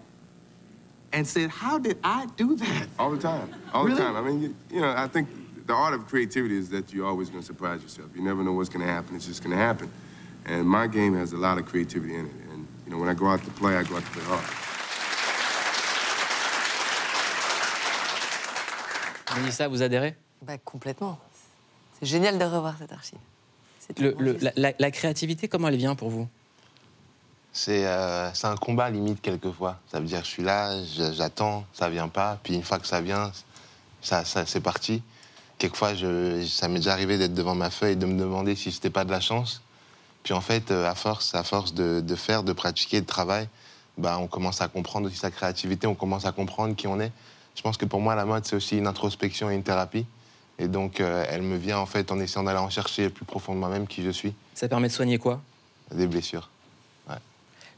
and 1.12 1.26
said, 1.28 1.50
How 1.50 1.78
did 1.80 1.98
I 2.04 2.28
do 2.38 2.56
that? 2.56 2.88
All 3.00 3.12
the 3.12 3.18
time. 3.20 3.50
All 3.74 3.84
Really? 3.86 3.98
the 3.98 4.04
time. 4.04 4.16
I 4.16 4.22
mean, 4.22 4.42
you, 4.42 4.56
you 4.70 4.82
know, 4.82 4.94
I 4.96 5.08
think 5.08 5.28
the 5.66 5.74
art 5.74 5.94
of 5.94 6.06
creativity 6.08 6.56
is 6.58 6.70
that 6.70 6.94
you're 6.94 7.08
always 7.08 7.30
going 7.30 7.42
to 7.42 7.46
surprise 7.46 7.82
yourself. 7.82 8.10
You 8.16 8.22
never 8.22 8.44
know 8.44 8.54
what's 8.54 8.70
going 8.70 8.86
to 8.86 8.92
happen. 8.92 9.16
It's 9.16 9.26
just 9.26 9.42
going 9.44 9.56
to 9.56 9.62
happen. 9.62 9.90
And 10.46 10.68
my 10.68 10.86
game 10.88 11.16
has 11.16 11.34
a 11.34 11.38
lot 11.38 11.58
of 11.58 11.66
creativity 11.66 12.14
in 12.16 12.26
it. 12.28 12.32
And, 12.52 12.68
you 12.86 12.92
know, 12.92 13.00
when 13.00 13.10
I 13.10 13.16
go 13.16 13.26
out 13.28 13.44
to 13.44 13.52
play, 13.52 13.76
I 13.76 13.84
go 13.84 13.96
out 13.96 14.04
to 14.06 14.12
play 14.12 14.24
hard. 14.26 14.46
Mélissa, 19.36 19.68
vous 19.68 19.82
adhérez 19.82 20.16
Bah, 20.42 20.58
complètement. 20.60 21.20
C'est 22.00 22.06
génial 22.06 22.38
de 22.38 22.44
revoir 22.46 22.76
cette 22.78 22.92
archive. 22.92 23.18
Le- 24.00 24.16
le- 24.18 24.38
la, 24.80 24.92
créativité, 24.92 25.48
comment 25.48 25.68
elle 25.68 25.78
vient 25.78 25.96
pour 25.96 26.10
vous? 26.10 26.28
C'est 27.54 27.86
euh, 27.86 28.34
c'est 28.34 28.48
un 28.48 28.56
combat 28.58 28.90
limite 28.90 29.22
quelquefois. 29.22 29.78
Ça 29.92 30.00
veut 30.00 30.06
dire 30.06 30.20
je 30.24 30.30
suis 30.30 30.44
là, 30.44 30.84
j'attends, 31.14 31.66
ça 31.74 31.90
vient 31.90 32.10
pas. 32.10 32.38
Puis 32.44 32.54
une 32.56 32.64
fois 32.64 32.80
que 32.80 32.88
ça 32.88 33.00
vient, 33.00 33.32
ça, 34.02 34.26
ça- 34.26 34.46
c'est 34.46 34.60
parti. 34.60 35.02
Quelquefois, 35.58 35.94
je, 35.94 36.46
ça 36.46 36.68
m'est 36.68 36.80
déjà 36.80 36.92
arrivé 36.92 37.18
d'être 37.18 37.34
devant 37.34 37.56
ma 37.56 37.70
feuille 37.70 37.94
et 37.94 37.96
de 37.96 38.06
me 38.06 38.20
demander 38.20 38.56
si 38.56 38.72
c'était 38.74 38.90
pas 38.90 39.06
de 39.06 39.12
la 39.12 39.22
chance. 39.22 39.62
Puis 40.24 40.34
en 40.34 40.42
fait, 40.42 40.72
euh, 40.72 40.90
à 40.90 40.96
force, 40.96 41.34
à 41.34 41.44
force 41.44 41.74
de, 41.74 42.02
de 42.02 42.16
faire, 42.16 42.44
de 42.44 42.52
pratiquer, 42.52 43.00
de 43.00 43.06
travail, 43.06 43.48
bah, 43.98 44.18
on 44.20 44.28
commence 44.28 44.60
à 44.60 44.68
comprendre 44.68 45.08
aussi 45.08 45.16
sa 45.18 45.32
créativité, 45.32 45.88
on 45.88 45.96
commence 45.96 46.26
à 46.26 46.34
comprendre 46.34 46.76
qui 46.76 46.88
on 46.88 47.00
est. 47.00 47.12
Je 47.56 47.62
pense 47.62 47.78
que 47.78 47.86
pour 47.86 48.02
moi, 48.02 48.16
la 48.16 48.26
mode, 48.26 48.46
c'est 48.46 48.58
aussi 48.58 48.78
une 48.78 48.88
introspection 48.88 49.50
et 49.50 49.56
une 49.56 49.64
thérapie. 49.64 50.06
Et 50.60 50.68
donc, 50.68 51.02
euh, 51.02 51.26
elle 51.30 51.42
me 51.42 51.58
vient 51.58 51.78
en 51.80 51.86
fait 51.86 52.12
en 52.12 52.20
essayant 52.20 52.44
d'aller 52.44 52.60
en 52.60 52.70
chercher 52.70 53.10
plus 53.10 53.26
profond 53.26 53.54
de 53.54 53.60
moi-même 53.60 53.88
qui 53.88 54.04
je 54.04 54.10
suis. 54.10 54.34
Ça 54.54 54.68
permet 54.68 54.88
de 54.88 54.94
soigner 54.94 55.18
quoi? 55.18 55.42
Des 55.94 56.08
blessures. 56.08 56.50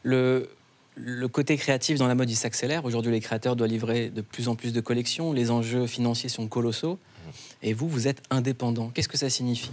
le, 0.04 0.50
le 0.96 1.28
côté 1.28 1.58
créatif 1.58 1.98
dans 2.00 2.08
la 2.08 2.16
mode, 2.16 2.30
il 2.30 2.36
s'accélère. 2.36 2.86
Aujourd'hui, 2.86 3.12
les 3.12 3.20
créateurs 3.20 3.56
doivent 3.56 3.70
livrer 3.70 4.10
de 4.10 4.22
plus 4.22 4.48
en 4.48 4.56
plus 4.56 4.74
de 4.74 4.82
collections. 4.82 5.34
Les 5.34 5.52
enjeux 5.52 5.88
financiers 5.88 6.30
sont 6.30 6.48
colossaux. 6.48 7.00
Et 7.62 7.74
vous, 7.74 7.90
vous 7.90 8.08
êtes 8.08 8.24
indépendant. 8.30 8.90
Qu'est-ce 8.90 9.10
que 9.10 9.18
ça 9.18 9.30
signifie? 9.30 9.72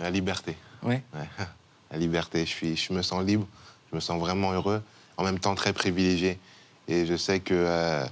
La 0.00 0.10
liberté. 0.10 0.56
Ouais. 0.82 1.02
Ouais. 1.14 1.28
La 1.90 1.98
liberté. 1.98 2.40
Je, 2.44 2.50
suis, 2.50 2.76
je 2.76 2.92
me 2.92 3.02
sens 3.02 3.24
libre, 3.24 3.46
je 3.90 3.96
me 3.96 4.00
sens 4.00 4.18
vraiment 4.18 4.52
heureux, 4.52 4.82
en 5.16 5.22
même 5.24 5.38
temps 5.38 5.54
très 5.54 5.72
privilégié. 5.72 6.38
Et 6.88 7.06
je 7.06 7.16
sais 7.16 7.38
que 7.40 7.54
euh, 7.54 8.04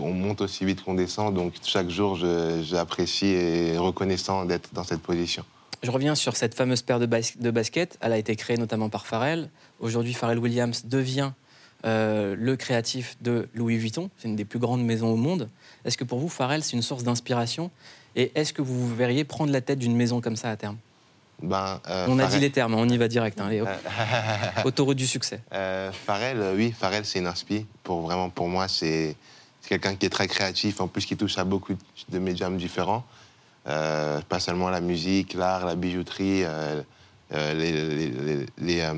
on 0.00 0.12
monte 0.12 0.40
aussi 0.40 0.64
vite 0.64 0.82
qu'on 0.82 0.94
descend, 0.94 1.34
donc 1.34 1.54
chaque 1.64 1.88
jour, 1.90 2.16
j'apprécie 2.62 3.26
et 3.26 3.78
reconnaissant 3.78 4.44
d'être 4.44 4.70
dans 4.72 4.84
cette 4.84 5.00
position. 5.02 5.44
Je 5.82 5.90
reviens 5.90 6.14
sur 6.14 6.36
cette 6.36 6.54
fameuse 6.54 6.82
paire 6.82 6.98
de, 6.98 7.06
bas- 7.06 7.18
de 7.38 7.50
baskets. 7.50 7.98
Elle 8.00 8.12
a 8.12 8.18
été 8.18 8.36
créée 8.36 8.56
notamment 8.56 8.88
par 8.88 9.06
Pharrell. 9.06 9.50
Aujourd'hui, 9.80 10.14
Pharrell 10.14 10.38
Williams 10.38 10.86
devient 10.86 11.32
euh, 11.84 12.34
le 12.38 12.56
créatif 12.56 13.16
de 13.20 13.48
Louis 13.54 13.76
Vuitton. 13.76 14.08
C'est 14.16 14.28
une 14.28 14.36
des 14.36 14.46
plus 14.46 14.58
grandes 14.58 14.82
maisons 14.82 15.08
au 15.12 15.16
monde. 15.16 15.50
Est-ce 15.84 15.98
que 15.98 16.04
pour 16.04 16.18
vous, 16.20 16.30
Pharrell, 16.30 16.64
c'est 16.64 16.72
une 16.72 16.80
source 16.82 17.02
d'inspiration? 17.04 17.70
Et 18.16 18.32
est-ce 18.34 18.54
que 18.54 18.62
vous 18.62 18.88
vous 18.88 18.94
verriez 18.94 19.24
prendre 19.24 19.52
la 19.52 19.60
tête 19.60 19.78
d'une 19.78 19.94
maison 19.94 20.22
comme 20.22 20.36
ça 20.36 20.50
à 20.50 20.56
terme? 20.56 20.78
Ben, 21.42 21.80
euh, 21.90 22.06
On 22.08 22.18
a 22.18 22.26
dit 22.28 22.38
les 22.38 22.50
termes, 22.50 22.72
hein, 22.74 22.78
on 22.80 22.88
y 22.88 22.96
va 22.96 23.08
direct. 23.08 23.38
hein. 23.40 23.50
Autoroute 24.64 24.96
du 24.96 25.06
succès. 25.06 25.40
Euh, 25.52 25.90
Pharrell, 25.92 26.38
euh, 26.40 26.54
oui, 26.56 26.72
Pharrell, 26.72 27.04
c'est 27.04 27.18
une 27.18 27.26
inspi. 27.26 27.66
Pour 27.82 28.00
vraiment, 28.02 28.30
pour 28.30 28.48
moi, 28.48 28.68
c'est 28.68 29.16
c'est 29.64 29.70
quelqu'un 29.70 29.96
qui 29.96 30.04
est 30.04 30.10
très 30.10 30.28
créatif, 30.28 30.80
en 30.82 30.88
plus 30.88 31.06
qui 31.06 31.16
touche 31.16 31.38
à 31.38 31.44
beaucoup 31.44 31.72
de 32.10 32.18
médiums 32.18 32.58
différents. 32.58 33.02
Euh, 33.66 34.20
pas 34.28 34.38
seulement 34.40 34.68
la 34.68 34.82
musique, 34.82 35.32
l'art, 35.32 35.64
la 35.64 35.74
bijouterie, 35.74 36.44
euh, 36.44 36.82
euh, 37.32 37.54
les, 37.54 37.72
les- 37.72 38.08
les- 38.10 38.46
les, 38.58 38.80
euh, 38.82 38.92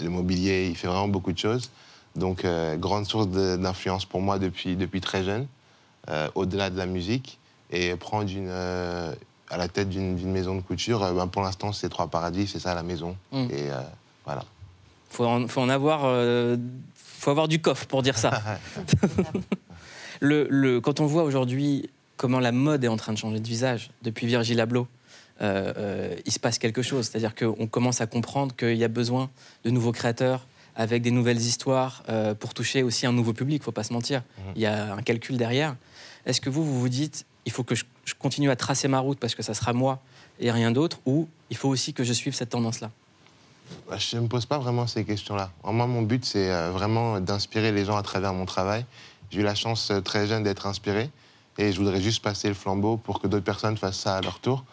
le 0.00 0.08
mobilier. 0.08 0.66
Il 0.68 0.76
fait 0.76 0.88
vraiment 0.88 1.06
beaucoup 1.06 1.30
de 1.32 1.38
choses. 1.38 1.70
Donc, 2.16 2.44
euh, 2.44 2.74
grande 2.76 3.06
source 3.06 3.28
d'influence 3.28 4.04
pour 4.04 4.20
moi 4.20 4.40
depuis, 4.40 4.74
depuis 4.74 5.00
très 5.00 5.22
jeune, 5.22 5.46
euh, 6.08 6.28
au-delà 6.34 6.70
de 6.70 6.76
la 6.76 6.86
musique. 6.86 7.38
Et 7.70 7.94
prendre 7.94 8.28
une, 8.28 8.48
euh, 8.48 9.14
à 9.48 9.56
la 9.58 9.68
tête 9.68 9.88
d'une 9.90 10.16
maison 10.32 10.56
de 10.56 10.60
couture, 10.60 11.04
euh, 11.04 11.12
ben, 11.12 11.28
pour 11.28 11.42
l'instant, 11.42 11.72
c'est 11.72 11.88
Trois 11.88 12.08
Paradis, 12.08 12.48
c'est 12.48 12.58
ça 12.58 12.74
la 12.74 12.82
maison. 12.82 13.16
Mm. 13.30 13.36
Et 13.44 13.70
euh, 13.70 13.80
voilà. 14.24 14.42
faut 15.08 15.24
en, 15.24 15.46
faut 15.46 15.60
en 15.60 15.68
avoir, 15.68 16.00
euh, 16.02 16.56
faut 16.96 17.30
avoir 17.30 17.46
du 17.46 17.60
coffre 17.62 17.86
pour 17.86 18.02
dire 18.02 18.18
ça. 18.18 18.32
le, 20.20 20.46
le- 20.50 20.80
quand 20.80 21.00
on 21.00 21.06
voit 21.06 21.24
aujourd'hui 21.24 21.90
comment 22.16 22.40
la 22.40 22.52
mode 22.52 22.84
est 22.84 22.88
en 22.88 22.96
train 22.96 23.12
de 23.12 23.18
changer 23.18 23.40
de 23.40 23.46
visage 23.48 23.90
depuis 24.02 24.26
Virgil 24.26 24.60
Abloh, 24.60 24.86
euh, 25.40 25.72
euh, 25.78 26.14
il 26.26 26.32
se 26.32 26.38
passe 26.38 26.58
quelque 26.58 26.82
chose. 26.82 27.06
C'est-à-dire 27.08 27.34
qu'on 27.34 27.66
commence 27.66 28.00
à 28.02 28.06
comprendre 28.06 28.54
qu'il 28.54 28.76
y 28.76 28.84
a 28.84 28.88
besoin 28.88 29.30
de 29.64 29.70
nouveaux 29.70 29.92
créateurs 29.92 30.46
avec 30.76 31.02
des 31.02 31.10
nouvelles 31.10 31.40
histoires 31.40 32.02
euh, 32.10 32.34
pour 32.34 32.52
toucher 32.54 32.82
aussi 32.82 33.06
un 33.06 33.12
nouveau 33.12 33.32
public. 33.32 33.62
Faut 33.62 33.72
pas 33.72 33.82
se 33.84 33.92
mentir. 33.92 34.22
Il 34.54 34.60
y 34.62 34.66
a 34.66 34.94
un 34.94 35.02
calcul 35.02 35.36
derrière. 35.38 35.76
Est-ce 36.26 36.40
que 36.42 36.50
vous, 36.50 36.64
vous 36.64 36.78
vous 36.78 36.88
dites, 36.90 37.24
il 37.46 37.52
faut 37.52 37.64
que 37.64 37.74
je, 37.74 37.84
je 38.04 38.14
continue 38.14 38.50
à 38.50 38.56
tracer 38.56 38.86
ma 38.86 38.98
route 38.98 39.18
parce 39.18 39.34
que 39.34 39.42
ça 39.42 39.54
sera 39.54 39.72
moi 39.72 40.00
et 40.38 40.50
rien 40.50 40.70
d'autre, 40.72 40.98
ou 41.06 41.26
il 41.50 41.56
faut 41.56 41.68
aussi 41.68 41.92
que 41.94 42.04
je 42.04 42.12
suive 42.12 42.34
cette 42.34 42.50
tendance-là? 42.50 42.90
Bah, 43.88 43.96
Je 43.98 44.16
ne 44.16 44.22
me 44.22 44.28
pose 44.28 44.44
pas 44.46 44.58
vraiment 44.58 44.86
ces 44.86 45.04
questions-là. 45.04 45.50
Moi, 45.64 45.86
mon 45.86 46.02
but, 46.02 46.24
c'est 46.24 46.48
vraiment 46.70 47.18
d'inspirer 47.20 47.72
les 47.72 47.84
gens 47.86 47.96
à 47.96 48.02
travers 48.02 48.34
mon 48.34 48.44
travail. 48.46 48.84
J'ai 49.30 49.40
eu 49.40 49.44
la 49.44 49.54
chance 49.54 49.90
euh, 49.90 50.00
très 50.00 50.26
jeune 50.26 50.42
d'être 50.42 50.66
inspiré 50.66 51.10
et 51.58 51.72
je 51.72 51.78
voudrais 51.78 52.00
juste 52.00 52.22
passer 52.22 52.48
le 52.48 52.54
flambeau 52.54 52.96
pour 52.96 53.20
que 53.20 53.26
d'autres 53.26 53.44
personnes 53.44 53.76
fassent 53.76 53.98
ça 53.98 54.16
à 54.16 54.20
leur 54.20 54.38
tour. 54.40 54.64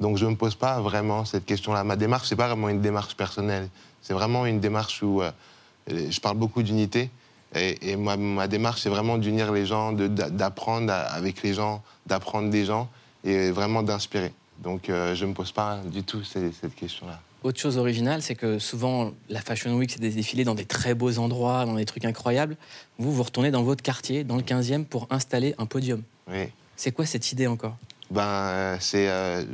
Donc, 0.00 0.16
je 0.16 0.24
ne 0.24 0.30
me 0.30 0.36
pose 0.36 0.54
pas 0.54 0.80
vraiment 0.80 1.24
cette 1.24 1.46
question-là. 1.46 1.84
Ma 1.84 1.96
démarche, 1.96 2.28
c'est 2.28 2.36
pas 2.36 2.48
vraiment 2.48 2.68
une 2.68 2.80
démarche 2.80 3.14
personnelle. 3.14 3.68
C'est 4.00 4.14
vraiment 4.14 4.46
une 4.46 4.58
démarche 4.58 5.02
où 5.02 5.22
euh, 5.22 5.30
je 5.88 6.20
parle 6.20 6.36
beaucoup 6.36 6.62
d'unité. 6.62 7.10
Et, 7.54 7.96
ma, 7.96 8.16
ma 8.16 8.48
démarche, 8.48 8.80
c'est 8.80 8.88
vraiment 8.88 9.18
d'unir 9.18 9.52
les 9.52 9.66
gens, 9.66 9.92
d'apprendre 9.92 10.90
avec 10.90 11.42
les 11.42 11.52
gens, 11.52 11.82
d'apprendre 12.06 12.48
des 12.48 12.64
gens 12.64 12.88
et 13.24 13.50
vraiment 13.50 13.82
d'inspirer. 13.82 14.32
Donc, 14.58 14.88
euh, 14.88 15.14
je 15.14 15.24
ne 15.24 15.30
me 15.30 15.34
pose 15.34 15.52
pas 15.52 15.78
du 15.84 16.02
tout 16.02 16.24
cette 16.24 16.74
question-là. 16.74 17.20
Autre 17.44 17.58
chose 17.58 17.76
originale, 17.76 18.22
c'est 18.22 18.36
que 18.36 18.60
souvent, 18.60 19.12
la 19.28 19.40
Fashion 19.40 19.74
Week, 19.74 19.90
c'est 19.90 20.00
des 20.00 20.10
défilés 20.10 20.44
dans 20.44 20.54
des 20.54 20.64
très 20.64 20.94
beaux 20.94 21.18
endroits, 21.18 21.64
dans 21.64 21.74
des 21.74 21.84
trucs 21.84 22.04
incroyables. 22.04 22.56
Vous, 22.98 23.12
vous 23.12 23.22
retournez 23.24 23.50
dans 23.50 23.64
votre 23.64 23.82
quartier, 23.82 24.22
dans 24.22 24.36
le 24.36 24.42
15e, 24.42 24.84
pour 24.84 25.08
installer 25.10 25.54
un 25.58 25.66
podium. 25.66 26.02
Oui. 26.30 26.44
C'est 26.76 26.92
quoi 26.92 27.04
cette 27.04 27.32
idée 27.32 27.48
encore? 27.48 27.76
Ben, 28.12 28.22
euh, 28.22 28.76
c'est 28.78 29.08
euh, 29.08 29.44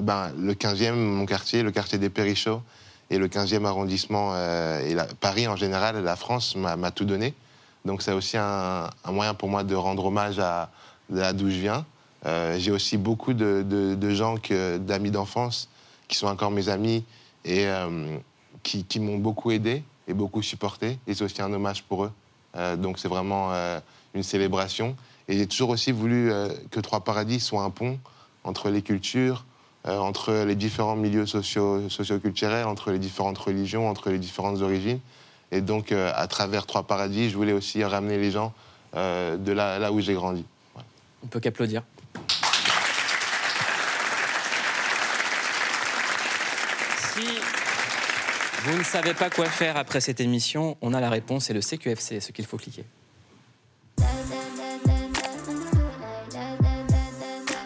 ben, 0.00 0.32
le 0.38 0.54
15e, 0.54 0.94
mon 0.94 1.26
quartier, 1.26 1.62
le 1.62 1.70
quartier 1.70 1.98
des 1.98 2.08
Périchots, 2.08 2.62
et 3.10 3.18
le 3.18 3.28
15e 3.28 3.66
arrondissement, 3.66 4.30
euh, 4.34 4.80
et 4.80 4.94
la- 4.94 5.04
Paris 5.06 5.46
en 5.46 5.56
général, 5.56 6.02
la 6.02 6.16
France 6.16 6.56
m'a 6.56 6.90
tout 6.90 7.04
donné. 7.04 7.34
Donc 7.84 8.00
c'est 8.00 8.12
aussi 8.12 8.38
un, 8.38 8.88
un 9.04 9.12
moyen 9.12 9.34
pour 9.34 9.50
moi 9.50 9.62
de 9.64 9.74
rendre 9.74 10.06
hommage 10.06 10.38
à 10.38 10.70
là 11.10 11.34
d'où 11.34 11.50
je 11.50 11.56
viens. 11.58 11.84
Euh, 12.24 12.56
J'ai 12.58 12.70
aussi 12.70 12.96
beaucoup 12.96 13.34
de, 13.34 13.62
de- 13.68 13.94
de 13.94 14.10
gens, 14.14 14.36
d'amis 14.78 15.10
d'enfance, 15.10 15.68
qui 16.08 16.16
sont 16.16 16.26
encore 16.28 16.50
mes 16.50 16.70
amis, 16.70 17.04
et 17.44 17.66
euh, 17.66 18.16
qui, 18.62 19.00
m'ont 19.00 19.18
beaucoup 19.18 19.50
aidé 19.50 19.82
et 20.08 20.14
beaucoup 20.14 20.42
supporté. 20.42 20.98
Et 21.06 21.14
c'est 21.14 21.24
aussi 21.24 21.42
un 21.42 21.52
hommage 21.52 21.82
pour 21.82 22.04
eux. 22.04 22.12
Euh, 22.56 22.76
donc 22.76 22.98
c'est 22.98 23.08
vraiment 23.08 23.52
euh, 23.52 23.80
une 24.14 24.22
célébration. 24.22 24.96
Et 25.28 25.38
j'ai 25.38 25.46
toujours 25.46 25.70
aussi 25.70 25.92
voulu 25.92 26.30
que 26.70 26.80
Trois 26.80 27.00
Paradis 27.00 27.40
soit 27.40 27.62
un 27.62 27.70
pont 27.70 27.98
entre 28.44 28.68
les 28.68 28.82
cultures, 28.82 29.46
entre 29.86 30.44
les 30.44 30.54
différents 30.54 30.96
milieux 30.96 31.24
socio- 31.24 31.88
socioculturels, 31.88 32.66
entre 32.66 32.90
les 32.90 32.98
différentes 32.98 33.38
religions, 33.38 33.88
entre 33.88 34.10
les 34.10 34.18
différentes 34.18 34.60
origines. 34.60 35.00
Et 35.50 35.62
donc, 35.62 35.92
à 35.92 36.26
travers 36.26 36.66
Trois 36.66 36.82
Paradis, 36.82 37.30
je 37.30 37.36
voulais 37.36 37.54
aussi 37.54 37.82
ramener 37.82 38.18
les 38.18 38.30
gens 38.30 38.52
de 38.94 39.52
là, 39.52 39.90
où 39.92 40.00
j'ai 40.00 40.12
grandi. 40.12 40.44
On 41.22 41.26
peut 41.28 41.40
qu'applaudir. 41.40 41.82
Si 47.14 47.40
vous 48.64 48.78
ne 48.78 48.82
savez 48.82 49.12
pas 49.12 49.28
quoi 49.28 49.44
faire 49.44 49.76
après 49.76 50.00
cette 50.00 50.20
émission, 50.20 50.78
on 50.80 50.94
a 50.94 51.00
la 51.00 51.10
réponse, 51.10 51.44
c'est 51.44 51.52
le 51.52 51.60
CQFC, 51.60 52.20
ce 52.20 52.32
qu'il 52.32 52.46
faut 52.46 52.56
cliquer. 52.56 52.84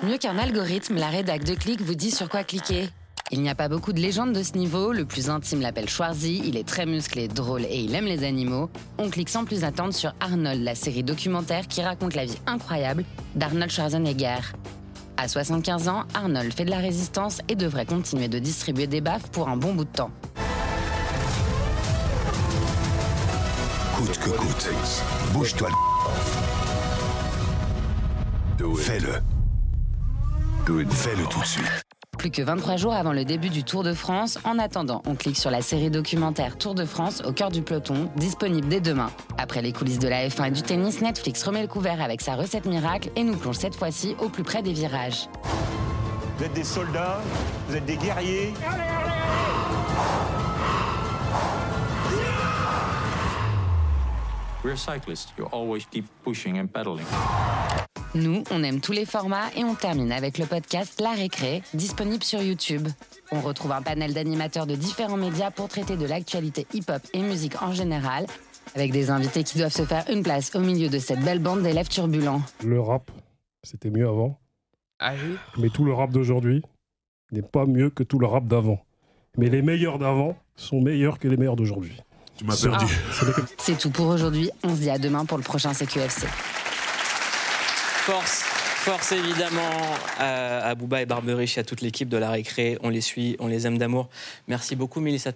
Mieux 0.03 0.18
qu'un 0.18 0.36
algorithme, 0.38 0.96
la 0.96 1.07
rédac 1.07 1.44
de 1.44 1.55
clic 1.55 1.80
vous 1.80 1.94
dit 1.94 2.11
sur 2.11 2.28
quoi 2.28 2.42
cliquer. 2.42 2.88
Il 3.30 3.42
n'y 3.42 3.49
a 3.49 3.55
pas 3.55 3.68
beaucoup 3.68 3.92
de 3.92 4.01
légendes 4.01 4.32
de 4.32 4.42
ce 4.42 4.55
niveau. 4.55 4.92
Le 4.92 5.05
plus 5.05 5.30
intime 5.30 5.61
l'appelle 5.61 5.88
Schwarzy. 5.88 6.42
Il 6.44 6.57
est 6.57 6.66
très 6.66 6.86
musclé, 6.86 7.28
drôle 7.28 7.64
et 7.66 7.78
il 7.78 7.94
aime 7.94 8.07
les 8.07 8.24
animaux. 8.24 8.68
On 8.96 9.09
clique 9.09 9.28
sans 9.28 9.44
plus 9.44 9.62
attendre 9.62 9.94
sur 9.94 10.14
Arnold, 10.18 10.62
la 10.62 10.74
série 10.74 11.05
documentaire 11.05 11.68
qui 11.68 11.80
raconte 11.80 12.14
la 12.14 12.24
vie 12.24 12.38
incroyable 12.46 13.05
d'Arnold 13.36 13.70
Schwarzenegger. 13.70 14.40
À 15.16 15.28
75 15.28 15.88
ans, 15.88 16.05
Arnold 16.14 16.53
fait 16.53 16.64
de 16.64 16.70
la 16.70 16.78
résistance 16.78 17.40
et 17.49 17.55
devrait 17.55 17.86
continuer 17.86 18.28
de 18.28 18.38
distribuer 18.38 18.86
des 18.86 19.01
baffes 19.01 19.30
pour 19.30 19.49
un 19.49 19.57
bon 19.57 19.74
bout 19.74 19.84
de 19.84 19.90
temps. 19.90 20.11
Coûte 23.99 24.18
que 24.18 24.30
coûte. 24.30 24.70
Bouge-toi 25.32 25.70
le 28.61 28.74
Fais-le. 28.76 29.14
Fais-le 30.88 31.24
tout 31.24 31.40
de 31.40 31.44
suite. 31.44 31.84
Plus 32.16 32.30
que 32.30 32.40
23 32.40 32.76
jours 32.76 32.92
avant 32.92 33.12
le 33.12 33.24
début 33.24 33.49
du 33.49 33.64
Tour 33.64 33.82
de 33.82 33.92
France, 33.92 34.38
en 34.44 34.61
attendant, 34.61 35.03
on 35.05 35.16
clique 35.16 35.36
sur 35.36 35.51
la 35.51 35.62
série 35.62 35.90
documentaire 35.90 36.57
Tour 36.57 36.76
de 36.76 36.84
France 36.84 37.24
au 37.26 37.32
cœur 37.32 37.51
du 37.51 37.62
peloton, 37.62 38.09
disponible 38.14 38.68
dès 38.68 38.80
demain. 38.80 39.11
Après 39.36 39.62
les 39.62 39.72
coulisses 39.72 39.99
de 39.99 40.07
la 40.07 40.28
F1 40.28 40.46
et 40.46 40.51
du 40.53 40.62
tennis, 40.62 41.01
Netflix 41.01 41.42
remet 41.42 41.62
le 41.62 41.68
couvert 41.68 42.01
avec 42.01 42.20
sa 42.20 42.36
recette 42.36 42.66
miracle 42.66 43.11
et 43.16 43.24
nous 43.24 43.36
plonge 43.36 43.57
cette 43.57 43.74
fois-ci 43.74 44.14
au 44.20 44.28
plus 44.28 44.44
près 44.44 44.62
des 44.62 44.74
virages. 44.74 45.28
Vous 46.38 46.44
êtes 46.44 46.53
des 46.53 46.62
soldats, 46.62 47.20
vous 47.68 47.74
êtes 47.74 47.84
des 47.84 47.96
guerriers. 47.96 48.55
We're 54.64 54.76
cyclists. 54.76 55.32
You 55.38 55.46
always 55.52 55.86
keep 55.86 56.06
pushing 56.24 56.59
and 56.59 56.66
pedaling. 56.66 57.06
Nous, 58.14 58.42
on 58.50 58.64
aime 58.64 58.80
tous 58.80 58.92
les 58.92 59.04
formats 59.04 59.50
et 59.56 59.62
on 59.62 59.76
termine 59.76 60.11
avec 60.11 60.38
le 60.38 60.46
podcast 60.46 61.00
La 61.00 61.12
Récré, 61.12 61.62
disponible 61.74 62.24
sur 62.24 62.42
YouTube. 62.42 62.88
On 63.30 63.40
retrouve 63.40 63.70
un 63.70 63.82
panel 63.82 64.14
d'animateurs 64.14 64.66
de 64.66 64.74
différents 64.74 65.16
médias 65.16 65.52
pour 65.52 65.68
traiter 65.68 65.96
de 65.96 66.06
l'actualité 66.06 66.66
hip-hop 66.72 67.02
et 67.12 67.22
musique 67.22 67.62
en 67.62 67.72
général, 67.72 68.26
avec 68.74 68.90
des 68.90 69.11
invités 69.11 69.44
qui 69.44 69.59
doivent 69.59 69.72
se 69.72 69.84
faire 69.84 70.04
une 70.11 70.24
place 70.24 70.52
au 70.56 70.61
milieu 70.61 70.88
de 70.88 70.98
cette 70.98 71.20
belle 71.20 71.38
bande 71.38 71.62
d'élèves 71.62 71.88
turbulents. 71.88 72.42
Le 72.64 72.80
rap, 72.80 73.12
c'était 73.62 73.90
mieux 73.90 74.09
avant. 74.09 74.40
Mais 75.56 75.68
tout 75.68 75.84
le 75.84 75.92
rap 75.92 76.11
d'aujourd'hui 76.11 76.62
n'est 77.30 77.42
pas 77.42 77.66
mieux 77.66 77.90
que 77.90 78.02
tout 78.02 78.18
le 78.18 78.26
rap 78.26 78.46
d'avant. 78.46 78.80
Mais 79.36 79.50
les 79.50 79.62
meilleurs 79.62 80.00
d'avant 80.00 80.36
sont 80.56 80.80
meilleurs 80.80 81.20
que 81.20 81.28
les 81.28 81.36
meilleurs 81.36 81.54
d'aujourd'hui. 81.54 82.02
Tu 82.39 82.45
m'as 82.45 82.57
perdu. 82.57 82.86
C'est 83.59 83.76
tout 83.76 83.91
pour 83.91 84.07
aujourd'hui. 84.07 84.51
On 84.62 84.70
se 84.70 84.80
dit 84.80 84.91
à 84.91 84.99
demain 84.99 85.24
pour 85.24 85.36
le 85.39 85.43
prochain 85.45 85.74
CQFC. 85.74 86.26
Force, 88.07 88.43
force 88.43 89.12
évidemment 89.12 89.68
à, 90.18 90.61
à 90.68 90.74
Booba 90.74 91.03
et 91.03 91.07
Barberich 91.07 91.59
et 91.59 91.61
à 91.61 91.64
toute 91.64 91.80
l'équipe 91.82 92.09
de 92.09 92.16
la 92.16 92.30
récré. 92.30 92.78
On 92.82 92.89
les 92.91 93.01
suit, 93.01 93.36
on 93.41 93.49
les 93.49 93.66
aime 93.66 93.76
d'amour. 93.76 94.09
Merci 94.47 94.76
beaucoup, 94.76 95.01
Mélissa. 95.01 95.32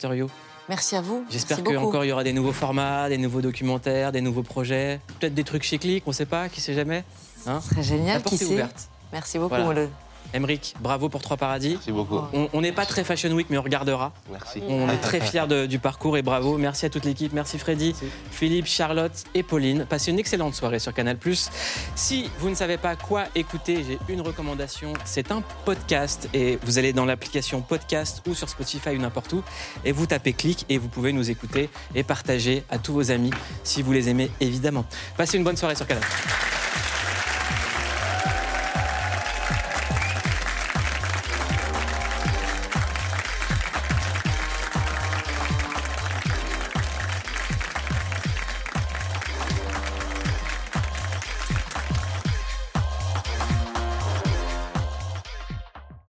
Merci 0.69 0.95
à 0.97 1.01
vous. 1.01 1.27
J'espère 1.29 1.63
qu'encore 1.65 2.05
il 2.05 2.09
y 2.09 2.13
aura 2.13 2.25
des 2.25 2.33
nouveaux 2.33 2.53
formats, 2.53 3.09
des 3.09 3.19
nouveaux 3.19 3.41
documentaires, 3.43 4.13
des 4.13 4.21
nouveaux 4.21 4.45
projets, 4.45 5.01
peut-être 5.19 5.35
des 5.35 5.45
trucs 5.45 5.65
chez 5.65 5.79
Click, 5.79 6.05
on 6.07 6.13
sait 6.13 6.25
pas, 6.25 6.49
qui 6.49 6.61
sait 6.61 6.73
jamais. 6.73 7.05
Hein 7.47 7.61
Ce 7.61 7.71
serait 7.71 7.83
génial, 7.83 8.15
La 8.19 8.21
porte 8.21 8.37
qui 8.37 8.43
est 8.43 8.47
sait. 8.47 8.53
ouverte. 8.55 8.89
Merci 9.13 9.39
beaucoup, 9.39 9.57
Voilà. 9.57 9.87
Maud. 10.25 10.35
Emeric, 10.35 10.75
bravo 10.81 11.09
pour 11.09 11.21
Trois 11.23 11.37
Paradis. 11.37 11.71
Merci 11.75 11.93
beaucoup. 11.93 12.21
On- 12.53 12.61
n'est 12.61 12.73
pas 12.73 12.87
très 12.87 13.05
Fashion 13.05 13.31
Week, 13.33 13.49
mais 13.51 13.59
on 13.59 13.63
regardera. 13.63 14.13
Merci. 14.31 14.63
On 14.69 14.89
est 14.89 14.97
très 14.99 15.21
fiers 15.21 15.47
de- 15.49 15.67
du 15.67 15.79
parcours 15.79 16.17
et 16.17 16.23
bravo. 16.23 16.57
Merci 16.59 16.87
à 16.87 16.91
toute 16.91 17.05
l'équipe. 17.05 17.33
Merci 17.33 17.59
Freddy, 17.59 17.95
Philippe, 18.31 18.67
Charlotte 18.67 19.13
et 19.35 19.43
Pauline. 19.43 19.85
Passez 19.85 20.11
une 20.13 20.19
excellente 20.19 20.55
soirée 20.55 20.79
sur 20.79 20.95
Canal+. 20.95 21.17
Si 21.97 22.31
vous 22.39 22.49
ne 22.51 22.55
savez 22.55 22.77
pas 22.79 22.97
quoi 22.97 23.25
écouter, 23.35 23.85
j'ai 23.87 23.99
une 24.09 24.21
recommandation. 24.21 24.93
C'est 25.05 25.31
un 25.33 25.43
podcast 25.65 26.29
et 26.35 26.59
vous 26.63 26.79
allez 26.79 26.93
dans 26.93 27.05
l'application 27.05 27.61
podcast 27.61 28.23
ou 28.29 28.35
sur 28.35 28.49
Spotify 28.49 28.91
ou 28.91 28.99
n'importe 28.99 29.33
où 29.33 29.43
et 29.85 29.93
vous 29.93 30.07
tapez 30.07 30.33
clic 30.33 30.65
et 30.69 30.79
vous 30.79 30.89
pouvez 30.89 31.13
nous 31.13 31.31
écouter 31.31 31.69
et 31.95 32.03
partager 32.05 32.63
à 32.71 32.79
tous 32.79 32.93
vos 32.93 33.11
amis 33.11 33.31
si 33.65 33.83
vous 33.83 33.93
les 33.93 34.09
aimez 34.09 34.31
évidemment. 34.41 34.85
Passez 35.17 35.37
une 35.37 35.45
bonne 35.45 35.57
soirée 35.57 35.75
sur 35.75 35.87
Canal. 35.87 36.03